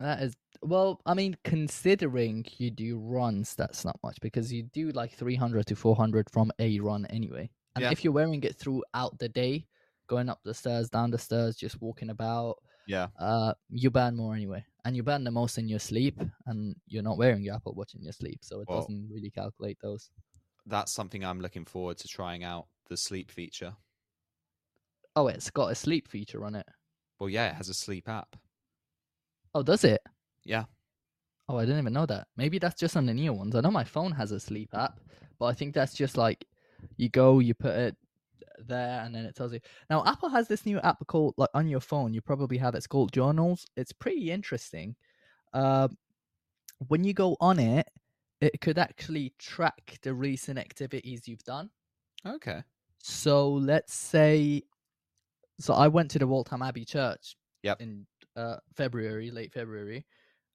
[0.00, 1.00] That is well.
[1.06, 5.66] I mean, considering you do runs, that's not much because you do like three hundred
[5.68, 7.50] to four hundred from a run anyway.
[7.74, 7.90] And Yeah.
[7.92, 9.66] if you're wearing it throughout the day,
[10.06, 12.56] going up the stairs, down the stairs, just walking about,
[12.86, 13.08] Yeah.
[13.18, 17.02] uh, you burn more anyway, and you burn the most in your sleep, and you're
[17.02, 20.10] not wearing your Apple Watch in your sleep, so it Well- doesn't really calculate those.
[20.66, 23.74] That's something I'm looking forward to trying out the sleep feature.
[25.14, 26.66] Oh, it's got a sleep feature on it.
[27.18, 28.36] Well, yeah, it has a sleep app.
[29.54, 30.02] Oh, does it?
[30.44, 30.64] Yeah.
[31.48, 32.26] Oh, I didn't even know that.
[32.36, 33.54] Maybe that's just on the new ones.
[33.54, 35.00] I know my phone has a sleep app,
[35.38, 36.46] but I think that's just like
[36.96, 37.96] you go, you put it
[38.66, 39.60] there, and then it tells you.
[39.88, 42.12] Now, Apple has this new app called like on your phone.
[42.12, 43.66] You probably have it's called Journals.
[43.76, 44.96] It's pretty interesting.
[45.52, 45.88] Uh,
[46.88, 47.88] when you go on it,
[48.40, 51.70] it could actually track the recent activities you've done.
[52.26, 52.62] Okay.
[53.08, 54.64] So let's say,
[55.60, 57.36] so I went to the Waltham Abbey Church.
[57.62, 57.80] Yep.
[57.80, 58.04] In
[58.34, 60.04] uh, February, late February,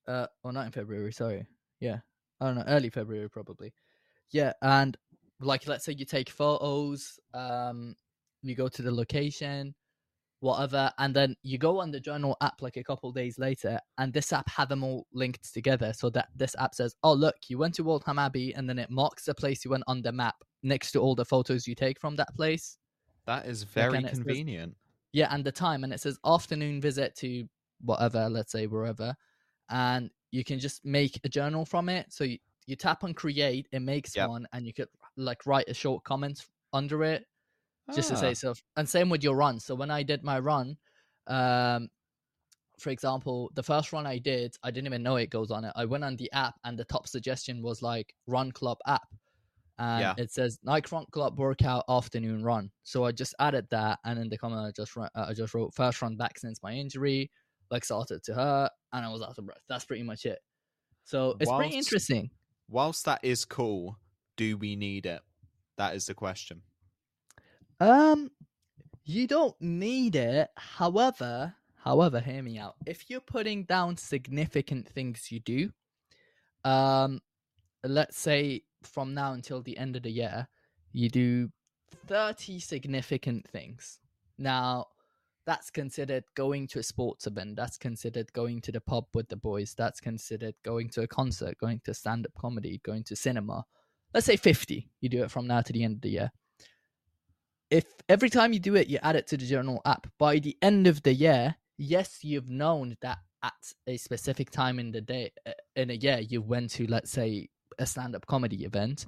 [0.06, 1.14] uh, or not in February.
[1.14, 1.46] Sorry.
[1.80, 2.00] Yeah.
[2.42, 2.66] I don't know.
[2.68, 3.74] Early February probably.
[4.32, 4.98] Yeah, and
[5.40, 7.96] like let's say you take photos, um,
[8.44, 9.74] you go to the location,
[10.42, 14.12] whatever, and then you go on the journal app like a couple days later, and
[14.12, 17.58] this app have them all linked together, so that this app says, "Oh, look, you
[17.58, 20.36] went to Waltham Abbey," and then it marks the place you went on the map
[20.64, 22.78] next to all the photos you take from that place.
[23.26, 24.76] That is very and it says- convenient.
[25.14, 27.48] Yeah, and the time, and it says afternoon visit to
[27.82, 29.16] whatever, let's say wherever,
[29.70, 32.12] and you can just make a journal from it.
[32.14, 34.30] So you, you tap on create, it makes Yep.
[34.30, 34.88] one, and you could
[35.18, 37.26] like write a short comment under it
[37.94, 38.54] just to Ah, say so.
[38.78, 39.60] And same with your run.
[39.60, 40.78] So when I did my run,
[41.28, 41.90] um,
[42.80, 45.74] for example, the first run I did, I didn't even know it goes on it.
[45.76, 49.08] I went on the app, and the top suggestion was like Run Club app,
[49.78, 50.16] and Yeah.
[50.18, 52.72] it says Nike Run Club workout afternoon run.
[52.84, 55.54] So I just added that, and in the comment I just wrote, uh, I just
[55.54, 57.32] wrote first run back since my injury,
[57.70, 59.62] like started to hurt, and I was out of breath.
[59.70, 60.40] That's pretty much it.
[61.04, 62.32] So it's pretty interesting.
[62.68, 63.98] Whilst that is cool,
[64.38, 65.22] do we need it?
[65.78, 66.64] That is the question.
[67.82, 68.30] Um,
[69.06, 70.50] you don't need it.
[70.56, 72.76] However, however, hear me out.
[72.86, 75.72] If you're putting down significant things you do,
[76.64, 77.22] um,
[77.84, 80.48] let's say from now until the end of the year,
[80.94, 81.50] you do
[82.06, 83.98] thirty significant things.
[84.38, 84.86] Now,
[85.48, 87.56] that's considered going to a sports event.
[87.56, 89.74] That's considered going to the pub with the boys.
[89.76, 93.66] That's considered going to a concert, going to stand up comedy, going to cinema.
[94.14, 94.88] Let's say 50.
[95.00, 96.32] You do it from now to the end of the year
[97.72, 100.56] if every time you do it, you add it to the journal app, by the
[100.62, 105.32] end of the year, yes, you've known that at a specific time in the day,
[105.48, 107.50] uh, in a year, you went to, let's say,
[107.80, 109.08] a stand up comedy event.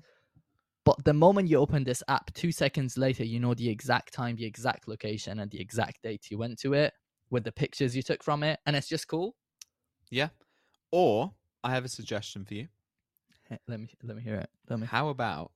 [0.85, 4.35] But the moment you open this app, two seconds later, you know the exact time,
[4.35, 6.93] the exact location, and the exact date you went to it
[7.29, 8.59] with the pictures you took from it.
[8.65, 9.35] And it's just cool.
[10.09, 10.29] Yeah.
[10.91, 11.33] Or
[11.63, 12.67] I have a suggestion for you.
[13.67, 14.49] Let me let me hear it.
[14.69, 14.87] Let me.
[14.87, 15.51] How about?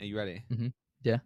[0.00, 0.44] Are you ready?
[0.52, 0.68] Mm-hmm.
[1.02, 1.18] Yeah.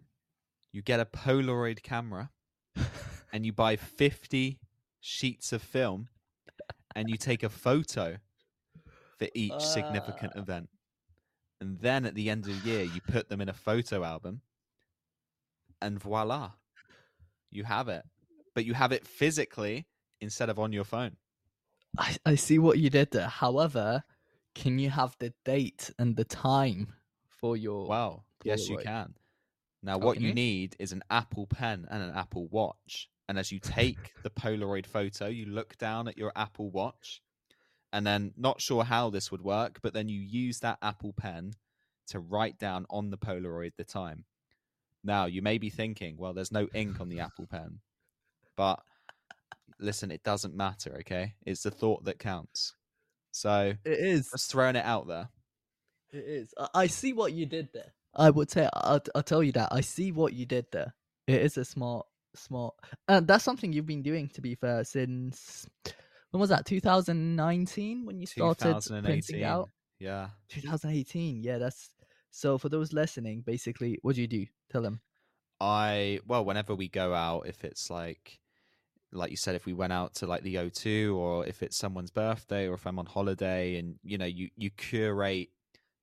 [0.71, 2.29] You get a Polaroid camera
[3.33, 4.59] and you buy 50
[4.99, 6.09] sheets of film
[6.95, 8.17] and you take a photo
[9.17, 10.39] for each significant Ah.
[10.39, 10.69] event.
[11.61, 14.41] And then at the end of the year, you put them in a photo album
[15.81, 16.51] and voila,
[17.51, 18.03] you have it.
[18.55, 19.87] But you have it physically
[20.21, 21.17] instead of on your phone.
[21.97, 23.27] I, I see what you did there.
[23.27, 24.03] However,
[24.55, 26.93] can you have the date and the time
[27.27, 28.23] for your Wow.
[28.43, 29.15] Yes, you can.
[29.81, 30.33] Now, what you you?
[30.33, 33.09] need is an Apple Pen and an Apple Watch.
[33.27, 37.21] And as you take the Polaroid photo, you look down at your Apple Watch.
[37.93, 41.53] And then, not sure how this would work, but then you use that Apple Pen
[42.07, 44.25] to write down on the Polaroid the time.
[45.03, 47.79] Now, you may be thinking, well, there's no ink on the Apple Pen.
[48.57, 48.81] But
[49.79, 51.33] listen, it doesn't matter, okay?
[51.45, 52.73] It's the thought that counts.
[53.31, 54.29] So, It is.
[54.31, 55.29] just throwing it out there.
[56.11, 56.53] It is.
[56.73, 57.93] I see what you did there.
[58.15, 60.93] I would say I'll, I'll tell you that I see what you did there.
[61.27, 62.05] It is a smart,
[62.35, 62.73] smart,
[63.07, 64.29] and that's something you've been doing.
[64.29, 65.67] To be fair, since
[66.31, 66.65] when was that?
[66.65, 69.69] 2019 when you started printing out.
[69.99, 70.29] Yeah.
[70.49, 71.43] 2018.
[71.43, 71.89] Yeah, that's
[72.31, 72.57] so.
[72.57, 74.45] For those listening, basically, what do you do?
[74.71, 75.01] Tell them.
[75.59, 78.39] I well, whenever we go out, if it's like
[79.11, 82.11] like you said, if we went out to like the O2 or if it's someone's
[82.11, 85.49] birthday or if I'm on holiday and you know, you you curate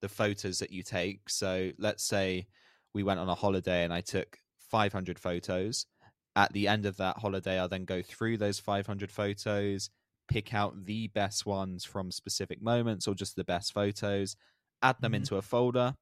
[0.00, 1.28] the photos that you take.
[1.30, 2.46] So let's say
[2.94, 5.86] we went on a holiday and I took 500 photos.
[6.34, 9.90] At the end of that holiday, I'll then go through those 500 photos,
[10.28, 14.36] pick out the best ones from specific moments or just the best photos,
[14.82, 15.14] add them Mhm.
[15.14, 15.94] into a folder,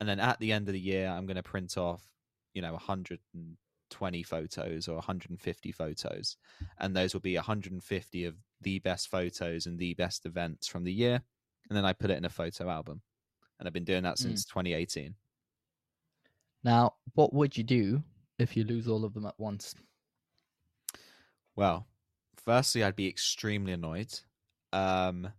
[0.00, 2.08] and then at the end of the year, I'm going to print off,
[2.54, 6.36] you know, 120 photos or 150 photos,
[6.78, 10.92] and those will be 150 of the best photos and the best events from the
[10.92, 11.22] year,
[11.68, 13.02] and then I put it in a photo album,
[13.58, 14.18] and I've been doing that Mm.
[14.18, 15.16] since 2018.
[16.62, 18.04] Now, what would you do
[18.38, 19.74] if you lose all of them at once?
[21.54, 21.86] Well,
[22.36, 24.20] firstly, I'd be extremely annoyed,
[24.72, 25.32] um,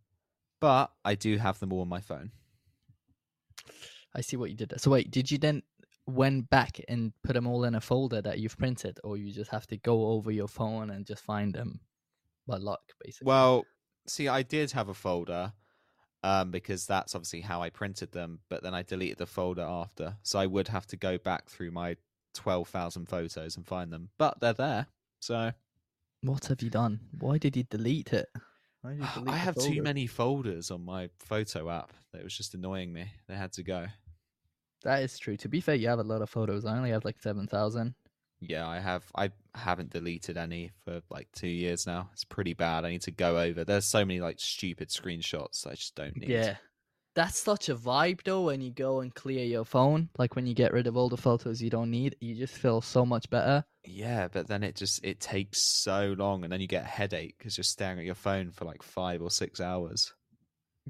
[0.60, 2.31] but I do have them all on my phone.
[4.14, 4.80] I see what you did there.
[4.80, 5.64] So wait, did you then
[6.06, 9.52] went back and put them all in a folder that you've printed, or you just
[9.52, 11.81] have to go over your phone and just find them
[12.48, 13.27] by luck, basically?
[13.27, 13.68] Well,
[14.07, 15.53] see, I did have a folder
[16.27, 20.17] um, because that's obviously how I printed them, but then I deleted the folder after.
[20.23, 21.95] So I would have to go back through my
[22.33, 24.87] 12,000 photos and find them, but they're there.
[25.21, 25.51] So
[26.21, 26.99] what have you done?
[27.17, 28.27] Why did you delete it?
[28.83, 32.91] You delete I have too many folders on my photo app It was just annoying
[32.91, 33.05] me.
[33.29, 33.87] They had to go.
[34.83, 35.37] That is true.
[35.37, 36.65] To be fair, you have a lot of photos.
[36.65, 37.95] I only have like seven thousand.
[38.39, 39.03] Yeah, I have.
[39.15, 42.09] I haven't deleted any for like two years now.
[42.14, 42.85] It's pretty bad.
[42.85, 43.64] I need to go over.
[43.64, 46.30] There's so many like stupid screenshots I just don't need.
[46.30, 46.57] Yeah,
[47.15, 50.09] that's such a vibe though when you go and clear your phone.
[50.19, 52.80] Like when you get rid of all the photos you don't need, you just feel
[52.80, 53.65] so much better.
[53.84, 57.35] Yeah, but then it just it takes so long, and then you get a headache
[57.38, 60.14] because you're staring at your phone for like five or six hours.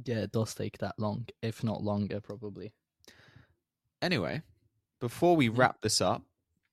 [0.04, 2.74] Yeah, it does take that long, if not longer, probably.
[4.02, 4.42] Anyway,
[5.00, 5.58] before we mm.
[5.58, 6.24] wrap this up,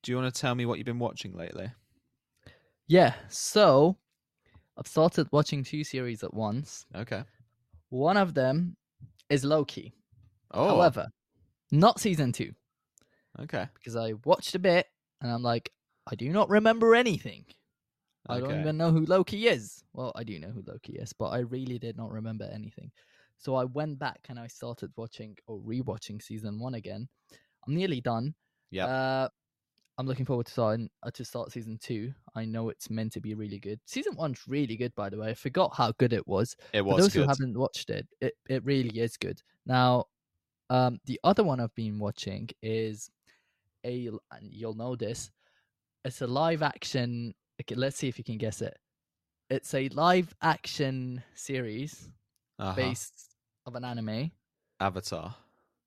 [0.04, 1.72] do you want to tell me what you've been watching lately?
[2.86, 3.96] Yeah, so
[4.76, 6.84] I've started watching two series at once.
[6.94, 7.24] Okay.
[7.88, 8.76] One of them
[9.30, 9.94] is Loki.
[10.50, 11.08] Oh, However,
[11.72, 12.52] not season two,
[13.40, 13.66] okay.
[13.74, 14.86] because I watched a bit
[15.22, 15.72] and I'm like,
[16.06, 17.46] I do not remember anything.
[18.28, 19.84] I don't even know who Loki is.
[19.92, 22.90] Well, I do know who Loki is, but I really did not remember anything.
[23.38, 27.08] So I went back and I started watching or rewatching season one again.
[27.66, 28.34] I'm nearly done.
[28.70, 28.86] Yeah.
[28.86, 29.28] Uh,
[29.96, 32.12] I'm looking forward to starting uh, to start season two.
[32.34, 33.78] I know it's meant to be really good.
[33.86, 35.30] Season one's really good, by the way.
[35.30, 36.56] I forgot how good it was.
[36.72, 36.96] It was.
[36.96, 37.22] For those good.
[37.22, 39.40] who haven't watched it, it it really is good.
[39.66, 40.06] Now,
[40.70, 43.08] um, the other one I've been watching is
[43.86, 45.30] a, and you'll know this.
[46.04, 47.34] It's a live action.
[47.60, 48.76] Okay, let's see if you can guess it.
[49.50, 52.10] It's a live action series
[52.58, 52.74] Uh-huh.
[52.74, 54.32] based of an anime.
[54.80, 55.34] Avatar.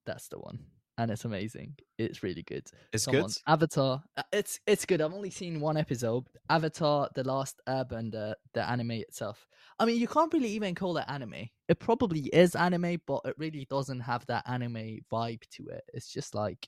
[0.06, 0.60] That's the one,
[0.98, 1.76] and it's amazing.
[1.98, 2.66] It's really good.
[2.92, 3.38] It's Someone- good.
[3.48, 4.04] Avatar.
[4.18, 5.02] uh, It's it's good.
[5.02, 6.26] I've only seen one episode.
[6.50, 9.48] Avatar: The Last Airbender, the anime itself.
[9.80, 11.50] I mean, you can't really even call it anime.
[11.68, 15.84] It probably is anime, but it really doesn't have that anime vibe to it.
[15.94, 16.68] It's just like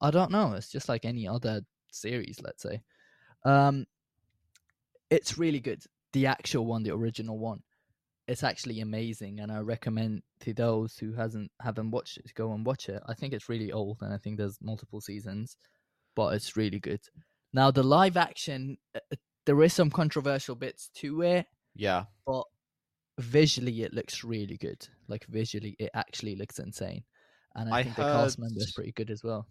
[0.00, 0.54] I don't know.
[0.54, 2.82] It's just like any other series, let's say.
[3.44, 3.86] Um,
[5.10, 5.82] it's really good.
[6.12, 7.62] The actual one, the original one,
[8.28, 12.52] it's actually amazing, and I recommend to those who hasn't haven't watched it to go
[12.52, 13.02] and watch it.
[13.06, 15.56] I think it's really old, and I think there's multiple seasons,
[16.14, 17.00] but it's really good.
[17.52, 19.16] Now the live action, uh, uh,
[19.46, 22.06] there is some controversial bits to it, Yeah.
[22.26, 22.44] but
[23.18, 24.86] visually it looks really good.
[25.08, 27.04] Like visually, it actually looks insane,
[27.54, 29.46] and I, I think the cast heard- member is pretty good as well.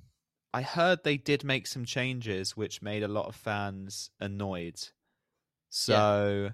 [0.53, 4.79] I heard they did make some changes which made a lot of fans annoyed.
[5.69, 6.51] So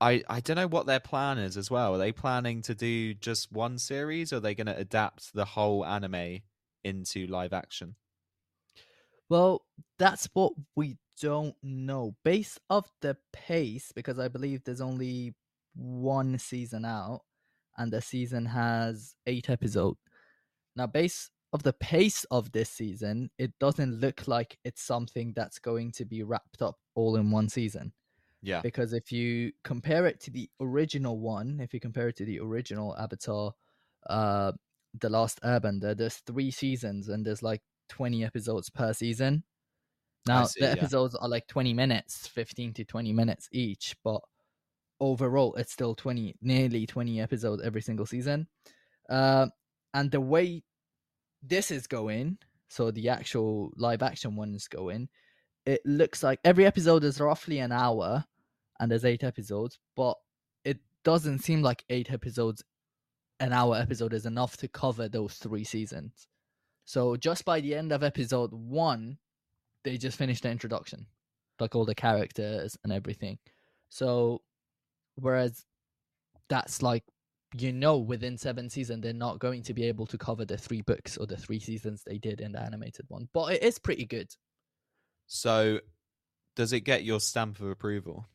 [0.00, 1.94] I I don't know what their plan is as well.
[1.94, 5.44] Are they planning to do just one series or are they going to adapt the
[5.44, 6.40] whole anime
[6.84, 7.96] into live action?
[9.28, 9.62] Well,
[9.98, 12.16] that's what we don't know.
[12.24, 15.34] Based off the pace, because I believe there's only
[15.74, 17.22] one season out,
[17.76, 19.98] and the season has eight episodes.
[20.76, 25.58] Now, based of the pace of this season, it doesn't look like it's something that's
[25.58, 27.92] going to be wrapped up all in one season.
[28.42, 28.60] Yeah.
[28.62, 32.40] Because if you compare it to the original one, if you compare it to the
[32.40, 33.52] original Avatar,
[34.08, 34.52] uh,
[34.98, 37.60] The Last Airbender, there's three seasons and there's like
[37.90, 39.44] 20 episodes per season.
[40.26, 40.72] Now, see, the yeah.
[40.72, 44.20] episodes are like 20 minutes, 15 to 20 minutes each, but
[45.00, 48.46] overall, it's still 20, nearly 20 episodes every single season.
[49.08, 49.46] Uh,
[49.94, 50.62] and the way
[51.42, 52.38] this is going,
[52.68, 55.08] so the actual live action one is going,
[55.66, 58.24] it looks like every episode is roughly an hour
[58.80, 60.16] and there's eight episodes, but
[60.64, 62.64] it doesn't seem like eight episodes,
[63.38, 66.26] an hour episode is enough to cover those three seasons.
[66.86, 69.18] So just by the end of episode one,
[69.84, 71.06] they just finished the introduction,
[71.60, 73.38] like all the characters and everything.
[73.90, 74.42] So,
[75.16, 75.64] whereas
[76.48, 77.04] that's like,
[77.56, 80.82] you know, within seven seasons, they're not going to be able to cover the three
[80.82, 84.06] books or the three seasons they did in the animated one, but it is pretty
[84.06, 84.28] good.
[85.26, 85.80] So
[86.56, 88.26] does it get your stamp of approval?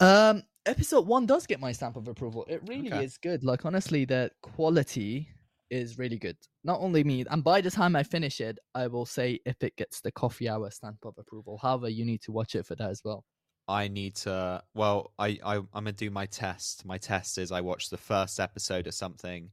[0.00, 2.44] Um, episode one does get my stamp of approval.
[2.48, 3.04] It really Okay.
[3.04, 3.44] is good.
[3.44, 5.28] Like honestly, the quality
[5.70, 6.36] is really good.
[6.62, 9.76] Not only me, and by the time I finish it, I will say if it
[9.76, 11.58] gets the coffee hour stamp of approval.
[11.60, 13.24] However, you need to watch it for that as well.
[13.66, 14.62] I need to.
[14.74, 16.84] Well, I, I I'm gonna do my test.
[16.84, 19.50] My test is I watch the first episode of something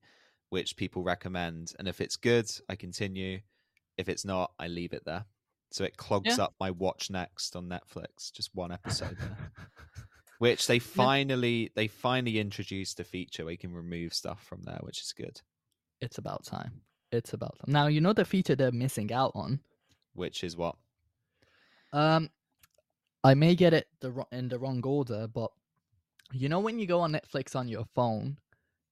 [0.50, 3.40] which people recommend, and if it's good, I continue.
[3.98, 5.26] If it's not, I leave it there.
[5.72, 6.46] So it clogs Yeah.
[6.46, 8.32] up my watch next on Netflix.
[8.34, 9.38] Just one episode there.
[10.42, 14.80] Which they finally they finally introduced a feature where you can remove stuff from there,
[14.82, 15.40] which is good.
[16.02, 16.82] It's about time.
[17.12, 17.72] It's about time.
[17.72, 19.60] Now you know the feature they're missing out on.
[20.16, 20.78] Which is what
[21.94, 22.32] Um,
[23.24, 25.52] I may get it the in the wrong order, but
[26.34, 28.40] you know when you go on Netflix on your phone,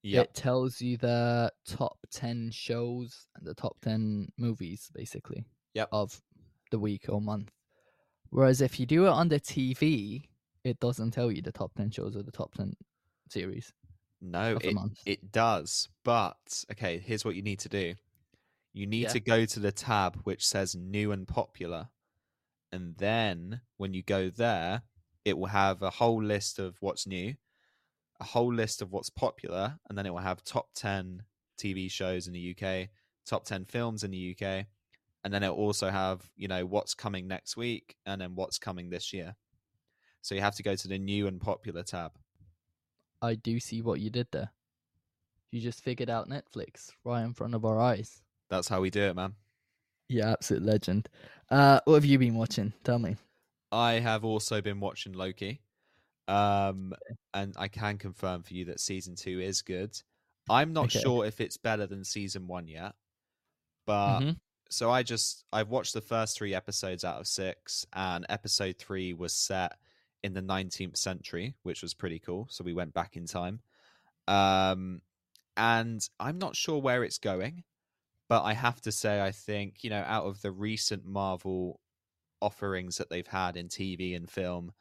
[0.04, 5.44] yeah it tells you the top 10 shows and the top 10 movies basically
[5.74, 5.88] Yep.
[5.90, 6.22] of
[6.70, 7.50] the week or month
[8.30, 10.24] whereas if you do it on the tv
[10.64, 12.74] it doesn't tell you the top 10 shows or the top 10
[13.28, 13.72] series
[14.20, 14.74] no it
[15.06, 17.94] It does, but okay, here's what you need to do.
[18.72, 19.12] You need Yeah.
[19.12, 21.90] to go to the tab which says new and popular.
[22.72, 24.82] And then when you go there,
[25.24, 27.36] it will have a whole list of what's new.
[28.20, 31.24] a whole list of what's popular, and then it will have top 10
[31.58, 32.90] TV shows in the UK,
[33.26, 34.66] top 10 films in the UK,
[35.24, 38.90] and then it'll also have, you know, what's coming next week and then what's coming
[38.90, 39.36] this year.
[40.22, 42.18] So you have to go to the new and popular tab.
[43.22, 44.52] I do see what you did there.
[45.52, 48.24] You just figured out Netflix right in front of our eyes.
[48.50, 49.36] That's how we do it, man.
[50.08, 51.08] Yeah, absolute legend.
[51.50, 52.72] Uh, what have you been watching?
[52.84, 53.16] Tell me.
[53.72, 55.62] I have also been watching Loki.
[56.28, 56.94] Um,
[57.34, 60.00] and I can confirm for you that season two is good.
[60.48, 60.90] I'm not Okay.
[60.92, 62.94] sure if it's better than season one yet,
[63.86, 64.40] but Mhm.
[64.70, 69.14] so I just I've watched the first three episodes out of six, and episode three
[69.14, 69.78] was set
[70.22, 72.46] in the 19th century, which was pretty cool.
[72.50, 73.62] So we went back in time,
[74.28, 75.02] um,
[75.56, 77.64] and I'm not sure where it's going,
[78.28, 81.80] but I have to say I think you know out of the recent Marvel
[82.40, 84.72] offerings that they've had in TV and film,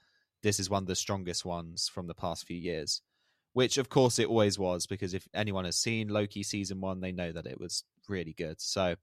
[0.43, 3.01] this is one of the strongest ones from the past few years.
[3.53, 7.11] Which, of course, it always was because if anyone has seen Loki season one, they
[7.11, 8.61] know that it was really good.
[8.61, 8.95] So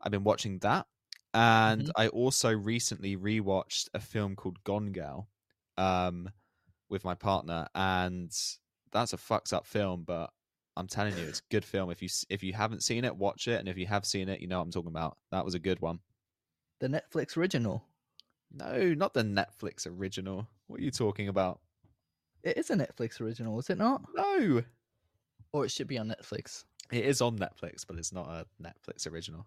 [0.00, 0.86] I've been watching that.
[1.34, 1.92] And Mhm.
[1.96, 5.28] I also recently rewatched a film called Gone Girl
[5.78, 6.30] um,
[6.90, 7.66] with my partner.
[7.74, 8.30] And
[8.92, 10.30] that's a fucked up film, but
[10.76, 11.90] I'm telling you, it's a good film.
[11.90, 13.58] If you if you haven't seen it, watch it.
[13.60, 15.16] And if you have seen it, you know what I'm talking about.
[15.32, 16.00] That was a good one.
[16.80, 17.84] The Netflix original.
[18.52, 20.46] No, not the Netflix original.
[20.68, 21.60] What are you talking about?
[22.44, 24.02] It is a Netflix original, is it not?
[24.14, 24.62] No,
[25.52, 26.64] Or it should be on Netflix.
[26.92, 29.44] it is on Netflix, but it's not a Netflix original.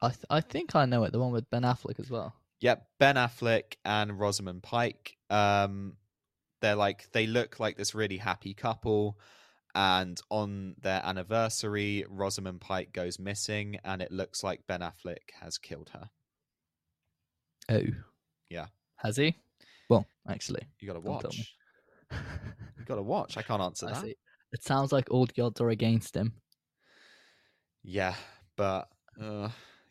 [0.00, 1.12] I th- I think I know it.
[1.12, 2.34] The one with Ben Affleck as well.
[2.60, 5.16] Yep, Ben Affleck and Rosamund Pike.
[5.30, 5.96] Um,
[6.60, 9.18] they're like they look like this really happy couple,
[9.74, 15.58] and on their anniversary, Rosamund Pike goes missing, and it looks like Ben Affleck has
[15.58, 16.08] killed her.
[17.70, 17.82] Oh.
[18.50, 18.66] Yeah.
[18.96, 19.36] Has he?
[19.90, 20.62] Well, actually.
[20.80, 21.46] You gotta Don't tell me.
[22.10, 22.20] watch.
[22.78, 23.36] You gotta watch.
[23.36, 24.02] I can't answer I that.
[24.02, 24.14] see.
[24.52, 26.32] It sounds like all the odds are against him.
[27.82, 28.14] Yeah,
[28.56, 28.88] but
[29.20, 29.48] uh,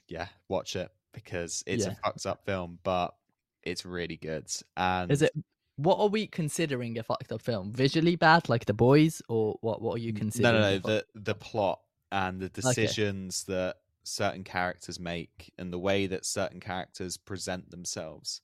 [0.07, 1.91] yeah, watch it because it's Yeah.
[1.91, 3.15] a fucked up film, but
[3.63, 4.51] it's really good.
[4.75, 5.31] And Is it?
[5.77, 7.71] What are we considering a fucked up film?
[7.71, 9.81] Visually bad, like The Boys, or what?
[9.81, 10.61] What are you considering?
[10.61, 10.79] no, a no.
[10.79, 11.79] The the plot
[12.11, 18.41] and the decisions that certain characters make, and the way that certain characters present themselves,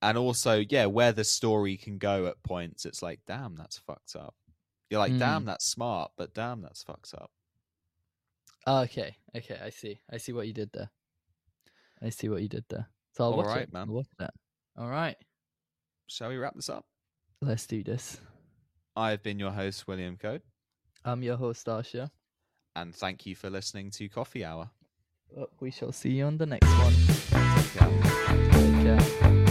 [0.00, 2.86] and also, yeah, where the story can go at points.
[2.86, 4.34] It's like, damn, that's fucked up.
[4.90, 5.46] You're like, damn, Mm.
[5.46, 7.30] that's smart, but damn, that's fucked up.
[8.66, 10.00] Okay, okay, I see.
[10.10, 10.90] I see what you did there.
[12.04, 12.88] I see what you did there.
[13.12, 13.72] So I'll watch Alright, it.
[13.72, 13.88] man.
[13.88, 14.34] I'll watch that.
[14.76, 15.16] All right,
[16.06, 16.84] Shall we wrap this up?
[17.40, 18.20] let's do this.
[18.96, 20.42] I've been your host, William Code,
[21.04, 22.10] I'm your host, Arshiya.
[22.76, 24.70] and thank you for listening to Coffee Hour.
[25.38, 26.94] Uh, We shall see you on the next one.
[26.94, 28.50] Take care.
[28.52, 29.46] Take care.